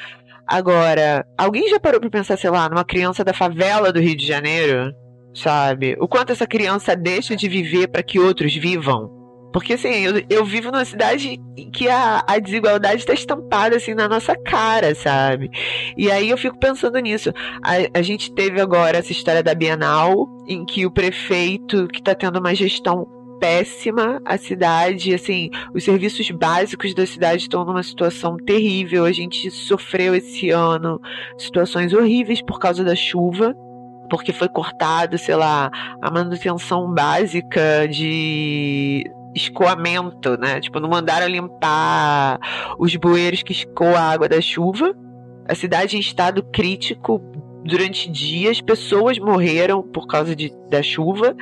Agora, 0.48 1.26
alguém 1.38 1.70
já 1.70 1.80
parou 1.80 2.00
pra 2.00 2.10
pensar, 2.10 2.38
sei 2.38 2.50
lá, 2.50 2.70
numa 2.70 2.84
criança 2.84 3.24
da 3.24 3.34
favela 3.34 3.92
do 3.92 4.00
Rio 4.00 4.16
de 4.16 4.26
Janeiro? 4.26 4.94
Sabe? 5.34 5.96
O 6.00 6.08
quanto 6.08 6.32
essa 6.32 6.46
criança 6.46 6.96
deixa 6.96 7.36
de 7.36 7.48
viver 7.48 7.88
para 7.88 8.04
que 8.04 8.20
outros 8.20 8.54
vivam? 8.56 9.24
Porque 9.54 9.74
assim, 9.74 9.90
eu, 9.90 10.14
eu 10.30 10.44
vivo 10.44 10.72
numa 10.72 10.84
cidade 10.84 11.40
que 11.72 11.88
a, 11.88 12.24
a 12.28 12.40
desigualdade 12.40 12.98
está 12.98 13.14
estampada 13.14 13.76
assim 13.76 13.94
na 13.94 14.10
nossa 14.10 14.36
cara, 14.36 14.96
sabe? 14.96 15.52
E 15.96 16.10
aí 16.10 16.32
eu 16.32 16.38
fico 16.38 16.58
pensando 16.58 16.98
nisso. 16.98 17.32
A, 17.64 18.00
a 18.00 18.02
gente 18.02 18.34
teve 18.34 18.60
agora 18.60 18.98
essa 18.98 19.12
história 19.12 19.44
da 19.44 19.54
Bienal, 19.54 20.28
em 20.48 20.66
que 20.66 20.88
o 20.88 20.92
prefeito, 20.92 21.88
que 21.88 22.00
está 22.00 22.16
tendo 22.16 22.40
uma 22.40 22.56
gestão 22.56 23.06
péssima 23.44 24.22
a 24.24 24.38
cidade, 24.38 25.14
assim, 25.14 25.50
os 25.76 25.84
serviços 25.84 26.32
básicos 26.32 26.94
da 26.94 27.06
cidade 27.06 27.42
estão 27.42 27.66
numa 27.66 27.84
situação 27.84 28.38
terrível. 28.38 29.04
A 29.04 29.12
gente 29.12 29.52
sofreu 29.52 30.16
esse 30.16 30.50
ano 30.50 30.98
situações 31.38 31.94
horríveis 31.94 32.42
por 32.42 32.58
causa 32.58 32.86
da 32.86 32.96
chuva, 32.96 33.54
porque 34.10 34.32
foi 34.32 34.48
cortado, 34.48 35.18
sei 35.18 35.36
lá, 35.36 35.70
a 36.02 36.10
manutenção 36.10 36.90
básica 36.94 37.86
de 37.90 39.04
escoamento, 39.36 40.38
né? 40.38 40.62
Tipo, 40.62 40.80
não 40.80 40.88
mandaram 40.88 41.28
limpar 41.28 42.40
os 42.80 42.96
bueiros 42.96 43.44
que 43.44 43.52
escoam 43.52 43.94
a 43.94 44.04
água 44.04 44.30
da 44.30 44.40
chuva. 44.40 44.96
A 45.50 45.54
cidade 45.54 45.98
em 45.98 46.00
estado 46.00 46.42
crítico 46.44 47.20
durante 47.64 48.10
dias, 48.10 48.62
pessoas 48.62 49.18
morreram 49.18 49.82
por 49.82 50.08
causa 50.08 50.36
de, 50.36 50.54
da 50.70 50.82
chuva. 50.82 51.36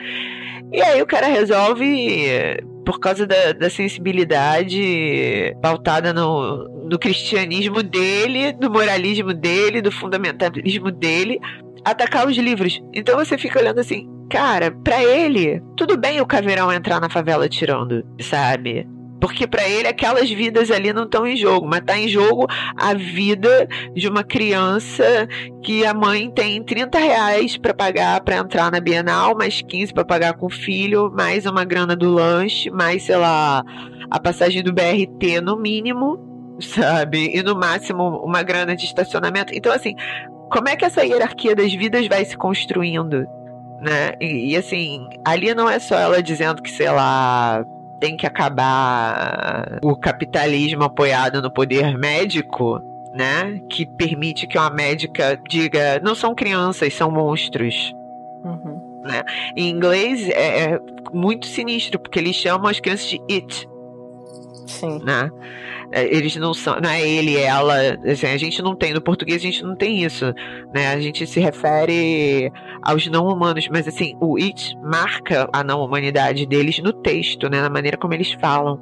E 0.72 0.82
aí 0.82 1.02
o 1.02 1.06
cara 1.06 1.28
resolve, 1.28 2.64
por 2.86 3.00
causa 3.00 3.28
da, 3.28 3.52
da 3.52 3.70
sensibilidade 3.70 5.56
pautada 5.62 6.14
no, 6.14 6.68
no 6.90 6.98
cristianismo 6.98 7.84
dele, 7.84 8.54
do 8.54 8.70
moralismo 8.70 9.34
dele, 9.34 9.82
do 9.82 9.92
fundamentalismo 9.92 10.92
dele, 10.92 11.40
atacar 11.84 12.28
os 12.28 12.38
livros. 12.38 12.82
Então 12.94 13.18
você 13.18 13.38
fica 13.38 13.60
olhando 13.60 13.80
assim, 13.80 14.08
cara, 14.30 14.72
para 14.72 15.04
ele, 15.04 15.62
tudo 15.76 15.98
bem 15.98 16.22
o 16.22 16.26
caveirão 16.26 16.72
entrar 16.72 17.02
na 17.02 17.10
favela 17.10 17.50
tirando, 17.50 18.04
sabe? 18.22 18.88
Porque 19.22 19.46
para 19.46 19.70
ele 19.70 19.88
aquelas 19.88 20.30
vidas 20.32 20.72
ali 20.72 20.92
não 20.92 21.04
estão 21.04 21.28
em 21.28 21.38
jogo, 21.38 21.68
mas 21.68 21.82
tá 21.82 21.96
em 21.96 22.08
jogo 22.08 22.48
a 22.76 22.96
vida 22.96 23.68
de 23.94 24.10
uma 24.10 24.24
criança 24.24 25.28
que 25.64 25.86
a 25.86 25.94
mãe 25.94 26.32
tem 26.32 26.64
30 26.64 26.98
reais 26.98 27.56
para 27.56 27.72
pagar 27.72 28.20
para 28.22 28.38
entrar 28.38 28.72
na 28.72 28.80
Bienal, 28.80 29.38
mais 29.38 29.62
15 29.62 29.94
para 29.94 30.04
pagar 30.04 30.34
com 30.34 30.48
o 30.48 30.50
filho, 30.50 31.12
mais 31.16 31.46
uma 31.46 31.64
grana 31.64 31.96
do 31.96 32.10
lanche, 32.10 32.72
mais, 32.72 33.04
sei 33.04 33.18
lá, 33.18 33.64
a 34.10 34.20
passagem 34.20 34.64
do 34.64 34.74
BRT 34.74 35.40
no 35.40 35.56
mínimo, 35.56 36.58
sabe? 36.60 37.30
E 37.38 37.44
no 37.44 37.56
máximo 37.56 38.04
uma 38.26 38.42
grana 38.42 38.76
de 38.76 38.86
estacionamento. 38.86 39.54
Então, 39.54 39.72
assim, 39.72 39.96
como 40.52 40.68
é 40.68 40.76
que 40.76 40.84
essa 40.84 41.06
hierarquia 41.06 41.56
das 41.56 41.72
vidas 41.72 42.08
vai 42.08 42.26
se 42.26 42.36
construindo? 42.36 43.28
Né? 43.82 44.14
E, 44.20 44.54
e 44.54 44.58
assim, 44.58 45.08
ali 45.24 45.54
não 45.54 45.70
é 45.70 45.78
só 45.78 45.96
ela 45.96 46.24
dizendo 46.24 46.62
que, 46.62 46.72
sei 46.72 46.90
lá, 46.90 47.64
tem 48.02 48.18
que 48.18 48.26
acabar 48.26 49.78
o 49.84 49.95
capitalismo 49.95 50.84
apoiado 50.84 51.39
no 51.39 51.52
poder 51.52 51.95
médico, 51.97 52.82
né? 53.14 53.62
Que 53.70 53.86
permite 53.86 54.47
que 54.47 54.58
uma 54.58 54.72
médica 54.72 55.39
diga: 55.47 56.02
não 56.04 56.16
são 56.16 56.34
crianças, 56.34 56.93
são 56.95 57.12
monstros. 57.12 57.95
Uhum. 58.43 59.02
Né? 59.04 59.24
Em 59.56 59.70
inglês 59.70 60.28
é, 60.30 60.74
é 60.74 60.80
muito 61.14 61.45
sinistro, 61.45 61.99
porque 61.99 62.20
eles 62.20 62.36
chamam 62.36 62.70
as 62.70 62.80
crianças 62.80 63.08
de 63.08 63.22
it. 63.30 63.70
Sim. 64.66 64.99
Né? 65.04 65.30
É, 65.92 66.06
eles 66.16 66.36
não 66.38 66.54
são, 66.54 66.78
não 66.82 66.89
é 66.89 67.02
ele, 67.02 67.38
ela, 67.38 67.76
assim, 68.10 68.28
a 68.28 68.38
gente 68.38 68.62
não 68.62 68.76
tem, 68.76 68.94
no 68.94 69.02
português 69.02 69.42
a 69.42 69.46
gente 69.46 69.64
não 69.64 69.76
tem 69.76 70.04
isso, 70.04 70.34
né? 70.74 70.88
A 70.88 71.00
gente 71.00 71.28
se 71.28 71.39
refere 71.39 72.52
aos 72.82 73.08
não 73.08 73.28
humanos, 73.28 73.68
mas 73.70 73.88
assim, 73.88 74.16
o 74.22 74.38
it 74.38 74.78
marca 74.82 75.50
a 75.52 75.64
não 75.64 75.82
humanidade 75.82 76.46
deles 76.46 76.80
no 76.80 76.94
texto, 76.94 77.50
né? 77.50 77.62
Na 77.62 77.70
maneira 77.70 77.98
como 77.98 78.14
eles 78.14 78.32
falam. 78.34 78.80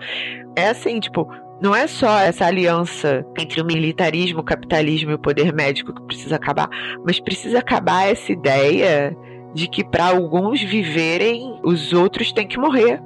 É 0.55 0.67
assim, 0.67 0.99
tipo, 0.99 1.27
não 1.59 1.75
é 1.75 1.87
só 1.87 2.19
essa 2.19 2.45
aliança 2.45 3.25
entre 3.37 3.59
o 3.59 3.65
militarismo, 3.65 4.41
o 4.41 4.43
capitalismo 4.43 5.11
e 5.11 5.15
o 5.15 5.19
poder 5.19 5.51
médico 5.51 5.93
que 5.93 6.03
precisa 6.03 6.35
acabar, 6.35 6.69
mas 7.03 7.19
precisa 7.19 7.59
acabar 7.59 8.07
essa 8.07 8.31
ideia 8.31 9.15
de 9.53 9.67
que 9.67 9.83
para 9.83 10.09
alguns 10.09 10.61
viverem, 10.61 11.59
os 11.63 11.91
outros 11.91 12.31
têm 12.31 12.47
que 12.47 12.59
morrer 12.59 13.01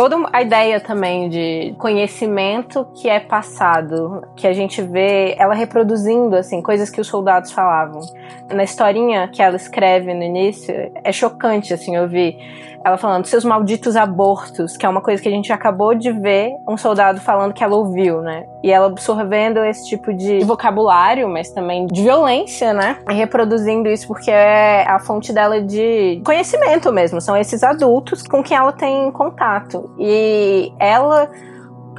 toda 0.00 0.16
a 0.32 0.40
ideia 0.40 0.80
também 0.80 1.28
de 1.28 1.74
conhecimento 1.76 2.86
que 2.94 3.06
é 3.06 3.20
passado, 3.20 4.26
que 4.34 4.46
a 4.46 4.52
gente 4.54 4.80
vê 4.80 5.34
ela 5.38 5.52
reproduzindo 5.52 6.36
assim 6.36 6.62
coisas 6.62 6.88
que 6.88 7.02
os 7.02 7.06
soldados 7.06 7.52
falavam. 7.52 8.00
Na 8.50 8.64
historinha 8.64 9.28
que 9.28 9.42
ela 9.42 9.56
escreve 9.56 10.14
no 10.14 10.22
início, 10.22 10.74
é 11.04 11.12
chocante 11.12 11.74
assim 11.74 11.98
ouvir 11.98 12.34
ela 12.84 12.96
falando 12.96 13.26
seus 13.26 13.44
malditos 13.44 13.96
abortos, 13.96 14.76
que 14.76 14.86
é 14.86 14.88
uma 14.88 15.00
coisa 15.00 15.22
que 15.22 15.28
a 15.28 15.32
gente 15.32 15.52
acabou 15.52 15.94
de 15.94 16.10
ver 16.12 16.52
um 16.68 16.76
soldado 16.76 17.20
falando 17.20 17.52
que 17.52 17.62
ela 17.62 17.76
ouviu, 17.76 18.22
né? 18.22 18.44
E 18.64 18.70
ela 18.70 18.86
absorvendo 18.86 19.58
esse 19.64 19.86
tipo 19.86 20.12
de 20.14 20.40
vocabulário, 20.44 21.28
mas 21.28 21.50
também 21.50 21.86
de 21.86 22.02
violência, 22.02 22.72
né? 22.72 22.98
E 23.08 23.14
reproduzindo 23.14 23.88
isso 23.88 24.06
porque 24.06 24.30
é 24.30 24.88
a 24.88 24.98
fonte 24.98 25.32
dela 25.32 25.60
de 25.60 26.22
conhecimento 26.24 26.90
mesmo. 26.92 27.20
São 27.20 27.36
esses 27.36 27.62
adultos 27.62 28.22
com 28.22 28.42
quem 28.42 28.56
ela 28.56 28.72
tem 28.72 29.10
contato. 29.12 29.94
E 29.98 30.72
ela 30.78 31.28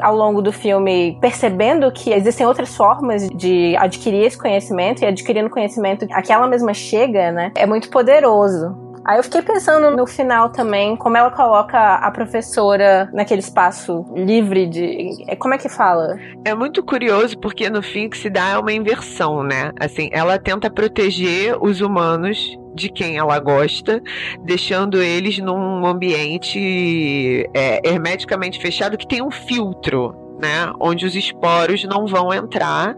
ao 0.01 0.15
longo 0.15 0.41
do 0.41 0.51
filme 0.51 1.17
percebendo 1.21 1.91
que 1.91 2.11
existem 2.11 2.45
outras 2.45 2.75
formas 2.75 3.27
de 3.29 3.75
adquirir 3.77 4.25
esse 4.25 4.37
conhecimento 4.37 5.03
e 5.03 5.05
adquirindo 5.05 5.49
conhecimento 5.49 6.07
a 6.11 6.21
que 6.21 6.31
ela 6.31 6.47
mesma 6.47 6.73
chega, 6.73 7.31
né? 7.31 7.51
É 7.55 7.65
muito 7.65 7.89
poderoso. 7.89 8.80
Aí 9.05 9.17
eu 9.17 9.23
fiquei 9.23 9.41
pensando 9.41 9.95
no 9.95 10.05
final 10.05 10.49
também, 10.49 10.95
como 10.95 11.17
ela 11.17 11.31
coloca 11.31 11.95
a 11.95 12.11
professora 12.11 13.09
naquele 13.13 13.39
espaço 13.39 14.05
livre 14.15 14.67
de. 14.67 15.23
É, 15.27 15.35
como 15.35 15.53
é 15.53 15.57
que 15.57 15.69
fala? 15.69 16.17
É 16.45 16.53
muito 16.53 16.83
curioso 16.83 17.37
porque 17.39 17.69
no 17.69 17.81
fim 17.81 18.09
que 18.09 18.17
se 18.17 18.29
dá 18.29 18.49
é 18.49 18.57
uma 18.57 18.71
inversão, 18.71 19.43
né? 19.43 19.71
Assim, 19.79 20.09
ela 20.11 20.37
tenta 20.37 20.69
proteger 20.69 21.57
os 21.61 21.81
humanos 21.81 22.57
de 22.73 22.89
quem 22.89 23.17
ela 23.17 23.37
gosta, 23.39 24.01
deixando 24.43 25.01
eles 25.01 25.37
num 25.39 25.85
ambiente 25.85 27.49
é, 27.53 27.81
hermeticamente 27.83 28.61
fechado 28.61 28.97
que 28.97 29.07
tem 29.07 29.21
um 29.21 29.31
filtro 29.31 30.20
né, 30.41 30.71
onde 30.79 31.05
os 31.05 31.15
esporos 31.15 31.83
não 31.83 32.07
vão 32.07 32.33
entrar 32.33 32.95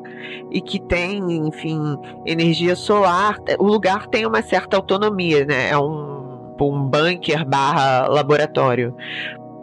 e 0.52 0.62
que 0.62 0.80
tem, 0.80 1.48
enfim, 1.48 1.98
energia 2.26 2.76
solar. 2.76 3.38
O 3.60 3.66
lugar 3.66 4.08
tem 4.08 4.26
uma 4.26 4.42
certa 4.42 4.78
autonomia, 4.78 5.46
né? 5.46 5.70
É 5.70 5.78
um, 5.78 6.56
um 6.60 6.84
bunker 6.84 7.46
barra 7.46 8.08
laboratório. 8.08 8.96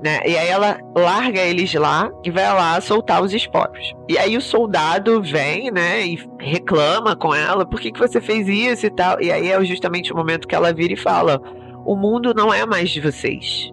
Né? 0.02 0.20
E 0.26 0.36
aí 0.36 0.48
ela 0.48 0.78
larga 0.96 1.40
eles 1.40 1.74
lá 1.74 2.10
e 2.24 2.30
vai 2.30 2.44
lá 2.44 2.80
soltar 2.80 3.22
os 3.22 3.34
esporos. 3.34 3.94
E 4.08 4.16
aí 4.16 4.34
o 4.36 4.40
soldado 4.40 5.22
vem, 5.22 5.70
né, 5.70 6.06
e 6.06 6.18
reclama 6.38 7.14
com 7.14 7.34
ela, 7.34 7.66
por 7.66 7.78
que, 7.78 7.92
que 7.92 7.98
você 7.98 8.18
fez 8.18 8.48
isso 8.48 8.86
e 8.86 8.90
tal. 8.90 9.20
E 9.20 9.30
aí 9.30 9.50
é 9.50 9.62
justamente 9.62 10.10
o 10.10 10.16
momento 10.16 10.48
que 10.48 10.54
ela 10.54 10.72
vira 10.72 10.94
e 10.94 10.96
fala: 10.96 11.40
o 11.84 11.94
mundo 11.94 12.32
não 12.34 12.52
é 12.52 12.64
mais 12.64 12.88
de 12.90 13.00
vocês. 13.00 13.70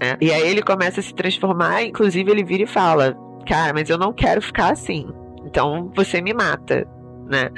Né? 0.00 0.16
E 0.20 0.30
aí 0.30 0.46
ele 0.46 0.62
começa 0.62 1.00
a 1.00 1.02
se 1.02 1.14
transformar, 1.14 1.84
inclusive 1.84 2.30
ele 2.30 2.44
vira 2.44 2.64
e 2.64 2.66
fala: 2.66 3.16
cara, 3.42 3.72
mas 3.72 3.88
eu 3.90 3.98
não 3.98 4.12
quero 4.12 4.40
ficar 4.40 4.72
assim. 4.72 5.06
Então 5.44 5.90
você 5.94 6.20
me 6.20 6.32
mata, 6.32 6.86
né? 7.28 7.50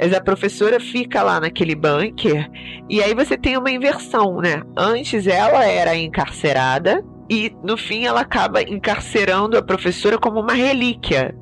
Mas 0.00 0.12
a 0.12 0.20
professora 0.20 0.78
fica 0.80 1.22
lá 1.22 1.40
naquele 1.40 1.74
bunker 1.74 2.50
e 2.88 3.02
aí 3.02 3.14
você 3.14 3.36
tem 3.36 3.56
uma 3.56 3.70
inversão, 3.70 4.40
né? 4.40 4.62
Antes 4.76 5.26
ela 5.26 5.64
era 5.64 5.96
encarcerada 5.96 7.04
e 7.28 7.52
no 7.62 7.76
fim 7.76 8.04
ela 8.04 8.20
acaba 8.20 8.62
encarcerando 8.62 9.56
a 9.56 9.62
professora 9.62 10.18
como 10.18 10.40
uma 10.40 10.52
relíquia. 10.52 11.36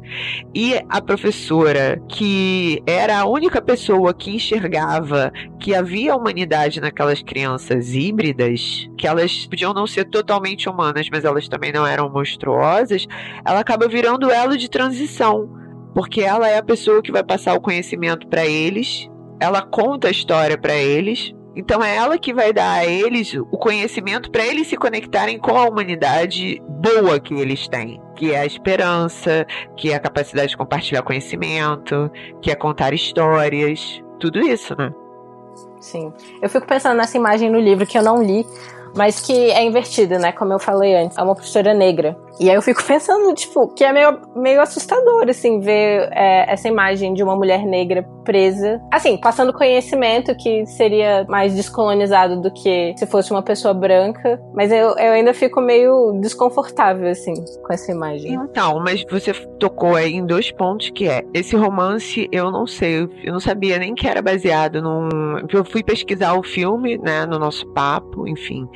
E 0.55 0.75
a 0.89 1.01
professora, 1.01 2.01
que 2.09 2.83
era 2.87 3.19
a 3.19 3.27
única 3.27 3.61
pessoa 3.61 4.15
que 4.15 4.35
enxergava 4.35 5.33
que 5.61 5.75
havia 5.75 6.17
humanidade 6.17 6.81
naquelas 6.81 7.23
crianças 7.23 7.95
híbridas, 7.95 8.89
que 8.97 9.07
elas 9.07 9.47
podiam 9.47 9.75
não 9.75 9.87
ser 9.87 10.05
totalmente 10.07 10.69
humanas, 10.69 11.09
mas 11.11 11.25
elas 11.25 11.49
também 11.49 11.73
não 11.73 11.87
eram 11.87 12.09
monstruosas, 12.09 13.07
ela 13.45 13.61
acaba 13.61 13.89
virando 13.89 14.31
elo 14.31 14.57
de 14.57 14.71
transição, 14.71 15.51
porque 15.95 16.23
ela 16.23 16.49
é 16.49 16.57
a 16.57 16.63
pessoa 16.63 17.03
que 17.03 17.13
vai 17.13 17.23
passar 17.23 17.55
o 17.55 17.61
conhecimento 17.61 18.27
para 18.29 18.47
eles, 18.47 19.09
ela 19.39 19.61
conta 19.61 20.09
a 20.09 20.11
história 20.11 20.57
para 20.57 20.75
eles 20.75 21.34
então 21.57 21.83
é 21.83 21.97
ela 21.97 22.19
que 22.19 22.33
vai 22.33 22.53
dar 22.53 22.73
a 22.73 22.87
eles 22.87 23.35
o 23.35 23.57
conhecimento 23.59 24.31
para 24.31 24.45
eles 24.45 24.67
se 24.67 24.77
conectarem 24.77 25.39
com 25.39 25.57
a 25.57 25.69
humanidade 25.69 26.61
boa 26.69 27.21
que 27.21 27.35
eles 27.35 27.69
têm, 27.69 28.01
que 28.17 28.33
é 28.33 28.41
a 28.41 28.47
esperança, 28.47 29.47
que 29.77 29.93
é 29.93 29.95
a 29.95 30.01
capacidade 30.01 30.49
de 30.49 30.57
compartilhar 30.57 31.03
conhecimento, 31.03 32.11
que 32.43 32.51
é 32.51 32.55
contar 32.55 32.93
histórias, 32.93 34.03
tudo 34.19 34.41
isso, 34.41 34.75
né? 34.77 34.93
Sim. 35.81 36.13
Eu 36.41 36.49
fico 36.49 36.67
pensando 36.67 36.97
nessa 36.97 37.17
imagem 37.17 37.51
no 37.51 37.61
livro 37.61 37.87
que 37.87 37.97
eu 37.97 38.03
não 38.03 38.23
li, 38.23 38.47
mas 38.97 39.21
que 39.21 39.51
é 39.51 39.63
invertida, 39.65 40.19
né? 40.19 40.33
Como 40.33 40.53
eu 40.53 40.59
falei 40.59 40.95
antes. 40.95 41.19
É 41.19 41.23
uma 41.23 41.35
professora 41.35 41.75
negra. 41.75 42.17
E 42.39 42.49
aí 42.49 42.57
eu 42.57 42.63
fico 42.63 42.83
pensando, 42.87 43.33
tipo, 43.35 43.69
que 43.69 43.85
é 43.85 43.93
meio, 43.93 44.21
meio 44.37 44.61
assustador, 44.61 45.27
assim, 45.29 45.61
ver 45.61 46.09
é, 46.13 46.53
essa 46.53 46.69
imagem 46.69 47.15
de 47.15 47.23
uma 47.23 47.37
mulher 47.37 47.65
negra 47.65 48.03
presa. 48.25 48.81
Assim, 48.91 49.17
passando 49.17 49.53
conhecimento 49.53 50.35
que 50.37 50.65
seria 50.67 51.25
mais 51.29 51.55
descolonizado 51.55 52.41
do 52.41 52.51
que 52.53 52.95
se 52.97 53.07
fosse 53.07 53.31
uma 53.31 53.43
pessoa 53.43 53.75
branca. 53.75 54.41
Mas 54.55 54.71
eu, 54.73 54.91
eu 54.91 55.13
ainda 55.13 55.35
fico 55.35 55.61
meio 55.61 56.19
desconfortável, 56.21 57.09
assim, 57.09 57.35
com 57.63 57.73
essa 57.73 57.93
imagem. 57.93 58.35
Então, 58.35 58.81
mas 58.81 59.05
você 59.11 59.33
tocou 59.59 59.97
aí 59.97 60.15
em 60.15 60.25
dois 60.25 60.51
pontos 60.51 60.91
que 60.91 61.09
é, 61.09 61.25
esse 61.35 61.57
romance, 61.57 62.29
eu 62.33 62.51
não 62.51 62.67
sei, 62.67 63.09
eu 63.23 63.33
não 63.33 63.41
sabia 63.41 63.79
nem 63.79 63.95
que 63.95 64.07
era 64.07 64.23
baseado 64.23 64.81
num... 64.81 65.09
Eu 65.53 65.65
fui 65.65 65.83
pesquisar 65.83 66.35
o 66.35 66.43
filme, 66.43 66.99
né, 66.99 67.27
no 67.27 67.39
nosso 67.39 67.67
papo, 67.69 68.27
enfim... 68.27 68.69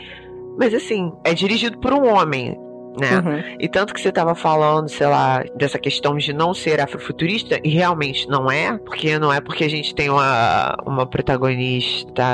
Mas 0.58 0.74
assim, 0.74 1.12
é 1.24 1.32
dirigido 1.32 1.78
por 1.78 1.92
um 1.92 2.12
homem 2.12 2.58
né? 2.98 3.18
Uhum. 3.18 3.56
E 3.60 3.68
tanto 3.68 3.94
que 3.94 4.00
você 4.00 4.08
estava 4.08 4.34
falando, 4.34 4.88
sei 4.88 5.06
lá, 5.06 5.44
dessa 5.54 5.78
questão 5.78 6.16
de 6.16 6.32
não 6.32 6.52
ser 6.52 6.80
afrofuturista, 6.80 7.60
e 7.62 7.70
realmente 7.70 8.28
não 8.28 8.50
é, 8.50 8.76
porque 8.76 9.18
não 9.18 9.32
é 9.32 9.40
porque 9.40 9.64
a 9.64 9.70
gente 9.70 9.94
tem 9.94 10.10
uma, 10.10 10.76
uma 10.84 11.06
protagonista 11.06 12.24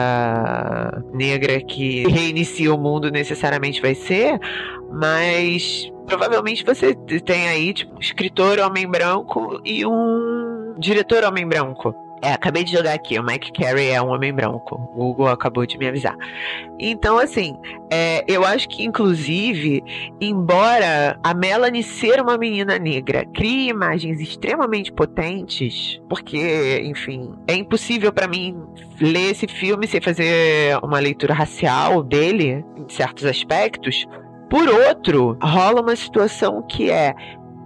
negra 1.13 1.61
que 1.61 2.09
reinicia 2.09 2.75
o 2.75 2.79
mundo 2.79 3.11
necessariamente 3.11 3.81
vai 3.81 3.95
ser, 3.95 4.39
mas 4.91 5.93
provavelmente 6.07 6.65
você 6.65 6.95
tem 6.95 7.49
aí, 7.49 7.75
tipo, 7.75 7.95
um 7.97 8.01
escritor 8.01 8.59
homem 8.59 8.89
branco 8.89 9.61
e 9.65 9.85
um 9.85 10.75
diretor 10.79 11.25
homem 11.25 11.47
branco. 11.47 11.95
É, 12.25 12.33
acabei 12.33 12.65
de 12.65 12.73
jogar 12.73 12.95
aqui, 12.95 13.19
o 13.19 13.23
Mike 13.23 13.53
Carey 13.53 13.91
é 13.91 14.01
um 14.01 14.09
homem 14.09 14.33
branco. 14.33 14.77
O 14.95 15.09
Google 15.09 15.29
acabou 15.29 15.67
de 15.67 15.77
me 15.77 15.87
avisar. 15.87 16.17
Então, 16.81 17.19
assim, 17.19 17.55
é, 17.91 18.25
eu 18.27 18.43
acho 18.47 18.67
que, 18.67 18.83
inclusive, 18.83 19.85
embora 20.19 21.21
a 21.23 21.35
Melanie 21.35 21.83
ser 21.83 22.23
uma 22.23 22.39
menina 22.39 22.79
negra 22.79 23.27
crie 23.27 23.69
imagens 23.69 24.23
extremamente 24.23 24.91
potentes, 24.91 26.01
porque, 26.09 26.81
enfim, 26.87 27.35
é 27.47 27.57
impossível 27.57 28.11
para 28.11 28.27
mim 28.27 28.57
ler 28.99 29.33
esse 29.33 29.47
filme 29.47 29.87
sem 29.87 30.01
fazer 30.01 30.79
uma 30.83 30.99
leitura 31.01 31.35
racial 31.35 32.03
dele, 32.03 32.65
em 32.75 32.89
certos 32.89 33.27
aspectos. 33.27 34.07
Por 34.49 34.67
outro, 34.67 35.37
rola 35.43 35.83
uma 35.83 35.95
situação 35.95 36.63
que 36.63 36.91
é 36.91 37.15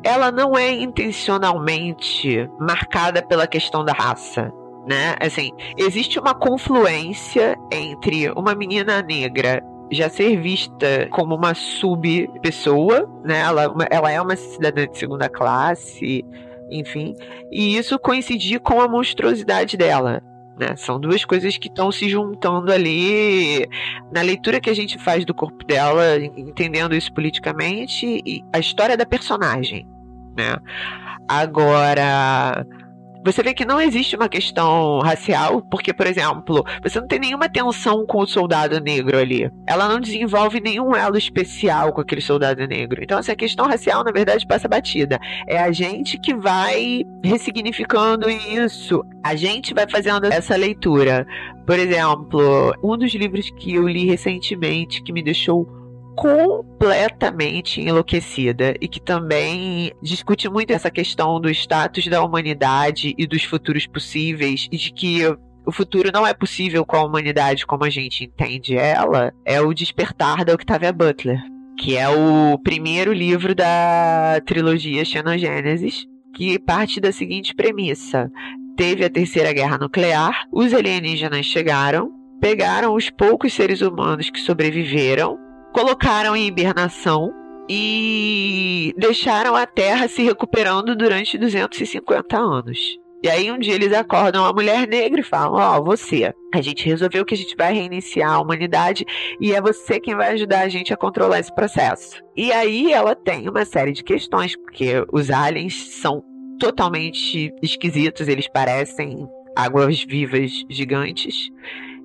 ela 0.02 0.30
não 0.30 0.56
é 0.56 0.70
intencionalmente 0.70 2.48
marcada 2.58 3.22
pela 3.22 3.46
questão 3.46 3.84
da 3.84 3.92
raça. 3.92 4.52
Né? 4.86 5.16
Assim, 5.20 5.50
existe 5.76 6.18
uma 6.18 6.34
confluência 6.34 7.56
entre 7.70 8.30
uma 8.30 8.54
menina 8.54 9.02
negra 9.02 9.62
já 9.90 10.08
ser 10.08 10.36
vista 10.40 11.08
como 11.10 11.34
uma 11.34 11.54
sub-pessoa, 11.54 13.08
né? 13.24 13.40
Ela, 13.40 13.74
ela 13.90 14.10
é 14.10 14.20
uma 14.20 14.36
cidadã 14.36 14.86
de 14.86 14.98
segunda 14.98 15.28
classe, 15.28 16.24
enfim, 16.70 17.14
e 17.50 17.76
isso 17.76 17.98
coincidir 17.98 18.60
com 18.60 18.80
a 18.80 18.88
monstruosidade 18.88 19.76
dela. 19.76 20.22
Né? 20.58 20.74
São 20.76 20.98
duas 20.98 21.24
coisas 21.24 21.56
que 21.56 21.68
estão 21.68 21.92
se 21.92 22.08
juntando 22.08 22.72
ali 22.72 23.66
na 24.12 24.22
leitura 24.22 24.60
que 24.60 24.68
a 24.68 24.74
gente 24.74 24.98
faz 24.98 25.24
do 25.24 25.32
corpo 25.32 25.64
dela, 25.64 26.16
entendendo 26.36 26.94
isso 26.94 27.12
politicamente, 27.12 28.20
e 28.26 28.42
a 28.52 28.58
história 28.58 28.96
da 28.96 29.06
personagem. 29.06 29.86
Né? 30.36 30.56
Agora, 31.28 32.66
você 33.24 33.42
vê 33.42 33.52
que 33.52 33.64
não 33.64 33.80
existe 33.80 34.16
uma 34.16 34.28
questão 34.28 35.00
racial, 35.00 35.60
porque, 35.62 35.92
por 35.92 36.06
exemplo, 36.06 36.64
você 36.82 37.00
não 37.00 37.06
tem 37.06 37.18
nenhuma 37.18 37.48
tensão 37.48 38.06
com 38.06 38.20
o 38.20 38.26
soldado 38.26 38.80
negro 38.80 39.18
ali. 39.18 39.50
Ela 39.66 39.88
não 39.88 40.00
desenvolve 40.00 40.60
nenhum 40.60 40.94
elo 40.94 41.16
especial 41.16 41.92
com 41.92 42.00
aquele 42.00 42.20
soldado 42.20 42.66
negro. 42.66 43.02
Então, 43.02 43.18
essa 43.18 43.34
questão 43.34 43.66
racial, 43.66 44.04
na 44.04 44.12
verdade, 44.12 44.46
passa 44.46 44.68
batida. 44.68 45.18
É 45.46 45.58
a 45.58 45.72
gente 45.72 46.18
que 46.18 46.34
vai 46.34 47.04
ressignificando 47.22 48.30
isso. 48.30 49.04
A 49.22 49.34
gente 49.34 49.74
vai 49.74 49.88
fazendo 49.88 50.26
essa 50.26 50.56
leitura. 50.56 51.26
Por 51.66 51.78
exemplo, 51.78 52.72
um 52.82 52.96
dos 52.96 53.12
livros 53.14 53.50
que 53.50 53.74
eu 53.74 53.86
li 53.86 54.06
recentemente 54.06 55.02
que 55.02 55.12
me 55.12 55.22
deixou 55.22 55.77
completamente 56.18 57.80
enlouquecida 57.80 58.74
e 58.80 58.88
que 58.88 59.00
também 59.00 59.92
discute 60.02 60.48
muito 60.48 60.72
essa 60.72 60.90
questão 60.90 61.40
do 61.40 61.48
status 61.48 62.06
da 62.08 62.22
humanidade 62.22 63.14
e 63.16 63.26
dos 63.26 63.44
futuros 63.44 63.86
possíveis 63.86 64.68
e 64.72 64.76
de 64.76 64.92
que 64.92 65.20
o 65.64 65.70
futuro 65.70 66.10
não 66.12 66.26
é 66.26 66.34
possível 66.34 66.84
com 66.84 66.96
a 66.96 67.04
humanidade 67.04 67.64
como 67.64 67.84
a 67.84 67.90
gente 67.90 68.24
entende 68.24 68.76
ela, 68.76 69.32
é 69.44 69.60
o 69.60 69.72
Despertar 69.72 70.44
da 70.44 70.54
Octavia 70.54 70.92
Butler, 70.92 71.40
que 71.78 71.96
é 71.96 72.08
o 72.08 72.58
primeiro 72.58 73.12
livro 73.12 73.54
da 73.54 74.40
trilogia 74.44 75.04
Xenogênesis, 75.04 76.04
que 76.34 76.58
parte 76.58 77.00
da 77.00 77.12
seguinte 77.12 77.54
premissa: 77.54 78.28
teve 78.76 79.04
a 79.04 79.10
terceira 79.10 79.52
guerra 79.52 79.78
nuclear, 79.78 80.46
os 80.50 80.74
alienígenas 80.74 81.46
chegaram, 81.46 82.10
pegaram 82.40 82.94
os 82.94 83.08
poucos 83.08 83.52
seres 83.52 83.82
humanos 83.82 84.30
que 84.30 84.40
sobreviveram, 84.40 85.38
colocaram 85.78 86.34
em 86.34 86.48
hibernação 86.48 87.32
e 87.68 88.92
deixaram 88.98 89.54
a 89.54 89.64
Terra 89.64 90.08
se 90.08 90.24
recuperando 90.24 90.96
durante 90.96 91.38
250 91.38 92.36
anos. 92.36 92.98
E 93.22 93.28
aí 93.28 93.52
um 93.52 93.58
dia 93.60 93.76
eles 93.76 93.92
acordam 93.92 94.44
a 94.44 94.52
mulher 94.52 94.88
negra 94.88 95.20
e 95.20 95.24
falam: 95.24 95.52
Ó, 95.52 95.78
oh, 95.78 95.84
você, 95.84 96.34
a 96.52 96.60
gente 96.60 96.84
resolveu 96.84 97.24
que 97.24 97.34
a 97.34 97.36
gente 97.36 97.54
vai 97.56 97.72
reiniciar 97.72 98.32
a 98.32 98.40
humanidade 98.40 99.06
e 99.40 99.52
é 99.52 99.60
você 99.60 100.00
quem 100.00 100.16
vai 100.16 100.32
ajudar 100.32 100.62
a 100.62 100.68
gente 100.68 100.92
a 100.92 100.96
controlar 100.96 101.38
esse 101.38 101.54
processo. 101.54 102.20
E 102.36 102.50
aí 102.50 102.92
ela 102.92 103.14
tem 103.14 103.48
uma 103.48 103.64
série 103.64 103.92
de 103.92 104.02
questões, 104.02 104.56
porque 104.56 105.04
os 105.12 105.30
aliens 105.30 105.92
são 106.00 106.24
totalmente 106.58 107.52
esquisitos, 107.62 108.26
eles 108.26 108.48
parecem 108.48 109.28
águas 109.54 110.02
vivas 110.02 110.50
gigantes. 110.68 111.50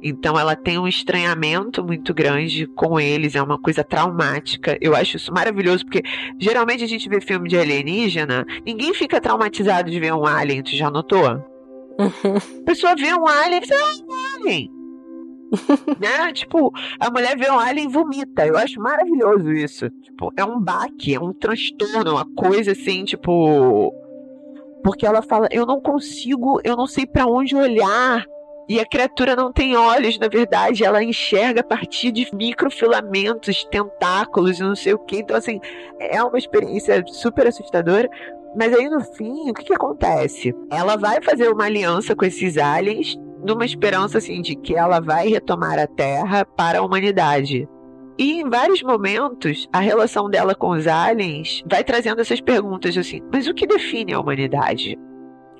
Então 0.03 0.37
ela 0.37 0.55
tem 0.55 0.77
um 0.77 0.87
estranhamento 0.87 1.83
muito 1.83 2.13
grande 2.13 2.67
com 2.67 2.99
eles, 2.99 3.35
é 3.35 3.41
uma 3.41 3.57
coisa 3.57 3.83
traumática. 3.83 4.77
Eu 4.81 4.95
acho 4.95 5.15
isso 5.17 5.33
maravilhoso, 5.33 5.85
porque 5.85 6.03
geralmente 6.37 6.83
a 6.83 6.87
gente 6.87 7.07
vê 7.07 7.21
filme 7.21 7.47
de 7.47 7.57
alienígena, 7.57 8.45
ninguém 8.65 8.93
fica 8.93 9.21
traumatizado 9.21 9.89
de 9.89 9.99
ver 9.99 10.13
um 10.13 10.25
alien, 10.25 10.61
tu 10.61 10.75
já 10.75 10.91
notou? 10.91 11.25
A 11.97 12.65
pessoa 12.65 12.95
vê 12.95 13.13
um 13.13 13.27
alien 13.27 13.57
e 13.57 13.61
diz, 13.61 13.71
ah, 13.71 14.03
um 14.05 14.43
alien. 14.43 14.83
né? 15.99 16.33
Tipo, 16.33 16.71
a 16.99 17.09
mulher 17.11 17.37
vê 17.37 17.49
um 17.49 17.59
alien 17.59 17.87
e 17.87 17.91
vomita. 17.91 18.45
Eu 18.45 18.57
acho 18.57 18.79
maravilhoso 18.79 19.51
isso. 19.51 19.89
Tipo, 20.01 20.31
é 20.35 20.43
um 20.43 20.59
baque, 20.59 21.13
é 21.13 21.19
um 21.19 21.33
transtorno, 21.33 22.13
uma 22.13 22.25
coisa 22.25 22.71
assim, 22.71 23.05
tipo. 23.05 23.93
Porque 24.83 25.05
ela 25.05 25.21
fala, 25.21 25.47
eu 25.51 25.65
não 25.65 25.79
consigo, 25.79 26.59
eu 26.63 26.75
não 26.75 26.87
sei 26.87 27.05
para 27.05 27.25
onde 27.25 27.55
olhar. 27.55 28.25
E 28.67 28.79
a 28.79 28.85
criatura 28.85 29.35
não 29.35 29.51
tem 29.51 29.75
olhos, 29.75 30.17
na 30.17 30.27
verdade, 30.29 30.85
ela 30.85 31.03
enxerga 31.03 31.61
a 31.61 31.65
partir 31.65 32.11
de 32.11 32.29
microfilamentos, 32.33 33.65
tentáculos 33.65 34.59
e 34.59 34.63
não 34.63 34.75
sei 34.75 34.93
o 34.93 34.99
que. 34.99 35.17
Então, 35.17 35.35
assim, 35.35 35.59
é 35.99 36.23
uma 36.23 36.37
experiência 36.37 37.03
super 37.07 37.47
assustadora. 37.47 38.09
Mas 38.55 38.73
aí 38.73 38.87
no 38.87 39.01
fim, 39.01 39.49
o 39.49 39.53
que, 39.53 39.65
que 39.65 39.73
acontece? 39.73 40.55
Ela 40.71 40.95
vai 40.95 41.21
fazer 41.21 41.49
uma 41.49 41.65
aliança 41.65 42.15
com 42.15 42.23
esses 42.23 42.57
aliens, 42.57 43.17
numa 43.43 43.65
esperança 43.65 44.19
assim 44.19 44.41
de 44.41 44.55
que 44.55 44.75
ela 44.75 44.99
vai 44.99 45.27
retomar 45.27 45.77
a 45.79 45.87
Terra 45.87 46.45
para 46.45 46.79
a 46.79 46.81
humanidade. 46.81 47.67
E 48.17 48.41
em 48.41 48.49
vários 48.49 48.83
momentos, 48.83 49.67
a 49.73 49.79
relação 49.79 50.29
dela 50.29 50.53
com 50.53 50.69
os 50.69 50.87
aliens 50.87 51.63
vai 51.69 51.83
trazendo 51.83 52.21
essas 52.21 52.39
perguntas 52.39 52.95
assim: 52.95 53.21
mas 53.31 53.47
o 53.47 53.53
que 53.53 53.65
define 53.65 54.13
a 54.13 54.19
humanidade? 54.19 54.97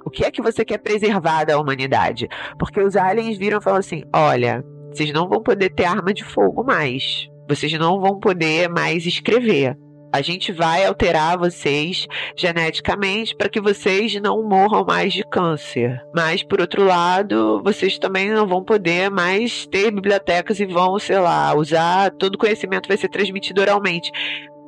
O 0.05 0.09
que 0.09 0.25
é 0.25 0.31
que 0.31 0.41
você 0.41 0.63
quer 0.65 0.77
preservar 0.79 1.45
da 1.45 1.59
humanidade? 1.59 2.27
Porque 2.57 2.79
os 2.79 2.95
aliens 2.95 3.37
viram 3.37 3.59
e 3.59 3.63
falaram 3.63 3.79
assim: 3.79 4.03
olha, 4.13 4.63
vocês 4.91 5.11
não 5.11 5.27
vão 5.27 5.41
poder 5.41 5.69
ter 5.69 5.85
arma 5.85 6.13
de 6.13 6.23
fogo 6.23 6.63
mais. 6.63 7.27
Vocês 7.47 7.73
não 7.73 7.99
vão 7.99 8.19
poder 8.19 8.69
mais 8.69 9.05
escrever. 9.05 9.77
A 10.13 10.21
gente 10.21 10.51
vai 10.51 10.85
alterar 10.85 11.39
vocês 11.39 12.07
geneticamente 12.37 13.35
para 13.35 13.49
que 13.49 13.59
vocês 13.59 14.13
não 14.21 14.47
morram 14.47 14.85
mais 14.85 15.11
de 15.11 15.23
câncer. 15.23 15.99
Mas, 16.15 16.43
por 16.43 16.61
outro 16.61 16.83
lado, 16.83 17.59
vocês 17.63 17.97
também 17.97 18.29
não 18.29 18.45
vão 18.45 18.63
poder 18.63 19.09
mais 19.09 19.65
ter 19.65 19.89
bibliotecas 19.89 20.59
e 20.59 20.67
vão, 20.67 20.99
sei 20.99 21.17
lá, 21.17 21.55
usar. 21.55 22.11
Todo 22.11 22.37
conhecimento 22.37 22.87
vai 22.87 22.95
ser 22.95 23.09
transmitido 23.09 23.61
oralmente. 23.61 24.11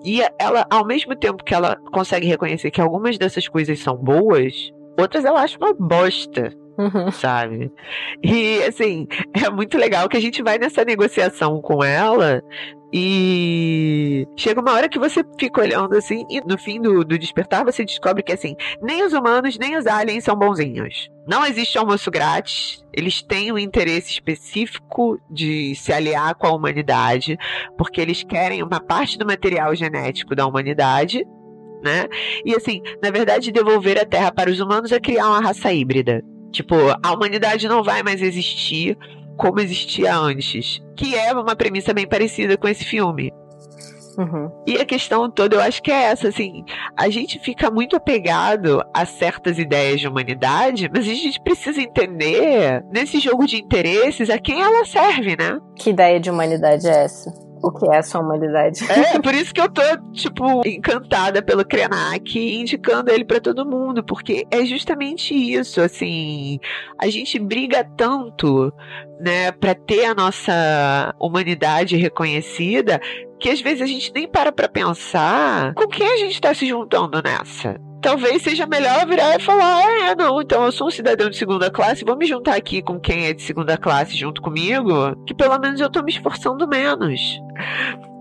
E 0.03 0.21
ela, 0.39 0.65
ao 0.67 0.83
mesmo 0.83 1.15
tempo 1.15 1.43
que 1.43 1.53
ela 1.53 1.77
consegue 1.91 2.25
reconhecer 2.25 2.71
que 2.71 2.81
algumas 2.81 3.17
dessas 3.17 3.47
coisas 3.47 3.79
são 3.79 3.95
boas, 3.95 4.71
Outras 4.97 5.25
eu 5.25 5.35
acho 5.35 5.57
uma 5.57 5.73
bosta. 5.73 6.53
Uhum. 6.77 7.09
Sabe? 7.11 7.71
E 8.21 8.61
assim, 8.63 9.07
é 9.33 9.49
muito 9.49 9.77
legal 9.77 10.09
que 10.09 10.17
a 10.17 10.21
gente 10.21 10.43
vai 10.43 10.57
nessa 10.57 10.83
negociação 10.83 11.61
com 11.61 11.83
ela 11.83 12.43
e 12.93 14.27
chega 14.37 14.61
uma 14.61 14.73
hora 14.73 14.87
que 14.87 14.99
você 14.99 15.23
fica 15.39 15.61
olhando 15.61 15.95
assim, 15.95 16.25
e 16.29 16.39
no 16.41 16.57
fim 16.57 16.81
do, 16.81 17.03
do 17.03 17.17
despertar 17.17 17.63
você 17.63 17.83
descobre 17.83 18.23
que 18.23 18.31
assim, 18.31 18.55
nem 18.81 19.03
os 19.03 19.13
humanos 19.13 19.57
nem 19.57 19.77
os 19.77 19.87
aliens 19.87 20.23
são 20.23 20.35
bonzinhos. 20.35 21.09
Não 21.27 21.45
existe 21.45 21.77
almoço 21.77 22.11
grátis. 22.11 22.85
Eles 22.93 23.21
têm 23.21 23.51
um 23.51 23.57
interesse 23.57 24.11
específico 24.11 25.19
de 25.29 25.75
se 25.75 25.91
aliar 25.91 26.35
com 26.35 26.47
a 26.47 26.53
humanidade, 26.53 27.37
porque 27.77 27.99
eles 27.99 28.23
querem 28.23 28.61
uma 28.61 28.79
parte 28.79 29.17
do 29.17 29.25
material 29.25 29.73
genético 29.75 30.35
da 30.35 30.45
humanidade 30.45 31.25
né? 31.85 32.07
E 32.43 32.55
assim, 32.55 32.81
na 33.01 33.11
verdade, 33.11 33.51
devolver 33.51 33.97
a 33.97 34.05
Terra 34.05 34.31
para 34.31 34.49
os 34.49 34.59
humanos 34.59 34.91
é 34.91 34.99
criar 34.99 35.27
uma 35.27 35.39
raça 35.39 35.71
híbrida. 35.71 36.21
Tipo, 36.51 36.75
a 37.03 37.13
humanidade 37.13 37.67
não 37.67 37.83
vai 37.83 38.01
mais 38.01 38.21
existir 38.21 38.97
como 39.37 39.59
existia 39.59 40.15
antes. 40.15 40.81
Que 40.97 41.15
é 41.15 41.31
uma 41.33 41.55
premissa 41.55 41.93
bem 41.93 42.07
parecida 42.07 42.57
com 42.57 42.67
esse 42.67 42.83
filme. 42.83 43.31
Uhum. 44.17 44.49
E 44.65 44.77
a 44.77 44.85
questão 44.85 45.29
toda, 45.29 45.57
eu 45.57 45.61
acho 45.61 45.83
que 45.83 45.91
é 45.91 46.03
essa, 46.03 46.29
assim, 46.29 46.63
a 46.97 47.09
gente 47.09 47.37
fica 47.39 47.69
muito 47.69 47.97
apegado 47.97 48.81
a 48.93 49.05
certas 49.05 49.59
ideias 49.59 49.99
de 49.99 50.07
humanidade, 50.07 50.89
mas 50.89 51.03
a 51.07 51.13
gente 51.13 51.41
precisa 51.41 51.81
entender, 51.81 52.81
nesse 52.93 53.19
jogo 53.19 53.45
de 53.45 53.57
interesses, 53.57 54.29
a 54.29 54.39
quem 54.39 54.61
ela 54.61 54.85
serve, 54.85 55.35
né? 55.37 55.59
Que 55.77 55.89
ideia 55.89 56.17
de 56.19 56.29
humanidade 56.29 56.87
é 56.87 57.03
essa? 57.03 57.44
O 57.61 57.71
que 57.71 57.87
é 57.87 57.97
a 57.97 58.03
sua 58.03 58.21
humanidade. 58.21 58.79
É, 58.91 59.19
por 59.19 59.33
isso 59.33 59.53
que 59.53 59.61
eu 59.61 59.69
tô, 59.69 59.81
tipo, 60.13 60.61
encantada 60.65 61.41
pelo 61.41 61.65
Krenak 61.65 62.37
indicando 62.37 63.11
ele 63.11 63.25
para 63.25 63.39
todo 63.39 63.65
mundo, 63.65 64.03
porque 64.03 64.45
é 64.51 64.65
justamente 64.65 65.33
isso, 65.33 65.81
assim, 65.81 66.59
a 66.99 67.09
gente 67.09 67.39
briga 67.39 67.83
tanto, 67.97 68.71
né, 69.19 69.51
para 69.51 69.73
ter 69.73 70.05
a 70.05 70.13
nossa 70.13 71.13
humanidade 71.19 71.95
reconhecida, 71.95 72.99
que 73.39 73.49
às 73.49 73.61
vezes 73.61 73.81
a 73.81 73.85
gente 73.85 74.11
nem 74.13 74.27
para 74.27 74.51
pra 74.51 74.69
pensar 74.69 75.73
com 75.73 75.87
quem 75.87 76.07
a 76.07 76.17
gente 76.17 76.39
tá 76.39 76.53
se 76.53 76.67
juntando 76.67 77.21
nessa 77.21 77.79
talvez 78.05 78.43
seja 78.43 78.67
melhor 78.67 79.07
virar 79.07 79.35
e 79.35 79.41
falar: 79.41 79.83
ah, 79.83 80.09
é, 80.11 80.15
não, 80.15 80.39
então 80.39 80.63
eu 80.63 80.71
sou 80.71 80.87
um 80.87 80.91
cidadão 80.91 81.27
de 81.27 81.37
segunda 81.37 81.71
classe, 81.71 82.05
vou 82.05 82.15
me 82.15 82.27
juntar 82.27 82.55
aqui 82.55 82.81
com 82.83 82.99
quem 82.99 83.25
é 83.25 83.33
de 83.33 83.41
segunda 83.41 83.77
classe 83.77 84.15
junto 84.15 84.43
comigo, 84.43 85.15
que 85.25 85.33
pelo 85.33 85.57
menos 85.57 85.81
eu 85.81 85.89
tô 85.89 86.03
me 86.03 86.11
esforçando 86.11 86.67
menos. 86.67 87.19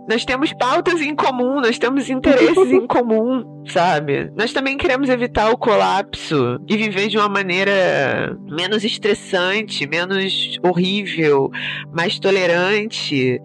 Nós 0.08 0.24
temos 0.24 0.52
pautas 0.52 1.00
em 1.00 1.14
comum, 1.14 1.60
nós 1.60 1.78
temos 1.78 2.10
interesses 2.10 2.70
em 2.70 2.84
comum, 2.88 3.62
sabe? 3.66 4.30
Nós 4.34 4.52
também 4.52 4.76
queremos 4.76 5.08
evitar 5.08 5.50
o 5.50 5.56
colapso 5.56 6.60
e 6.68 6.76
viver 6.76 7.08
de 7.08 7.16
uma 7.18 7.28
maneira 7.28 8.38
menos 8.50 8.84
estressante, 8.84 9.86
menos 9.86 10.58
horrível, 10.62 11.50
mais 11.92 12.18
tolerante, 12.18 13.40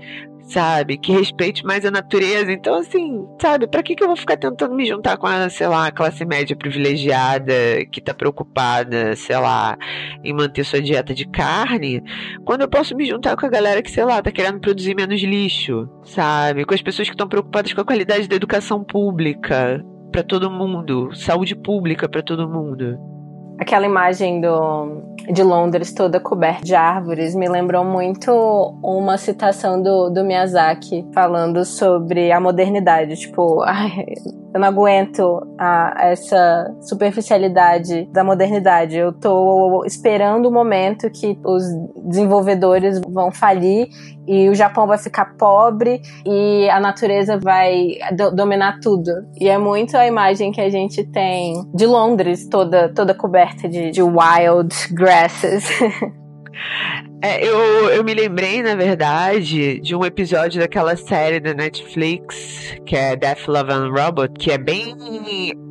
sabe? 0.50 0.98
Que 0.98 1.12
respeite 1.12 1.64
mais 1.66 1.86
a 1.86 1.92
natureza. 1.92 2.52
Então, 2.52 2.76
assim, 2.76 3.26
sabe? 3.42 3.68
Para 3.68 3.84
que, 3.84 3.96
que 3.96 4.04
eu 4.04 4.08
vou 4.08 4.18
ficar 4.18 4.38
tentando 4.38 4.76
me 4.76 4.86
juntar 4.86 5.18
com 5.18 5.28
a, 5.28 5.50
sei 5.50 5.68
lá, 5.68 5.92
classe 5.92 6.26
média 6.26 6.56
privilegiada 6.56 7.54
que 7.92 8.02
tá 8.02 8.14
preocupada, 8.14 9.16
sei 9.16 9.38
lá, 9.38 9.78
em 10.24 10.34
manter 10.34 10.64
sua 10.64 10.82
dieta 10.82 11.14
de 11.14 11.26
carne, 11.26 12.04
quando 12.46 12.62
eu 12.62 12.68
posso 12.68 12.96
me 12.96 13.06
juntar 13.06 13.36
com 13.38 13.46
a 13.46 13.50
galera 13.50 13.82
que, 13.82 13.92
sei 13.92 14.04
lá, 14.04 14.22
tá 14.22 14.32
querendo 14.32 14.60
produzir 14.60 14.96
menos 14.96 15.22
lixo, 15.22 15.88
sabe? 16.04 16.66
Com 16.66 16.74
as 16.74 16.82
pessoas 16.82 17.08
que 17.08 17.14
estão 17.14 17.28
preocupadas 17.28 17.72
com 17.74 17.82
a 17.82 17.86
qualidade 17.86 18.28
da 18.28 18.36
educação 18.36 18.84
pública 18.84 19.84
para 20.12 20.24
todo 20.24 20.50
mundo, 20.50 21.12
saúde 21.14 21.56
pública 21.56 22.10
para 22.10 22.24
todo 22.24 22.50
mundo. 22.50 22.98
Aquela 23.60 23.86
imagem 23.86 24.40
do, 24.40 25.04
de 25.32 25.44
Londres 25.44 25.94
toda 25.94 26.20
coberta 26.20 26.64
de 26.64 26.74
árvores 26.74 27.36
me 27.36 27.48
lembrou 27.50 27.84
muito 27.84 28.32
uma 28.82 29.18
citação 29.18 29.82
do, 29.82 30.10
do 30.10 30.24
Miyazaki 30.24 31.06
falando 31.14 31.66
sobre 31.66 32.32
a 32.32 32.40
modernidade. 32.40 33.18
Tipo, 33.18 33.62
ai, 33.68 34.06
eu 34.54 34.60
não 34.60 34.68
aguento 34.68 35.48
a, 35.58 35.94
essa 36.00 36.76
superficialidade 36.82 38.06
da 38.12 38.24
modernidade. 38.24 38.98
Eu 38.98 39.14
tô 39.14 39.84
esperando 39.86 40.48
o 40.48 40.52
momento 40.52 41.10
que 41.10 41.38
os 41.44 41.64
desenvolvedores 42.06 43.00
vão 43.08 43.32
falir 43.32 43.88
e 44.28 44.50
o 44.50 44.56
Japão 44.56 44.88
vai 44.88 44.98
ficar 44.98 45.36
pobre 45.38 46.02
e 46.26 46.70
a 46.70 46.80
natureza 46.80 47.38
vai 47.38 47.98
do, 48.16 48.32
dominar 48.32 48.80
tudo. 48.80 49.12
E 49.40 49.48
é 49.48 49.58
muito 49.58 49.96
a 49.96 50.06
imagem 50.06 50.52
que 50.52 50.62
a 50.62 50.70
gente 50.70 51.04
tem 51.04 51.54
de 51.74 51.86
Londres 51.86 52.48
toda 52.48 52.90
toda 52.90 53.14
coberta 53.14 53.68
de, 53.68 53.92
de 53.92 54.02
wild 54.02 54.74
grasses. 54.94 55.66
É, 57.22 57.46
eu, 57.46 57.58
eu 57.90 58.04
me 58.04 58.14
lembrei, 58.14 58.64
na 58.64 58.76
verdade, 58.76 59.80
de 59.82 59.96
um 59.96 60.06
episódio 60.06 60.62
daquela 60.62 60.96
série 60.96 61.40
da 61.40 61.54
Netflix, 61.54 62.76
que 62.86 62.96
é 62.96 63.16
Death, 63.16 63.48
Love 63.48 63.72
and 63.72 63.90
Robot, 63.92 64.34
que 64.40 64.52
é 64.52 64.58
bem. 64.58 64.96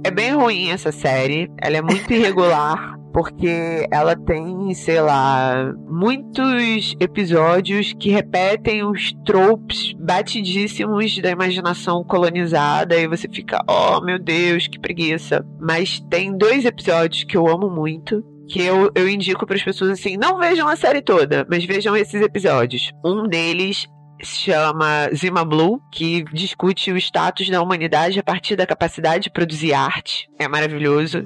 É 0.05 0.11
bem 0.11 0.35
ruim 0.35 0.71
essa 0.71 0.93
série. 0.93 1.51
Ela 1.63 1.79
é 1.79 1.83
muito 1.83 2.11
irregular. 2.13 2.99
porque 3.13 3.87
ela 3.91 4.15
tem, 4.15 4.73
sei 4.75 5.01
lá, 5.01 5.73
muitos 5.89 6.95
episódios 7.01 7.95
que 7.99 8.11
repetem 8.11 8.85
os 8.85 9.13
tropes 9.25 9.95
batidíssimos 9.99 11.19
da 11.19 11.31
imaginação 11.31 12.05
colonizada 12.05 12.97
e 12.97 13.09
você 13.09 13.27
fica, 13.29 13.65
oh 13.67 14.01
meu 14.03 14.19
Deus, 14.19 14.69
que 14.69 14.79
preguiça. 14.79 15.45
Mas 15.59 15.99
tem 16.11 16.37
dois 16.37 16.65
episódios 16.65 17.25
que 17.25 17.37
eu 17.37 17.49
amo 17.49 17.71
muito, 17.71 18.23
que 18.49 18.63
eu, 18.63 18.91
eu 18.95 19.09
indico 19.09 19.47
para 19.47 19.57
as 19.57 19.63
pessoas 19.63 19.91
assim: 19.91 20.17
não 20.17 20.39
vejam 20.39 20.67
a 20.69 20.77
série 20.77 21.03
toda, 21.03 21.47
mas 21.49 21.65
vejam 21.65 21.97
esses 21.97 22.21
episódios. 22.21 22.91
Um 23.05 23.29
deles 23.29 23.87
se 24.23 24.51
chama 24.51 25.09
Zima 25.15 25.45
Blue, 25.45 25.81
que 25.93 26.25
discute 26.33 26.91
o 26.91 26.97
status 26.97 27.49
da 27.49 27.63
humanidade 27.63 28.19
a 28.19 28.23
partir 28.23 28.57
da 28.57 28.67
capacidade 28.67 29.25
de 29.25 29.31
produzir 29.31 29.75
arte. 29.75 30.29
É 30.39 30.49
maravilhoso. 30.49 31.25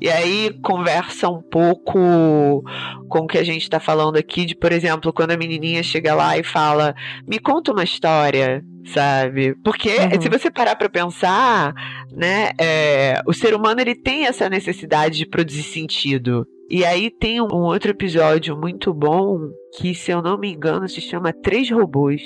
E 0.00 0.08
aí 0.08 0.50
conversa 0.62 1.28
um 1.28 1.42
pouco 1.42 2.62
com 3.08 3.18
o 3.20 3.26
que 3.26 3.38
a 3.38 3.44
gente 3.44 3.62
está 3.62 3.80
falando 3.80 4.16
aqui, 4.16 4.44
de, 4.44 4.54
por 4.54 4.72
exemplo, 4.72 5.12
quando 5.12 5.32
a 5.32 5.36
menininha 5.36 5.82
chega 5.82 6.14
lá 6.14 6.36
e 6.38 6.42
fala: 6.42 6.94
Me 7.26 7.38
conta 7.38 7.72
uma 7.72 7.84
história, 7.84 8.64
sabe? 8.86 9.54
Porque 9.64 9.90
uhum. 9.90 10.20
se 10.20 10.28
você 10.28 10.50
parar 10.50 10.76
para 10.76 10.88
pensar, 10.88 11.74
né, 12.10 12.50
é, 12.58 13.20
o 13.26 13.32
ser 13.32 13.54
humano 13.54 13.80
ele 13.80 13.94
tem 13.94 14.26
essa 14.26 14.48
necessidade 14.48 15.18
de 15.18 15.26
produzir 15.26 15.62
sentido. 15.62 16.46
E 16.70 16.84
aí 16.84 17.10
tem 17.10 17.40
um 17.40 17.64
outro 17.64 17.90
episódio 17.90 18.56
muito 18.56 18.94
bom 18.94 19.38
que, 19.76 19.94
se 19.94 20.10
eu 20.10 20.22
não 20.22 20.38
me 20.38 20.50
engano, 20.50 20.88
se 20.88 21.00
chama 21.00 21.32
Três 21.32 21.70
Robôs. 21.70 22.22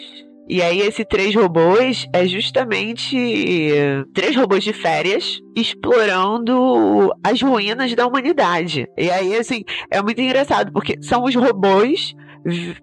E 0.49 0.63
aí, 0.63 0.81
esse 0.81 1.05
três 1.05 1.35
robôs 1.35 2.07
é 2.13 2.27
justamente 2.27 3.17
três 4.15 4.37
robôs 4.37 4.63
de 4.63 4.73
férias 4.73 5.41
explorando 5.57 7.13
as 7.25 7.43
ruínas 7.43 7.95
da 7.95 8.07
humanidade. 8.07 8.87
E 8.97 9.11
aí, 9.11 9.37
assim, 9.37 9.65
é 9.91 10.01
muito 10.01 10.21
engraçado, 10.21 10.73
porque 10.73 10.99
são 11.03 11.25
os 11.25 11.35
robôs 11.35 12.15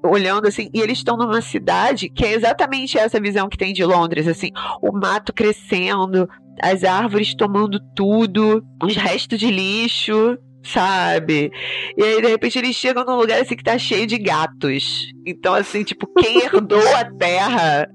olhando 0.03 0.45
assim, 0.47 0.69
e 0.73 0.81
eles 0.81 0.97
estão 0.97 1.15
numa 1.15 1.41
cidade 1.41 2.09
que 2.09 2.25
é 2.25 2.33
exatamente 2.33 2.97
essa 2.97 3.19
visão 3.19 3.47
que 3.47 3.57
tem 3.57 3.71
de 3.73 3.85
Londres, 3.85 4.27
assim, 4.27 4.49
o 4.81 4.91
mato 4.91 5.31
crescendo, 5.31 6.27
as 6.61 6.83
árvores 6.83 7.33
tomando 7.33 7.79
tudo, 7.95 8.61
os 8.83 8.95
restos 8.95 9.39
de 9.39 9.49
lixo, 9.49 10.37
sabe? 10.63 11.51
E 11.97 12.03
aí, 12.03 12.21
de 12.21 12.27
repente, 12.27 12.57
eles 12.57 12.75
chegam 12.75 13.05
num 13.05 13.17
lugar 13.17 13.41
assim 13.41 13.55
que 13.55 13.63
tá 13.63 13.77
cheio 13.77 14.07
de 14.07 14.17
gatos. 14.17 15.11
Então, 15.25 15.53
assim, 15.53 15.83
tipo, 15.83 16.07
quem 16.15 16.41
herdou 16.45 16.95
a 16.95 17.05
terra, 17.05 17.89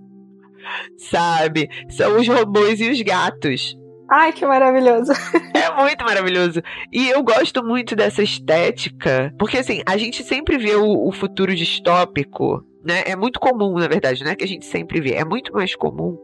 sabe? 0.97 1.69
São 1.89 2.19
os 2.19 2.29
robôs 2.29 2.81
e 2.81 2.91
os 2.91 3.01
gatos. 3.01 3.77
Ai, 4.11 4.33
que 4.33 4.47
maravilhoso. 4.47 5.12
É 5.55 5.83
muito 5.83 6.05
maravilhoso. 6.05 6.62
E 6.93 7.09
eu 7.09 7.23
gosto 7.23 7.62
muito 7.62 7.95
dessa 7.95 8.23
estética, 8.23 9.33
porque 9.39 9.59
assim, 9.59 9.83
a 9.87 9.97
gente 9.99 10.23
sempre 10.23 10.57
vê 10.57 10.75
o, 10.77 11.07
o 11.07 11.12
futuro 11.12 11.55
distópico, 11.55 12.64
né? 12.83 13.03
É 13.05 13.14
muito 13.14 13.39
comum, 13.39 13.75
na 13.75 13.87
verdade, 13.87 14.25
não 14.25 14.31
é 14.31 14.37
que 14.37 14.45
a 14.45 14.49
gente 14.49 14.64
sempre 14.64 15.01
vê, 15.01 15.12
é 15.12 15.25
muito 15.25 15.53
mais 15.53 15.75
comum 15.77 16.16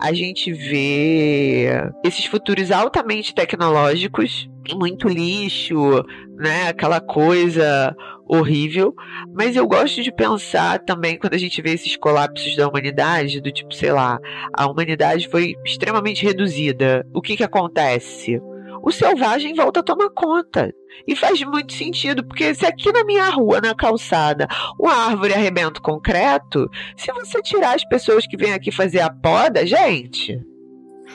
a 0.00 0.12
gente 0.12 0.52
vê 0.52 1.68
esses 2.04 2.26
futuros 2.26 2.70
altamente 2.70 3.34
tecnológicos, 3.34 4.48
muito 4.72 5.08
lixo, 5.08 6.04
né? 6.36 6.68
Aquela 6.68 7.00
coisa 7.00 7.94
horrível. 8.26 8.94
Mas 9.32 9.56
eu 9.56 9.66
gosto 9.66 10.02
de 10.02 10.12
pensar 10.12 10.80
também 10.80 11.18
quando 11.18 11.34
a 11.34 11.38
gente 11.38 11.60
vê 11.62 11.72
esses 11.72 11.96
colapsos 11.96 12.56
da 12.56 12.68
humanidade, 12.68 13.40
do 13.40 13.52
tipo, 13.52 13.74
sei 13.74 13.92
lá, 13.92 14.18
a 14.52 14.66
humanidade 14.66 15.28
foi 15.28 15.54
extremamente 15.64 16.24
reduzida. 16.24 17.06
O 17.14 17.20
que 17.20 17.36
que 17.36 17.44
acontece? 17.44 18.40
O 18.84 18.92
selvagem 18.92 19.54
volta 19.54 19.80
a 19.80 19.82
tomar 19.82 20.10
conta. 20.10 20.72
E 21.08 21.16
faz 21.16 21.42
muito 21.42 21.72
sentido, 21.72 22.22
porque 22.24 22.54
se 22.54 22.66
aqui 22.66 22.92
na 22.92 23.02
minha 23.04 23.28
rua, 23.30 23.60
na 23.60 23.74
calçada, 23.74 24.46
uma 24.78 24.92
árvore 24.92 25.32
arrebenta 25.32 25.80
o 25.80 25.82
concreto, 25.82 26.70
se 26.96 27.10
você 27.12 27.40
tirar 27.42 27.74
as 27.74 27.84
pessoas 27.84 28.26
que 28.26 28.36
vêm 28.36 28.52
aqui 28.52 28.70
fazer 28.70 29.00
a 29.00 29.10
poda, 29.10 29.66
gente. 29.66 30.40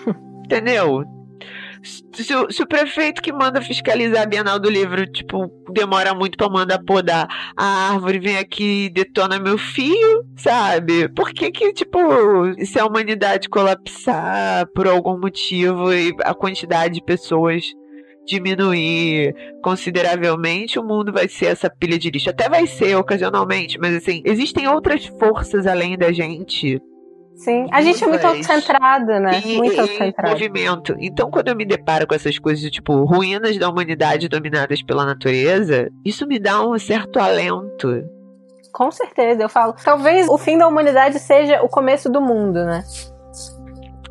entendeu? 0.43 1.05
Se 1.83 2.35
o, 2.35 2.51
se 2.51 2.61
o, 2.61 2.67
prefeito 2.67 3.21
que 3.21 3.31
manda 3.31 3.61
fiscalizar 3.61 4.23
a 4.23 4.25
Bienal 4.25 4.59
do 4.59 4.69
Livro, 4.69 5.05
tipo, 5.05 5.49
demora 5.71 6.13
muito 6.13 6.37
pra 6.37 6.49
mandar 6.49 6.79
podar 6.79 7.27
a 7.55 7.91
árvore, 7.91 8.19
vem 8.19 8.37
aqui 8.37 8.85
e 8.85 8.89
detona 8.89 9.39
meu 9.39 9.57
fio, 9.57 10.25
sabe? 10.35 11.07
Por 11.09 11.31
que 11.31 11.51
que, 11.51 11.71
tipo, 11.73 11.99
se 12.65 12.79
a 12.79 12.85
humanidade 12.85 13.47
colapsar 13.47 14.67
por 14.75 14.87
algum 14.87 15.17
motivo 15.17 15.93
e 15.93 16.13
a 16.23 16.33
quantidade 16.33 16.95
de 16.95 17.03
pessoas 17.03 17.63
diminuir 18.29 19.33
consideravelmente, 19.63 20.77
o 20.77 20.83
mundo 20.83 21.11
vai 21.11 21.27
ser 21.27 21.47
essa 21.47 21.69
pilha 21.69 21.97
de 21.97 22.11
lixo. 22.11 22.29
Até 22.29 22.47
vai 22.47 22.67
ser 22.67 22.95
ocasionalmente, 22.95 23.79
mas 23.79 23.95
assim, 23.95 24.21
existem 24.23 24.67
outras 24.67 25.05
forças 25.05 25.65
além 25.65 25.97
da 25.97 26.11
gente 26.11 26.79
Sim, 27.39 27.67
a 27.71 27.81
gente 27.81 28.03
é 28.03 28.07
muito 28.07 28.27
autocentrado, 28.27 29.17
né? 29.19 29.41
E, 29.45 29.57
muito 29.57 29.79
autocentrado. 29.79 30.31
movimento. 30.31 30.95
Então, 30.99 31.31
quando 31.31 31.47
eu 31.47 31.55
me 31.55 31.65
deparo 31.65 32.05
com 32.05 32.13
essas 32.13 32.37
coisas, 32.37 32.69
tipo, 32.69 33.05
ruínas 33.05 33.57
da 33.57 33.69
humanidade 33.69 34.27
dominadas 34.27 34.81
pela 34.81 35.05
natureza, 35.05 35.89
isso 36.03 36.27
me 36.27 36.37
dá 36.37 36.61
um 36.61 36.77
certo 36.77 37.17
alento. 37.17 38.03
Com 38.73 38.91
certeza, 38.91 39.41
eu 39.41 39.49
falo. 39.49 39.73
Talvez 39.81 40.27
o 40.27 40.37
fim 40.37 40.57
da 40.57 40.67
humanidade 40.67 41.17
seja 41.17 41.63
o 41.63 41.69
começo 41.69 42.09
do 42.09 42.21
mundo, 42.21 42.65
né? 42.65 42.83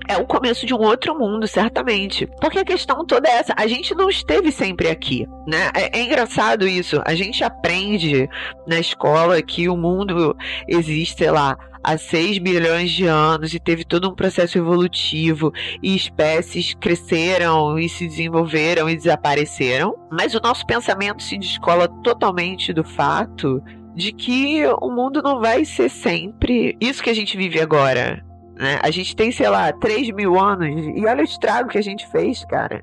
é 0.08 0.16
o 0.16 0.24
começo 0.24 0.64
de 0.64 0.74
um 0.74 0.80
outro 0.80 1.16
mundo, 1.16 1.46
certamente. 1.46 2.26
Porque 2.40 2.58
a 2.58 2.64
questão 2.64 3.04
toda 3.04 3.28
é 3.28 3.32
essa: 3.32 3.54
a 3.56 3.66
gente 3.66 3.94
não 3.94 4.08
esteve 4.08 4.50
sempre 4.50 4.88
aqui, 4.88 5.28
né? 5.46 5.70
É, 5.74 5.98
é, 5.98 6.02
engraçado 6.02 6.66
isso. 6.66 7.00
A 7.04 7.14
gente 7.14 7.44
aprende 7.44 8.28
na 8.66 8.80
escola 8.80 9.40
que 9.42 9.68
o 9.68 9.76
mundo 9.76 10.34
existe, 10.66 11.18
sei 11.18 11.30
lá, 11.30 11.58
há 11.82 11.96
6 11.96 12.38
bilhões 12.38 12.90
de 12.90 13.06
anos 13.06 13.54
e 13.54 13.60
teve 13.60 13.84
todo 13.84 14.08
um 14.10 14.14
processo 14.14 14.58
evolutivo 14.58 15.52
e 15.82 15.94
espécies 15.94 16.74
cresceram 16.74 17.78
e 17.78 17.88
se 17.88 18.06
desenvolveram 18.06 18.88
e 18.88 18.96
desapareceram, 18.96 19.94
mas 20.10 20.34
o 20.34 20.40
nosso 20.40 20.66
pensamento 20.66 21.22
se 21.22 21.38
descola 21.38 21.88
totalmente 22.02 22.72
do 22.72 22.84
fato 22.84 23.62
de 23.94 24.12
que 24.12 24.62
o 24.80 24.90
mundo 24.90 25.20
não 25.22 25.40
vai 25.40 25.64
ser 25.64 25.88
sempre 25.88 26.76
isso 26.80 27.02
que 27.02 27.10
a 27.10 27.14
gente 27.14 27.36
vive 27.36 27.60
agora. 27.60 28.24
Né? 28.54 28.78
A 28.82 28.90
gente 28.90 29.14
tem, 29.14 29.32
sei 29.32 29.48
lá, 29.48 29.72
3 29.72 30.10
mil 30.10 30.38
anos 30.38 30.84
e 30.96 31.06
olha 31.06 31.20
o 31.20 31.24
estrago 31.24 31.68
que 31.68 31.78
a 31.78 31.82
gente 31.82 32.06
fez, 32.08 32.44
cara. 32.44 32.82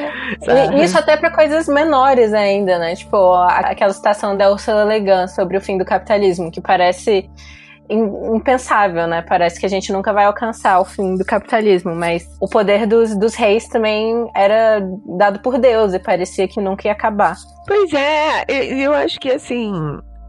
Isso 0.82 0.98
até 0.98 1.16
para 1.16 1.30
coisas 1.30 1.68
menores 1.68 2.32
ainda, 2.32 2.78
né? 2.78 2.94
Tipo, 2.94 3.34
aquela 3.34 3.92
citação 3.92 4.36
da 4.36 4.50
Ursula 4.50 4.84
Le 4.84 5.00
Guin 5.00 5.28
sobre 5.28 5.56
o 5.56 5.60
fim 5.60 5.78
do 5.78 5.84
capitalismo, 5.84 6.50
que 6.50 6.60
parece 6.60 7.28
impensável, 7.90 9.06
né? 9.06 9.22
Parece 9.22 9.60
que 9.60 9.66
a 9.66 9.68
gente 9.68 9.92
nunca 9.92 10.12
vai 10.12 10.24
alcançar 10.24 10.80
o 10.80 10.84
fim 10.84 11.16
do 11.16 11.24
capitalismo, 11.24 11.94
mas 11.94 12.26
o 12.40 12.48
poder 12.48 12.86
dos, 12.86 13.16
dos 13.16 13.34
reis 13.34 13.68
também 13.68 14.30
era 14.34 14.80
dado 15.18 15.40
por 15.40 15.58
Deus 15.58 15.92
e 15.92 15.98
parecia 15.98 16.48
que 16.48 16.60
nunca 16.60 16.88
ia 16.88 16.92
acabar. 16.92 17.36
Pois 17.66 17.92
é, 17.92 18.44
eu 18.48 18.92
acho 18.94 19.20
que 19.20 19.30
assim, 19.30 19.72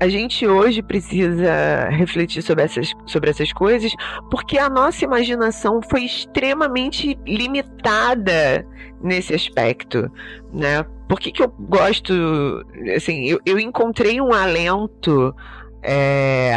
a 0.04 0.10
gente 0.10 0.46
hoje 0.46 0.82
precisa 0.82 1.88
refletir 1.90 2.42
sobre 2.42 2.66
essas, 2.66 2.92
sobre 3.06 3.30
essas 3.30 3.54
coisas 3.54 3.94
porque 4.30 4.58
a 4.58 4.70
nossa 4.70 5.06
imaginação 5.06 5.80
foi 5.90 6.04
extremamente 6.04 7.18
limitada 7.26 8.68
nesse 9.02 9.34
aspecto, 9.34 10.12
né? 10.52 10.84
Por 11.08 11.20
que, 11.20 11.32
que 11.32 11.42
eu 11.42 11.48
gosto, 11.48 12.14
assim, 12.96 13.26
eu, 13.26 13.40
eu 13.46 13.58
encontrei 13.58 14.20
um 14.20 14.34
alento 14.34 15.34
é, 15.82 16.52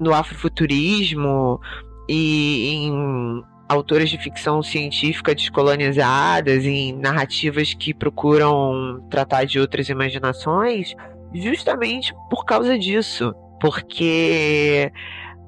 no 0.00 0.12
afrofuturismo 0.12 1.60
e 2.08 2.74
em 2.74 3.44
autoras 3.68 4.10
de 4.10 4.18
ficção 4.18 4.62
científica 4.62 5.32
descolonizadas, 5.34 6.64
em 6.64 6.92
narrativas 6.92 7.72
que 7.72 7.94
procuram 7.94 9.00
tratar 9.10 9.44
de 9.44 9.60
outras 9.60 9.88
imaginações, 9.88 10.94
justamente 11.34 12.14
por 12.30 12.44
causa 12.44 12.78
disso. 12.78 13.34
Porque 13.60 14.92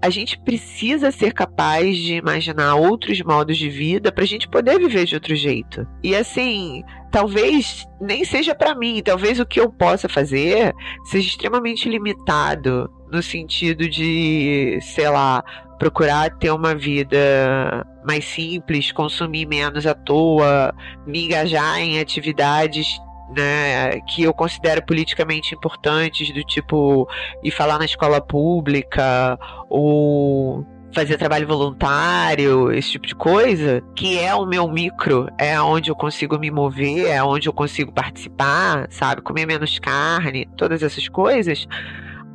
a 0.03 0.11
gente 0.11 0.39
precisa 0.39 1.11
ser 1.11 1.32
capaz 1.32 1.97
de 1.97 2.14
imaginar 2.14 2.74
outros 2.74 3.20
modos 3.22 3.57
de 3.57 3.68
vida 3.68 4.12
para 4.12 4.24
a 4.24 4.26
gente 4.26 4.49
poder 4.49 4.78
viver 4.78 5.05
de 5.05 5.14
outro 5.14 5.34
jeito. 5.34 5.87
E 6.03 6.14
assim, 6.14 6.82
talvez 7.11 7.84
nem 8.01 8.24
seja 8.24 8.55
para 8.55 8.74
mim, 8.74 9.03
talvez 9.05 9.41
o 9.41 9.47
que 9.47 9.61
eu 9.61 9.70
possa 9.70 10.09
fazer 10.09 10.72
seja 11.05 11.28
extremamente 11.28 11.89
limitado 11.89 12.91
no 13.11 13.22
sentido 13.22 13.89
de, 13.89 14.78
sei 14.82 15.09
lá, 15.09 15.43
procurar 15.78 16.30
ter 16.39 16.51
uma 16.51 16.74
vida 16.74 17.87
mais 18.07 18.24
simples, 18.24 18.93
consumir 18.93 19.47
menos 19.47 19.87
à 19.87 19.95
toa, 19.95 20.74
me 21.07 21.24
engajar 21.24 21.80
em 21.80 21.99
atividades 21.99 22.99
né, 23.35 24.01
que 24.01 24.22
eu 24.22 24.33
considero 24.33 24.85
politicamente 24.85 25.55
importantes, 25.55 26.33
do 26.33 26.45
tipo 26.45 27.09
ir 27.43 27.51
falar 27.51 27.79
na 27.79 27.85
escola 27.85 28.20
pública 28.20 29.39
ou 29.68 30.66
fazer 30.93 31.18
trabalho 31.18 31.47
voluntário, 31.47 32.72
esse 32.72 32.93
tipo 32.93 33.07
de 33.07 33.14
coisa, 33.14 33.83
que 33.95 34.18
é 34.18 34.35
o 34.35 34.47
meu 34.47 34.66
micro, 34.66 35.29
é 35.37 35.61
onde 35.61 35.91
eu 35.91 35.95
consigo 35.95 36.39
me 36.39 36.51
mover, 36.51 37.07
é 37.07 37.22
onde 37.22 37.49
eu 37.49 37.53
consigo 37.53 37.93
participar, 37.93 38.87
sabe? 38.91 39.20
Comer 39.20 39.47
menos 39.47 39.79
carne, 39.79 40.49
todas 40.57 40.83
essas 40.83 41.07
coisas. 41.07 41.66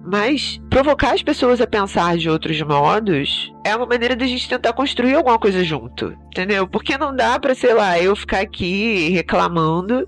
Mas 0.03 0.59
provocar 0.69 1.13
as 1.13 1.23
pessoas 1.23 1.61
a 1.61 1.67
pensar 1.67 2.17
de 2.17 2.29
outros 2.29 2.61
modos 2.61 3.51
é 3.63 3.75
uma 3.75 3.85
maneira 3.85 4.15
da 4.15 4.25
gente 4.25 4.49
tentar 4.49 4.73
construir 4.73 5.15
alguma 5.15 5.39
coisa 5.39 5.63
junto, 5.63 6.15
entendeu? 6.27 6.67
Porque 6.67 6.97
não 6.97 7.15
dá 7.15 7.39
pra, 7.39 7.55
sei 7.55 7.73
lá, 7.73 7.99
eu 7.99 8.15
ficar 8.15 8.41
aqui 8.41 9.09
reclamando 9.09 10.07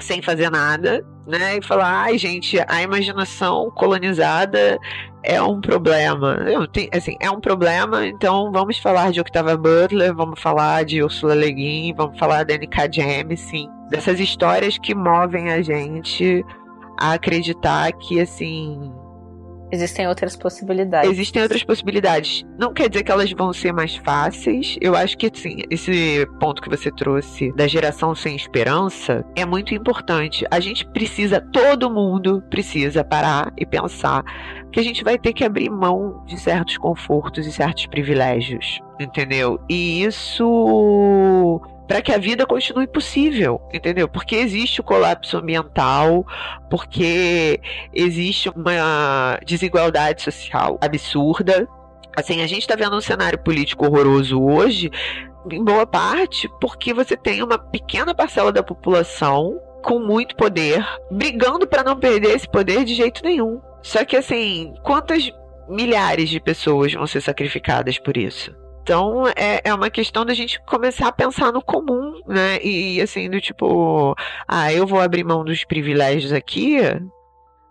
sem 0.00 0.22
fazer 0.22 0.50
nada, 0.50 1.04
né? 1.26 1.56
E 1.58 1.62
falar, 1.62 2.04
ai, 2.04 2.18
gente, 2.18 2.58
a 2.68 2.82
imaginação 2.82 3.70
colonizada 3.70 4.78
é 5.22 5.40
um 5.42 5.60
problema. 5.60 6.34
Eu, 6.46 6.66
tem, 6.66 6.88
assim, 6.92 7.16
é 7.20 7.30
um 7.30 7.40
problema, 7.40 8.06
então 8.06 8.50
vamos 8.52 8.78
falar 8.78 9.10
de 9.10 9.20
Octavia 9.20 9.56
Butler, 9.56 10.14
vamos 10.14 10.40
falar 10.40 10.84
de 10.84 11.02
Ursula 11.02 11.34
Le 11.34 11.52
Guin, 11.52 11.94
vamos 11.94 12.18
falar 12.18 12.44
da 12.44 12.54
N.K. 12.54 13.36
sim, 13.36 13.68
dessas 13.90 14.20
histórias 14.20 14.78
que 14.78 14.94
movem 14.94 15.50
a 15.50 15.62
gente 15.62 16.44
a 16.98 17.12
acreditar 17.12 17.92
que, 17.92 18.20
assim, 18.20 18.92
Existem 19.70 20.06
outras 20.06 20.36
possibilidades. 20.36 21.10
Existem 21.10 21.42
outras 21.42 21.64
possibilidades. 21.64 22.44
Não 22.58 22.72
quer 22.72 22.88
dizer 22.88 23.02
que 23.02 23.10
elas 23.10 23.30
vão 23.32 23.52
ser 23.52 23.72
mais 23.72 23.96
fáceis. 23.96 24.76
Eu 24.80 24.94
acho 24.94 25.16
que, 25.16 25.30
sim, 25.34 25.62
esse 25.70 26.26
ponto 26.38 26.62
que 26.62 26.68
você 26.68 26.90
trouxe 26.90 27.52
da 27.52 27.66
geração 27.66 28.14
sem 28.14 28.36
esperança 28.36 29.24
é 29.34 29.44
muito 29.44 29.74
importante. 29.74 30.46
A 30.50 30.60
gente 30.60 30.86
precisa, 30.86 31.40
todo 31.40 31.90
mundo 31.90 32.42
precisa 32.48 33.02
parar 33.02 33.52
e 33.56 33.66
pensar 33.66 34.24
que 34.72 34.80
a 34.80 34.82
gente 34.82 35.02
vai 35.02 35.18
ter 35.18 35.32
que 35.32 35.44
abrir 35.44 35.70
mão 35.70 36.22
de 36.26 36.38
certos 36.38 36.76
confortos 36.78 37.46
e 37.46 37.52
certos 37.52 37.86
privilégios. 37.86 38.80
Entendeu? 39.00 39.60
E 39.68 40.02
isso 40.02 41.60
para 41.86 42.02
que 42.02 42.12
a 42.12 42.18
vida 42.18 42.46
continue 42.46 42.86
possível, 42.86 43.60
entendeu? 43.72 44.08
Porque 44.08 44.36
existe 44.36 44.80
o 44.80 44.84
colapso 44.84 45.38
ambiental, 45.38 46.26
porque 46.68 47.60
existe 47.92 48.48
uma 48.48 49.38
desigualdade 49.44 50.22
social 50.22 50.78
absurda. 50.80 51.68
Assim, 52.16 52.42
a 52.42 52.46
gente 52.46 52.62
está 52.62 52.74
vendo 52.74 52.96
um 52.96 53.00
cenário 53.00 53.38
político 53.38 53.86
horroroso 53.86 54.42
hoje, 54.42 54.90
em 55.50 55.62
boa 55.62 55.86
parte, 55.86 56.48
porque 56.60 56.92
você 56.92 57.16
tem 57.16 57.42
uma 57.42 57.58
pequena 57.58 58.14
parcela 58.14 58.50
da 58.50 58.62
população 58.62 59.60
com 59.82 60.00
muito 60.00 60.34
poder, 60.34 60.84
brigando 61.10 61.66
para 61.66 61.84
não 61.84 61.96
perder 61.96 62.34
esse 62.34 62.48
poder 62.48 62.84
de 62.84 62.94
jeito 62.94 63.22
nenhum. 63.22 63.60
Só 63.82 64.04
que 64.04 64.16
assim, 64.16 64.74
quantas 64.82 65.30
milhares 65.68 66.28
de 66.28 66.40
pessoas 66.40 66.92
vão 66.92 67.06
ser 67.06 67.20
sacrificadas 67.20 67.98
por 67.98 68.16
isso? 68.16 68.52
Então 68.86 69.26
é, 69.26 69.62
é 69.64 69.74
uma 69.74 69.90
questão 69.90 70.24
da 70.24 70.32
gente 70.32 70.62
começar 70.64 71.08
a 71.08 71.12
pensar 71.12 71.52
no 71.52 71.60
comum, 71.60 72.20
né? 72.24 72.62
E 72.62 73.00
assim, 73.00 73.28
do 73.28 73.40
tipo, 73.40 74.14
ah, 74.46 74.72
eu 74.72 74.86
vou 74.86 75.00
abrir 75.00 75.24
mão 75.24 75.44
dos 75.44 75.64
privilégios 75.64 76.32
aqui, 76.32 76.78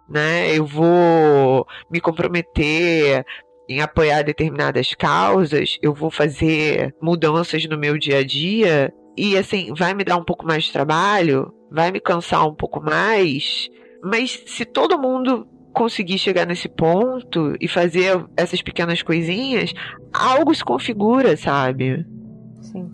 né? 0.09 0.53
Eu 0.53 0.65
vou 0.65 1.65
me 1.89 2.01
comprometer 2.01 3.25
em 3.69 3.79
apoiar 3.79 4.23
determinadas 4.23 4.93
causas, 4.93 5.77
eu 5.81 5.93
vou 5.93 6.11
fazer 6.11 6.93
mudanças 7.01 7.63
no 7.65 7.77
meu 7.77 7.97
dia 7.97 8.17
a 8.17 8.23
dia 8.25 8.93
e 9.17 9.37
assim, 9.37 9.73
vai 9.73 9.93
me 9.93 10.03
dar 10.03 10.17
um 10.17 10.25
pouco 10.25 10.45
mais 10.45 10.65
de 10.65 10.73
trabalho, 10.73 11.49
vai 11.71 11.91
me 11.91 12.01
cansar 12.01 12.45
um 12.45 12.53
pouco 12.53 12.81
mais, 12.81 13.69
mas 14.03 14.43
se 14.47 14.65
todo 14.65 14.99
mundo 14.99 15.47
conseguir 15.75 16.17
chegar 16.17 16.47
nesse 16.47 16.69
ponto 16.69 17.55
e 17.59 17.67
fazer 17.67 18.25
essas 18.37 18.61
pequenas 18.61 19.03
coisinhas, 19.03 19.73
algo 20.13 20.55
se 20.55 20.63
configura, 20.63 21.35
sabe? 21.35 22.05
Sim. 22.61 22.89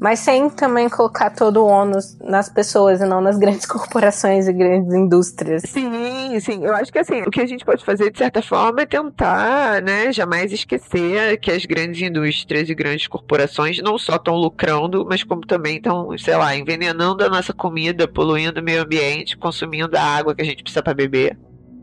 Mas 0.00 0.20
sem 0.20 0.48
também 0.48 0.88
colocar 0.88 1.28
todo 1.28 1.58
o 1.58 1.66
ônus 1.66 2.16
nas 2.20 2.48
pessoas 2.48 3.02
e 3.02 3.04
não 3.04 3.20
nas 3.20 3.36
grandes 3.36 3.66
corporações 3.68 4.48
e 4.48 4.52
grandes 4.52 4.94
indústrias. 4.94 5.62
Sim, 5.66 6.40
sim. 6.40 6.64
Eu 6.64 6.74
acho 6.74 6.90
que 6.90 6.98
assim, 6.98 7.20
o 7.20 7.30
que 7.30 7.40
a 7.40 7.46
gente 7.46 7.66
pode 7.66 7.84
fazer, 7.84 8.10
de 8.10 8.16
certa 8.16 8.40
forma, 8.40 8.80
é 8.80 8.86
tentar, 8.86 9.82
né, 9.82 10.10
jamais 10.10 10.52
esquecer 10.52 11.38
que 11.38 11.50
as 11.50 11.66
grandes 11.66 12.00
indústrias 12.00 12.70
e 12.70 12.74
grandes 12.74 13.08
corporações 13.08 13.82
não 13.82 13.98
só 13.98 14.16
estão 14.16 14.36
lucrando, 14.36 15.04
mas 15.06 15.22
como 15.22 15.42
também 15.42 15.76
estão, 15.76 16.16
sei 16.16 16.36
lá, 16.36 16.56
envenenando 16.56 17.22
a 17.22 17.28
nossa 17.28 17.52
comida, 17.52 18.08
poluindo 18.08 18.60
o 18.60 18.64
meio 18.64 18.82
ambiente, 18.82 19.36
consumindo 19.36 19.98
a 19.98 20.02
água 20.02 20.34
que 20.34 20.40
a 20.40 20.46
gente 20.46 20.62
precisa 20.62 20.82
para 20.82 20.94
beber. 20.94 21.36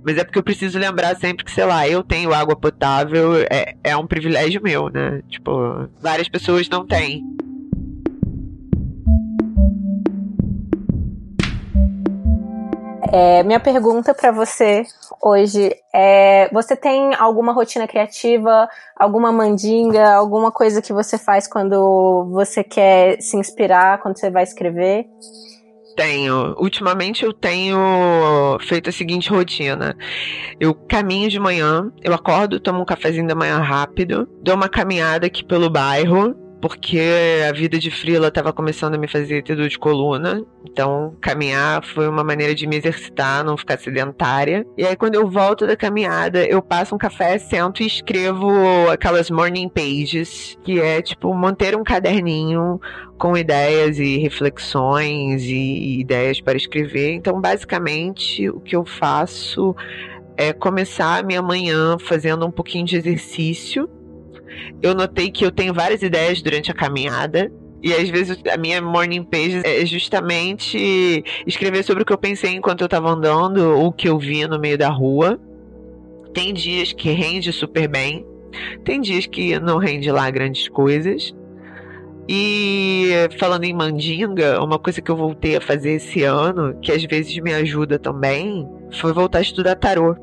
Mas 0.08 0.18
é 0.18 0.24
porque 0.24 0.39
eu 0.39 0.43
preciso 0.43 0.80
lembrar 0.80 1.18
sempre 1.18 1.43
que, 1.43 1.51
sei 1.51 1.66
lá, 1.66 1.86
eu 1.86 2.01
tenho 2.01 2.34
água 2.34 2.55
potável, 2.55 3.36
é, 3.51 3.76
é 3.84 3.97
um 3.97 4.08
privilégio 4.08 4.64
meu, 4.64 4.89
né? 4.89 5.22
Tipo, 5.28 5.51
várias 5.99 6.30
pessoas 6.30 6.70
não 6.70 6.88
têm. 6.88 7.26
É, 13.12 13.43
minha 13.43 13.60
pergunta 13.60 14.14
para 14.14 14.32
você 14.32 14.86
hoje 15.22 15.76
é: 15.93 16.47
você 16.53 16.74
tem 16.78 17.14
alguma 17.16 17.51
rotina 17.51 17.86
criativa, 17.86 18.70
alguma 18.95 19.30
mandinga, 19.34 20.14
alguma 20.14 20.53
coisa 20.53 20.82
que 20.82 20.93
você 20.93 21.18
faz 21.18 21.49
quando 21.49 22.30
você 22.32 22.64
quer 22.64 23.22
se 23.22 23.36
inspirar, 23.36 23.99
quando 23.99 24.18
você 24.18 24.32
vai 24.32 24.43
escrever? 24.43 25.05
Tenho. 25.98 26.56
Ultimamente 26.60 27.26
eu 27.26 27.34
tenho 27.34 27.76
feito 28.62 28.88
a 28.88 28.93
seguinte 28.93 29.32
rotina. 29.32 29.98
Eu 30.60 30.76
caminho 30.76 31.28
de 31.28 31.39
manhã, 31.39 31.91
eu 32.04 32.14
acordo, 32.14 32.60
tomo 32.60 32.82
um 32.82 32.86
cafezinho 32.86 33.28
da 33.28 33.34
manhã 33.34 33.58
rápido, 33.58 34.30
dou 34.43 34.54
uma 34.54 34.70
caminhada 34.70 35.26
aqui 35.26 35.43
pelo 35.43 35.72
bairro, 35.72 36.36
porque 36.62 37.01
a 37.47 37.51
vida 37.51 37.78
de 37.78 37.91
frila 37.91 38.30
estava 38.30 38.51
começando 38.51 38.95
a 38.95 38.97
me 38.97 39.08
fazer 39.08 39.43
ter 39.43 39.55
dor 39.55 39.70
de 39.70 39.78
coluna. 39.78 40.43
Então, 40.70 41.16
caminhar 41.22 41.84
foi 41.84 42.08
uma 42.08 42.24
maneira 42.24 42.53
de 42.55 42.66
me 42.66 42.76
exercitar, 42.76 43.43
não 43.43 43.58
ficar 43.58 43.78
sedentária. 43.78 44.66
E 44.78 44.86
aí, 44.86 44.95
quando 44.95 45.16
eu 45.16 45.30
volto 45.30 45.68
da 45.68 45.76
caminhada, 45.76 46.45
eu 46.45 46.62
passo 46.62 46.95
um 46.95 46.97
café, 46.97 47.38
sento 47.38 47.84
e 47.84 47.88
escrevo 47.88 48.49
aquelas 48.89 49.30
morning 49.30 49.70
pages, 49.70 50.58
que 50.64 50.80
é 50.80 51.01
tipo 51.01 51.34
manter 51.34 51.76
um 51.76 51.84
caderninho 51.84 52.80
com 53.18 53.36
ideias 53.36 53.99
e 53.99 54.18
reflexões 54.18 55.43
e 55.43 55.99
ideias 55.99 56.41
para 56.41 56.58
escrever. 56.58 57.14
Então, 57.14 57.39
basicamente, 57.39 58.49
o 58.49 58.60
que 58.60 58.76
eu 58.76 58.86
faço 58.86 59.76
é 60.36 60.53
começar 60.53 61.20
a 61.20 61.24
minha 61.24 61.41
manhã 61.41 61.97
fazendo 61.97 62.45
um 62.45 62.51
pouquinho 62.51 62.86
de 62.86 62.95
exercício 62.95 63.89
eu 64.82 64.93
notei 64.93 65.32
que 65.32 65.45
eu 65.45 65.51
tenho 65.51 65.74
várias 65.74 66.01
ideias 66.01 66.41
durante 66.41 66.72
a 66.72 66.74
caminhada. 66.74 67.51
E 67.82 67.93
às 67.93 68.10
vezes 68.10 68.39
a 68.51 68.58
minha 68.58 68.82
morning 68.82 69.24
page 69.24 69.62
é 69.64 69.86
justamente 69.86 71.24
escrever 71.45 71.84
sobre 71.84 72.03
o 72.03 72.05
que 72.05 72.12
eu 72.12 72.18
pensei 72.18 72.55
enquanto 72.55 72.82
eu 72.82 72.89
tava 72.89 73.10
andando 73.10 73.60
ou 73.78 73.88
o 73.88 73.91
que 73.91 74.10
eu 74.10 74.18
vi 74.18 74.47
no 74.47 74.60
meio 74.60 74.78
da 74.78 74.89
rua. 74.89 75.39
Tem 76.34 76.53
dias 76.53 76.91
que 76.91 77.12
rende 77.12 77.51
super 77.53 77.88
bem, 77.88 78.26
tem 78.84 78.99
dias 78.99 79.26
que 79.26 79.60
não 79.60 79.78
rende 79.78 80.12
lá 80.12 80.30
grandes 80.30 80.68
coisas. 80.68 81.34
E 82.30 83.12
falando 83.39 83.64
em 83.64 83.74
mandinga, 83.74 84.62
uma 84.62 84.78
coisa 84.78 85.01
que 85.01 85.10
eu 85.10 85.16
voltei 85.16 85.55
a 85.55 85.62
fazer 85.62 85.91
esse 85.91 86.24
ano, 86.24 86.78
que 86.82 86.91
às 86.91 87.03
vezes 87.05 87.38
me 87.38 87.53
ajuda 87.53 87.97
também, 87.97 88.68
foi 88.91 89.14
voltar 89.14 89.39
a 89.39 89.41
estudar 89.41 89.76
tarô. 89.76 90.16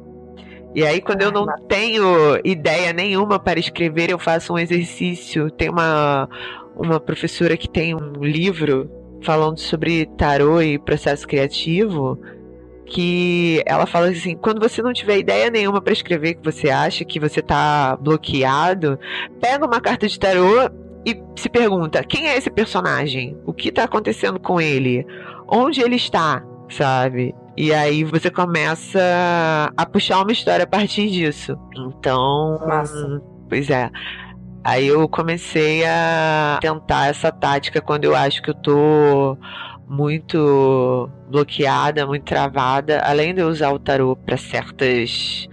E 0.75 0.85
aí, 0.85 1.01
quando 1.01 1.23
eu 1.23 1.31
não 1.31 1.47
tenho 1.69 2.41
ideia 2.45 2.93
nenhuma 2.93 3.39
para 3.39 3.61
escrever, 3.61 4.11
eu 4.11 4.19
faço 4.19 4.53
um 4.53 4.59
exercício. 4.59 5.51
Tem 5.51 5.69
uma, 5.71 6.29
uma 6.77 6.99
professora 6.99 7.57
que 7.57 7.69
tem 7.69 7.95
um 7.95 8.25
livro 8.25 8.91
falando 9.23 9.59
sobre 9.59 10.07
tarô 10.17 10.61
e 10.61 10.79
processo 10.79 11.27
criativo 11.27 12.19
que 12.87 13.63
ela 13.67 13.87
fala 13.87 14.09
assim: 14.09 14.37
quando 14.37 14.61
você 14.61 14.83
não 14.83 14.93
tiver 14.93 15.19
ideia 15.19 15.51
nenhuma 15.51 15.81
para 15.81 15.93
escrever, 15.93 16.35
que 16.35 16.45
você 16.45 16.71
acha 16.71 17.05
que 17.05 17.19
você 17.19 17.41
está 17.41 17.97
bloqueado, 17.97 18.99
pega 19.41 19.67
uma 19.67 19.81
carta 19.81 20.07
de 20.07 20.19
tarô 20.19 20.71
e 21.05 21.21
se 21.37 21.49
pergunta: 21.49 22.05
quem 22.05 22.29
é 22.29 22.37
esse 22.37 22.51
personagem? 22.51 23.37
O 23.47 23.53
que 23.53 23.69
está 23.69 23.85
acontecendo 23.85 24.39
com 24.39 24.61
ele? 24.61 25.07
Onde 25.49 25.81
ele 25.81 25.97
está? 25.97 26.45
Sabe? 26.69 27.35
E 27.57 27.73
aí 27.73 28.03
você 28.03 28.31
começa 28.31 29.01
a 29.77 29.87
puxar 29.87 30.23
uma 30.23 30.33
história 30.33 30.65
a 30.65 30.67
partir 30.67 31.09
disso. 31.09 31.57
Então, 31.77 32.61
Massa. 32.67 33.23
pois 33.49 33.71
é. 33.71 33.91
Aí 34.65 34.87
eu 34.87 35.09
comecei 35.09 35.85
a 35.85 36.59
tentar 36.61 37.09
essa 37.09 37.31
tática 37.31 37.81
quando 37.81 38.05
eu 38.05 38.17
acho 38.17 38.43
que 38.43 38.51
eu 38.51 38.55
tô 38.55 39.39
muito 39.87 41.11
bloqueada, 41.29 42.07
muito 42.07 42.25
travada, 42.25 43.01
além 43.01 43.35
de 43.35 43.43
eu 43.43 43.49
usar 43.49 43.73
o 43.73 43.79
tarô 43.79 44.17
para 44.17 44.37
certas 44.37 45.47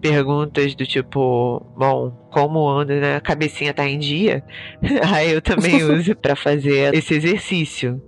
perguntas 0.00 0.74
do 0.74 0.86
tipo, 0.86 1.66
bom, 1.76 2.10
como 2.30 2.68
anda, 2.68 3.00
né? 3.00 3.16
A 3.16 3.20
cabecinha 3.20 3.74
tá 3.74 3.86
em 3.86 3.98
dia. 3.98 4.44
Aí 5.12 5.32
eu 5.32 5.42
também 5.42 5.82
uso 5.84 6.14
para 6.14 6.36
fazer 6.36 6.94
esse 6.94 7.14
exercício 7.14 8.00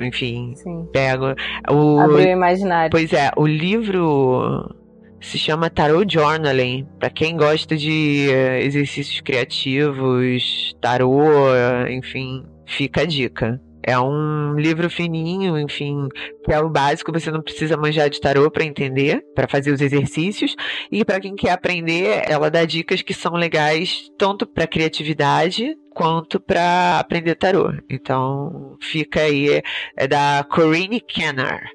enfim, 0.00 0.54
Sim. 0.56 0.88
pego. 0.92 1.34
O, 1.70 1.98
Abriu 2.00 2.28
o 2.28 2.30
imaginário. 2.30 2.90
Pois 2.90 3.12
é, 3.12 3.30
o 3.36 3.46
livro 3.46 4.74
se 5.20 5.38
chama 5.38 5.70
Tarot 5.70 6.06
Journaling. 6.12 6.86
Para 6.98 7.10
quem 7.10 7.36
gosta 7.36 7.76
de 7.76 8.28
eh, 8.30 8.62
exercícios 8.64 9.20
criativos, 9.20 10.76
tarot, 10.80 11.90
enfim, 11.90 12.44
fica 12.66 13.02
a 13.02 13.06
dica. 13.06 13.60
É 13.86 13.96
um 14.00 14.54
livro 14.56 14.90
fininho, 14.90 15.56
enfim, 15.56 16.08
que 16.44 16.52
é 16.52 16.58
o 16.58 16.68
básico, 16.68 17.12
você 17.12 17.30
não 17.30 17.40
precisa 17.40 17.76
manjar 17.76 18.10
de 18.10 18.20
tarô 18.20 18.50
para 18.50 18.64
entender, 18.64 19.24
para 19.32 19.46
fazer 19.46 19.70
os 19.70 19.80
exercícios. 19.80 20.56
E 20.90 21.04
para 21.04 21.20
quem 21.20 21.36
quer 21.36 21.50
aprender, 21.50 22.24
ela 22.28 22.50
dá 22.50 22.64
dicas 22.64 23.00
que 23.00 23.14
são 23.14 23.34
legais 23.34 24.10
tanto 24.18 24.44
para 24.44 24.66
criatividade 24.66 25.78
quanto 25.94 26.40
para 26.40 26.98
aprender 26.98 27.36
tarô. 27.36 27.72
Então, 27.88 28.76
fica 28.80 29.20
aí 29.20 29.62
é 29.96 30.08
da 30.08 30.44
Corinne 30.50 31.00
Kenner. 31.00 31.70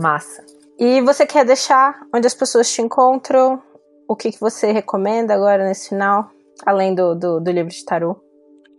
Massa. 0.00 0.42
E 0.78 1.02
você 1.02 1.26
quer 1.26 1.44
deixar 1.44 1.94
onde 2.14 2.26
as 2.26 2.34
pessoas 2.34 2.72
te 2.72 2.80
encontram? 2.80 3.62
O 4.08 4.16
que, 4.16 4.32
que 4.32 4.40
você 4.40 4.72
recomenda 4.72 5.34
agora 5.34 5.68
nesse 5.68 5.90
final? 5.90 6.30
Além 6.64 6.94
do, 6.94 7.14
do, 7.14 7.38
do 7.38 7.50
livro 7.50 7.70
de 7.70 7.84
tarô? 7.84 8.16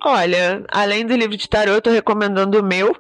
Olha, 0.06 0.64
além 0.70 1.06
do 1.06 1.16
livro 1.16 1.38
de 1.38 1.47
tarô, 1.47 1.72
eu 1.72 1.82
tô 1.82 1.89
recomendando 1.89 2.60
o 2.60 2.64
meu. 2.64 2.93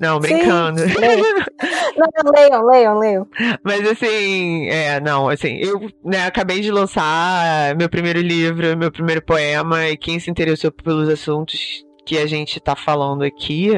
Não, 0.00 0.20
brincando. 0.20 0.80
Sim, 0.80 0.94
não, 1.96 2.32
leiam, 2.32 2.66
leiam, 2.66 2.98
leiam. 2.98 3.28
Mas 3.64 3.88
assim, 3.88 4.68
é, 4.68 5.00
não, 5.00 5.28
assim, 5.28 5.58
eu 5.60 5.80
né, 6.04 6.26
acabei 6.26 6.60
de 6.60 6.70
lançar 6.70 7.74
meu 7.76 7.88
primeiro 7.88 8.20
livro, 8.20 8.76
meu 8.76 8.92
primeiro 8.92 9.22
poema, 9.22 9.88
e 9.88 9.96
quem 9.96 10.20
se 10.20 10.30
interessou 10.30 10.70
pelos 10.70 11.08
assuntos 11.08 11.84
que 12.06 12.16
a 12.16 12.26
gente 12.26 12.60
tá 12.60 12.74
falando 12.74 13.22
aqui, 13.22 13.70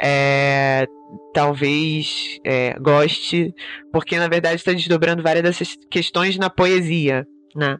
é, 0.00 0.86
talvez 1.32 2.38
é, 2.44 2.76
goste, 2.78 3.54
porque 3.92 4.18
na 4.18 4.28
verdade 4.28 4.56
está 4.56 4.72
desdobrando 4.72 5.22
várias 5.22 5.42
dessas 5.42 5.76
questões 5.90 6.36
na 6.36 6.50
poesia, 6.50 7.26
né? 7.54 7.78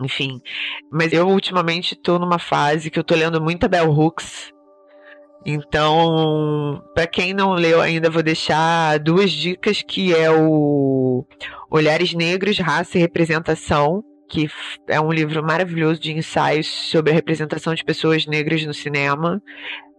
Enfim, 0.00 0.40
mas 0.90 1.12
eu 1.12 1.28
ultimamente 1.28 1.94
tô 1.94 2.18
numa 2.18 2.38
fase 2.38 2.90
que 2.90 2.98
eu 2.98 3.04
tô 3.04 3.14
lendo 3.14 3.40
muita 3.40 3.68
Bell 3.68 3.90
Hooks. 3.90 4.52
Então, 5.46 6.82
para 6.94 7.06
quem 7.06 7.34
não 7.34 7.52
leu 7.52 7.80
ainda, 7.80 8.08
vou 8.08 8.22
deixar 8.22 8.98
duas 8.98 9.30
dicas 9.30 9.82
que 9.82 10.14
é 10.14 10.30
o 10.30 11.26
Olhares 11.70 12.14
Negros, 12.14 12.58
Raça 12.58 12.96
e 12.96 13.00
Representação, 13.00 14.02
que 14.28 14.48
é 14.88 14.98
um 15.00 15.12
livro 15.12 15.44
maravilhoso 15.44 16.00
de 16.00 16.12
ensaios 16.12 16.66
sobre 16.66 17.12
a 17.12 17.14
representação 17.14 17.74
de 17.74 17.84
pessoas 17.84 18.26
negras 18.26 18.64
no 18.64 18.72
cinema 18.72 19.40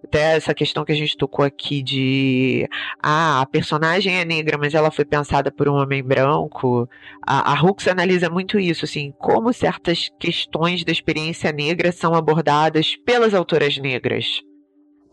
até 0.05 0.35
essa 0.35 0.53
questão 0.53 0.85
que 0.85 0.91
a 0.91 0.95
gente 0.95 1.17
tocou 1.17 1.43
aqui 1.43 1.83
de 1.83 2.67
ah, 3.01 3.41
a 3.41 3.45
personagem 3.45 4.17
é 4.17 4.23
negra, 4.23 4.57
mas 4.57 4.73
ela 4.73 4.89
foi 4.89 5.03
pensada 5.03 5.51
por 5.51 5.67
um 5.67 5.75
homem 5.75 6.03
branco. 6.03 6.87
A, 7.25 7.51
a 7.51 7.61
Hooks 7.61 7.87
analisa 7.87 8.29
muito 8.29 8.57
isso, 8.57 8.85
assim, 8.85 9.13
como 9.19 9.51
certas 9.51 10.09
questões 10.19 10.83
da 10.83 10.91
experiência 10.91 11.51
negra 11.51 11.91
são 11.91 12.13
abordadas 12.13 12.95
pelas 13.05 13.33
autoras 13.33 13.77
negras. 13.77 14.41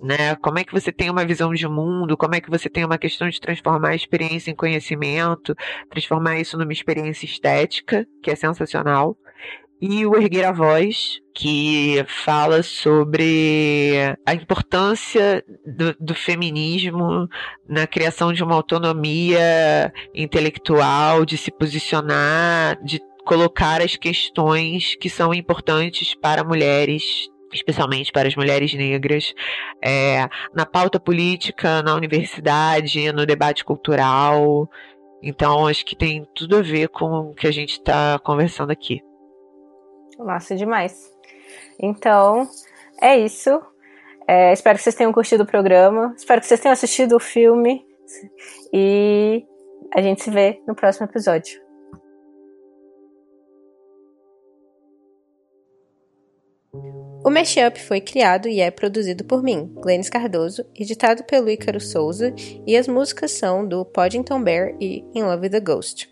Né? 0.00 0.34
Como 0.36 0.58
é 0.58 0.64
que 0.64 0.72
você 0.72 0.90
tem 0.90 1.10
uma 1.10 1.24
visão 1.24 1.54
de 1.54 1.66
mundo? 1.68 2.16
Como 2.16 2.34
é 2.34 2.40
que 2.40 2.50
você 2.50 2.68
tem 2.68 2.84
uma 2.84 2.98
questão 2.98 3.28
de 3.28 3.40
transformar 3.40 3.90
a 3.90 3.94
experiência 3.94 4.50
em 4.50 4.54
conhecimento, 4.54 5.54
transformar 5.88 6.38
isso 6.40 6.58
numa 6.58 6.72
experiência 6.72 7.24
estética, 7.24 8.04
que 8.22 8.30
é 8.30 8.34
sensacional 8.34 9.16
e 9.84 10.06
o 10.06 10.14
Erguer 10.14 10.44
a 10.44 10.52
Voz, 10.52 11.20
que 11.34 12.04
fala 12.06 12.62
sobre 12.62 13.96
a 14.24 14.32
importância 14.32 15.44
do, 15.66 15.92
do, 15.98 16.14
feminismo 16.14 17.28
na 17.68 17.84
criação 17.84 18.32
de 18.32 18.44
uma 18.44 18.54
autonomia 18.54 19.92
intelectual, 20.14 21.24
de 21.24 21.36
se 21.36 21.50
posicionar, 21.50 22.80
de 22.84 23.00
colocar 23.26 23.82
as 23.82 23.96
questões 23.96 24.94
que 24.94 25.10
são 25.10 25.34
importantes 25.34 26.14
para 26.14 26.44
mulheres. 26.44 27.28
Especialmente 27.52 28.10
para 28.10 28.28
as 28.28 28.34
mulheres 28.34 28.72
negras, 28.72 29.34
é, 29.84 30.26
na 30.54 30.64
pauta 30.64 30.98
política, 30.98 31.82
na 31.82 31.94
universidade, 31.94 33.12
no 33.12 33.26
debate 33.26 33.62
cultural. 33.62 34.70
Então, 35.22 35.66
acho 35.66 35.84
que 35.84 35.94
tem 35.94 36.26
tudo 36.34 36.56
a 36.56 36.62
ver 36.62 36.88
com 36.88 37.30
o 37.30 37.34
que 37.34 37.46
a 37.46 37.52
gente 37.52 37.72
está 37.72 38.18
conversando 38.20 38.70
aqui. 38.70 39.02
Massa 40.18 40.54
demais. 40.54 41.12
Então, 41.78 42.48
é 43.00 43.18
isso. 43.18 43.60
É, 44.26 44.52
espero 44.52 44.78
que 44.78 44.84
vocês 44.84 44.94
tenham 44.94 45.12
curtido 45.12 45.42
o 45.42 45.46
programa. 45.46 46.14
Espero 46.16 46.40
que 46.40 46.46
vocês 46.46 46.60
tenham 46.60 46.72
assistido 46.72 47.16
o 47.16 47.20
filme. 47.20 47.84
E 48.72 49.44
a 49.94 50.00
gente 50.00 50.22
se 50.22 50.30
vê 50.30 50.60
no 50.66 50.74
próximo 50.74 51.06
episódio. 51.06 51.60
O 57.24 57.30
Mashup 57.30 57.78
foi 57.78 58.00
criado 58.00 58.48
e 58.48 58.60
é 58.60 58.70
produzido 58.70 59.24
por 59.24 59.42
mim, 59.42 59.72
Glennis 59.76 60.10
Cardoso, 60.10 60.64
editado 60.74 61.22
pelo 61.22 61.48
Ícaro 61.48 61.80
Souza, 61.80 62.34
e 62.66 62.76
as 62.76 62.88
músicas 62.88 63.30
são 63.30 63.66
do 63.66 63.84
Poddington 63.84 64.42
Bear 64.42 64.74
e 64.80 65.04
In 65.14 65.22
Love 65.22 65.42
with 65.42 65.50
the 65.50 65.60
Ghost. 65.60 66.11